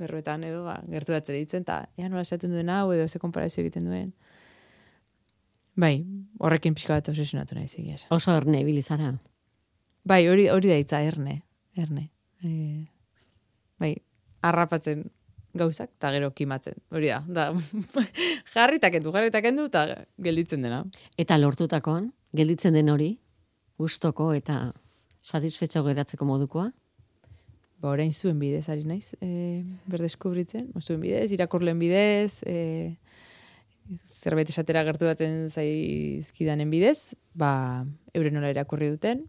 berruetan 0.00 0.44
edo, 0.46 0.62
ba, 0.68 0.78
gertu 0.90 1.14
datze 1.16 1.34
ditzen, 1.34 1.66
eta 1.66 1.82
ea 1.98 2.08
nola 2.08 2.22
esaten 2.26 2.54
duen 2.54 2.70
hau, 2.70 2.90
edo 2.94 3.08
ze 3.08 3.18
konparazio 3.22 3.64
egiten 3.64 3.88
duen. 3.90 4.12
Bai, 5.80 5.94
horrekin 6.38 6.76
pixka 6.76 6.98
bat 6.98 7.10
obsesionatu 7.10 7.56
nahi 7.56 7.68
zigiaz. 7.68 8.04
Oso 8.14 8.34
erne 8.36 8.62
bilizara. 8.66 9.14
Bai, 10.06 10.22
hori 10.28 10.48
hori 10.52 10.70
da 10.70 10.78
hitza 10.78 11.00
erne, 11.04 11.40
erne. 11.78 12.08
E, 12.44 12.86
bai, 13.80 13.94
harrapatzen 14.46 15.08
gauzak 15.56 15.90
eta 15.96 16.12
gero 16.14 16.30
kimatzen. 16.36 16.78
Hori 16.94 17.10
da, 17.10 17.20
da 17.26 17.50
jarritak 18.54 19.00
endu, 19.00 19.12
jarritak 19.14 19.50
endu 19.50 19.66
eta 19.70 19.84
gelditzen 20.22 20.62
dena. 20.66 20.84
Eta 21.18 21.38
lortutakoan, 21.40 22.10
gelditzen 22.36 22.76
den 22.76 22.90
hori, 22.92 23.14
gustoko 23.80 24.30
eta 24.36 24.72
satisfetxo 25.24 25.82
geratzeko 25.86 26.26
modukoa. 26.28 26.70
Ba, 27.80 27.94
orain 27.94 28.12
zuen 28.12 28.38
bidez 28.40 28.66
ari 28.68 28.84
naiz, 28.84 29.14
e, 29.24 29.62
berdeskubritzen, 29.88 30.68
zuen 30.82 31.00
bidez, 31.00 31.30
irakurlen 31.32 31.78
bidez, 31.80 32.42
e, 32.44 32.96
zerbait 34.04 34.48
esatera 34.52 34.84
gertu 34.84 35.08
batzen 35.08 35.46
zaizkidanen 35.48 36.70
bidez, 36.70 37.14
ba, 37.32 37.86
euren 38.14 38.36
nola 38.36 38.52
irakurri 38.52 38.90
duten, 38.92 39.24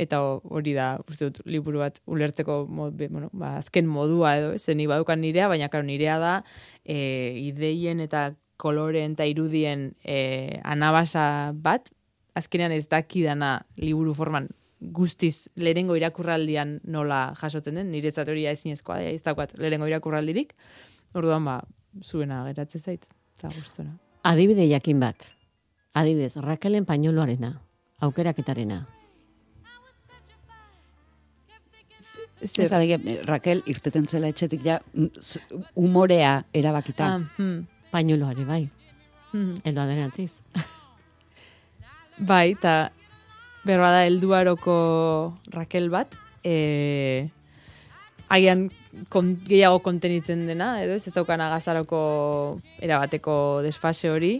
eta 0.00 0.22
hori 0.24 0.72
da, 0.74 0.94
uste 1.04 1.28
dut, 1.28 1.42
liburu 1.44 1.82
bat 1.84 2.00
ulertzeko, 2.08 2.62
mod, 2.72 2.96
be- 2.96 3.10
bueno, 3.12 3.28
ba, 3.36 3.58
azken 3.60 3.86
modua 3.86 4.36
edo, 4.40 4.54
ez, 4.56 4.64
ni 4.72 4.88
badukan 4.88 5.20
nirea, 5.20 5.50
baina 5.52 5.68
karo, 5.68 5.84
nirea 5.86 6.16
da, 6.22 6.34
e, 6.84 6.96
ideien 7.44 8.00
eta 8.00 8.30
koloreen 8.56 9.16
eta 9.16 9.26
irudien 9.26 9.92
e, 10.04 10.60
anabasa 10.64 11.52
bat, 11.54 11.90
azkenean 12.34 12.72
ez 12.72 12.86
dakidana 12.88 13.60
liburu 13.76 14.14
forman 14.14 14.48
guztiz 14.80 15.48
lehenengo 15.56 15.94
irakurraldian 15.96 16.80
nola 16.90 17.34
jasotzen 17.38 17.78
den, 17.78 17.92
niretzat 17.92 18.28
hori 18.28 18.46
ezinezkoa 18.50 18.98
da, 18.98 19.10
ez 19.10 19.22
daukat 19.22 19.54
lehenengo 19.58 19.86
irakurraldirik, 19.90 20.56
orduan 21.14 21.44
ba, 21.46 21.60
zuena 22.02 22.42
geratzen 22.48 22.80
zait, 22.82 23.06
eta 23.38 23.52
gustora. 23.54 23.92
Adibide 24.26 24.66
jakin 24.70 25.00
bat. 25.02 25.32
Adibidez, 25.94 26.36
Rakelen 26.40 26.86
pañoloarena, 26.88 27.60
aukeraketarena. 28.00 28.86
Zer, 32.42 32.72
eh, 32.72 33.22
Raquel 33.24 33.62
irteten 33.70 34.08
zela 34.08 34.28
etxetik 34.32 34.64
ja 34.64 34.80
umorea 35.78 36.44
erabakita. 36.52 37.06
ah, 37.06 37.18
hmm, 37.36 37.66
Pañoloare, 37.92 38.44
bai. 38.48 38.70
hmm. 39.32 39.60
Eldo 39.64 39.80
aderantziz. 39.82 40.32
Bai, 42.18 42.52
eta 42.56 42.90
berba 43.64 43.90
da 43.92 44.06
helduaroko 44.06 45.36
Raquel 45.52 45.90
bat, 45.92 46.16
e, 46.42 47.28
agian 48.32 48.70
kon, 49.12 49.36
gehiago 49.44 49.82
kontenitzen 49.84 50.46
dena, 50.48 50.74
edo 50.82 50.96
ez, 50.96 51.04
ez 51.06 51.14
daukan 51.14 51.44
agazaroko 51.44 52.00
erabateko 52.80 53.36
desfase 53.66 54.10
hori, 54.10 54.38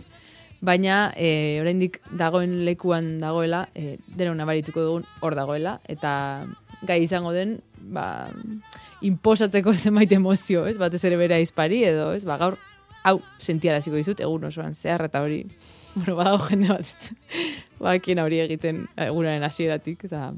baina 0.62 1.12
e, 1.12 1.60
oraindik 1.60 2.00
dagoen 2.18 2.62
lekuan 2.66 3.18
dagoela, 3.20 3.66
e, 3.74 3.98
denok 4.16 4.40
nabarituko 4.40 4.88
dugun 4.88 5.06
hor 5.20 5.36
dagoela, 5.38 5.76
eta 5.92 6.12
gai 6.88 7.02
izango 7.04 7.36
den, 7.36 7.58
ba, 7.94 8.30
inposatzeko 9.04 9.76
zenbait 9.84 10.12
emozio, 10.16 10.66
ez, 10.66 10.78
batez 10.80 11.04
ere 11.04 11.20
bera 11.20 11.40
izpari, 11.42 11.84
edo, 11.92 12.14
ez, 12.16 12.24
ba, 12.24 12.40
gaur, 12.40 12.58
hau, 13.04 13.18
sentiaraziko 13.42 13.98
dizut, 13.98 14.20
egun 14.22 14.44
osoan, 14.48 14.74
zehar 14.74 15.06
eta 15.08 15.22
hori, 15.24 15.42
bueno, 15.94 16.16
badago 16.18 16.46
jende 16.50 16.68
bat, 16.72 17.38
bakien 17.82 18.22
hori 18.22 18.42
egiten 18.44 18.84
egunaren 19.08 19.42
hasieratik 19.46 20.06
eta 20.08 20.30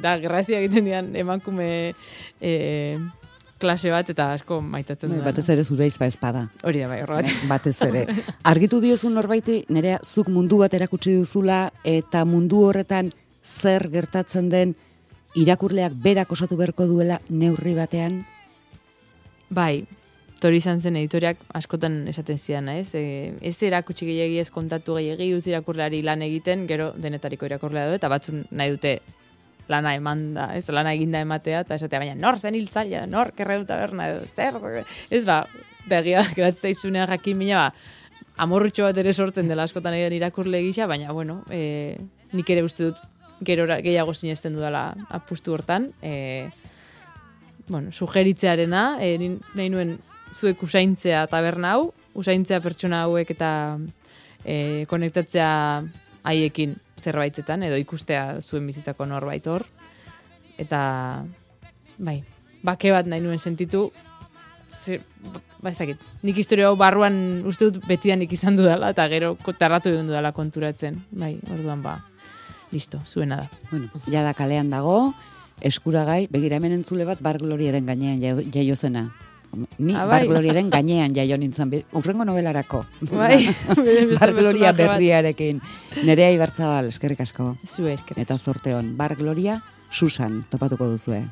da, 0.00 0.16
grazia 0.22 0.60
egiten 0.62 0.88
dian 0.88 1.10
emakume 1.20 1.68
e, 2.40 2.54
klase 3.60 3.90
bat, 3.92 4.08
eta 4.10 4.30
asko 4.34 4.60
maitatzen 4.60 5.12
Bai, 5.12 5.18
du. 5.20 5.24
batez 5.24 5.44
ere 5.52 5.64
zure 5.64 5.86
izba 5.88 6.08
ezpada. 6.10 6.46
Hori 6.64 6.80
da, 6.82 6.88
bai, 6.90 7.02
horregatik. 7.04 7.44
batez 7.48 7.76
ere. 7.86 8.06
Argitu 8.50 8.80
diozu 8.82 9.10
norbaiti, 9.12 9.62
nerea 9.68 10.00
zuk 10.04 10.28
mundu 10.32 10.58
bat 10.64 10.74
erakutsi 10.74 11.14
duzula 11.16 11.68
eta 11.84 12.24
mundu 12.28 12.64
horretan 12.68 13.12
zer 13.44 13.88
gertatzen 13.92 14.48
den 14.52 14.74
irakurleak 15.34 15.92
berak 16.02 16.32
osatu 16.32 16.56
beharko 16.56 16.86
duela 16.88 17.20
neurri 17.28 17.74
batean? 17.76 18.22
Bai, 19.54 19.84
tori 20.44 20.60
izan 20.60 20.82
zen 20.82 20.98
editoriak 21.00 21.40
askotan 21.56 22.02
esaten 22.10 22.36
zidan, 22.36 22.68
ez? 22.68 22.90
E, 22.98 23.32
ez 23.40 23.56
erakutsi 23.64 24.04
gehiagi 24.04 24.42
ez 24.42 24.50
kontatu 24.52 24.98
gehiagi, 24.98 25.30
uz 25.32 25.46
irakurleari 25.48 26.02
lan 26.04 26.24
egiten, 26.26 26.66
gero 26.68 26.90
denetariko 27.00 27.48
irakurlea 27.48 27.88
du, 27.88 27.96
eta 27.96 28.10
batzun 28.12 28.44
nahi 28.52 28.74
dute 28.74 28.98
lana 29.72 29.94
eman 29.96 30.26
da, 30.36 30.50
ez 30.52 30.66
lana 30.68 30.92
eginda 30.92 31.22
ematea, 31.24 31.64
eta 31.64 31.78
esatea, 31.80 32.02
baina 32.02 32.18
nor 32.20 32.36
zen 32.36 32.58
hiltzaila, 32.58 33.06
nor 33.08 33.32
kerre 33.38 33.62
dut 33.62 33.70
taberna, 33.72 34.10
edo 34.12 34.28
zer, 34.28 34.60
ez 35.08 35.24
ba, 35.24 35.40
begia, 35.88 36.26
geratzea 36.36 36.76
izunea 36.76 37.08
jakin 37.14 37.40
mina, 37.40 37.64
ba, 37.64 38.36
amorrutxo 38.44 38.84
bat 38.84 39.00
ere 39.00 39.16
sortzen 39.16 39.48
dela 39.48 39.64
askotan 39.64 39.96
egin 39.96 40.18
irakurle 40.18 40.60
gisa, 40.66 40.90
baina, 40.90 41.12
bueno, 41.16 41.40
e, 41.48 41.96
nik 42.36 42.50
ere 42.52 42.68
uste 42.68 42.90
dut 42.90 43.00
gerora 43.44 43.80
gehiago 43.80 44.12
sinesten 44.12 44.58
dudala 44.58 44.90
apustu 45.08 45.56
hortan, 45.56 45.88
e, 46.02 46.50
bueno, 47.70 47.92
sugeritzearena, 47.92 48.98
e, 49.00 49.38
nahi 49.56 49.72
nuen 49.72 49.96
zuek 50.34 50.62
usaintzea 50.66 51.26
taberna 51.30 51.76
hau, 51.76 51.92
usaintzea 52.18 52.60
pertsona 52.64 53.04
hauek 53.06 53.30
eta 53.34 53.50
e, 54.44 54.84
konektatzea 54.90 55.50
haiekin 56.24 56.74
zerbaitetan, 56.98 57.64
edo 57.68 57.78
ikustea 57.80 58.40
zuen 58.42 58.66
bizitzako 58.66 59.06
norbait 59.06 59.46
hor. 59.50 59.66
Eta, 60.60 60.80
bai, 61.98 62.20
bake 62.64 62.92
bat 62.94 63.08
nahi 63.10 63.22
nuen 63.22 63.38
sentitu, 63.38 63.88
ze, 64.72 65.00
ba 65.62 65.70
ez 65.70 65.78
dakit, 65.78 66.00
nik 66.22 66.38
historia 66.38 66.70
hau 66.70 66.78
barruan 66.78 67.16
uste 67.48 67.70
dut 67.70 67.86
betidanik 67.88 68.32
izan 68.32 68.56
dudala, 68.56 68.92
eta 68.94 69.06
gero 69.12 69.34
tarratu 69.58 69.92
egon 69.92 70.10
dudala 70.10 70.32
konturatzen. 70.32 71.02
Bai, 71.10 71.34
orduan 71.52 71.82
ba, 71.82 71.98
listo, 72.72 73.02
zuena 73.06 73.44
da. 73.44 73.48
Bueno, 73.70 73.90
jada 74.06 74.34
kalean 74.34 74.70
dago, 74.72 75.12
eskuragai, 75.64 76.26
begira 76.30 76.58
hemen 76.58 76.80
entzule 76.80 77.06
bat 77.08 77.22
bar 77.22 77.38
gloriaren 77.42 77.86
gainean 77.86 78.22
jaio, 78.22 78.42
jaio 78.54 78.76
zena. 78.76 79.08
Ni 79.78 79.94
Ah, 79.94 80.06
bai. 80.06 80.26
gloriaren 80.28 80.70
gainean 80.70 81.14
jaio 81.14 81.36
nintzen, 81.38 81.70
urrengo 81.92 82.24
novelarako. 82.24 82.84
Bai, 83.12 83.46
beste 83.46 84.16
bar 84.18 84.32
gloria 84.32 84.72
personaje 84.72 84.72
bat. 84.72 84.76
berriarekin. 84.96 85.60
Nerea 86.04 86.30
Ibarzabal, 86.32 86.88
eskerrik 86.88 87.20
asko. 87.20 87.56
Zue 87.66 87.92
esker. 87.94 88.18
Eta 88.18 88.38
zorte 88.38 88.74
hon, 88.74 88.96
bar 88.96 89.16
gloria, 89.16 89.62
Susan, 89.90 90.44
topatuko 90.50 90.86
duzue. 90.90 91.22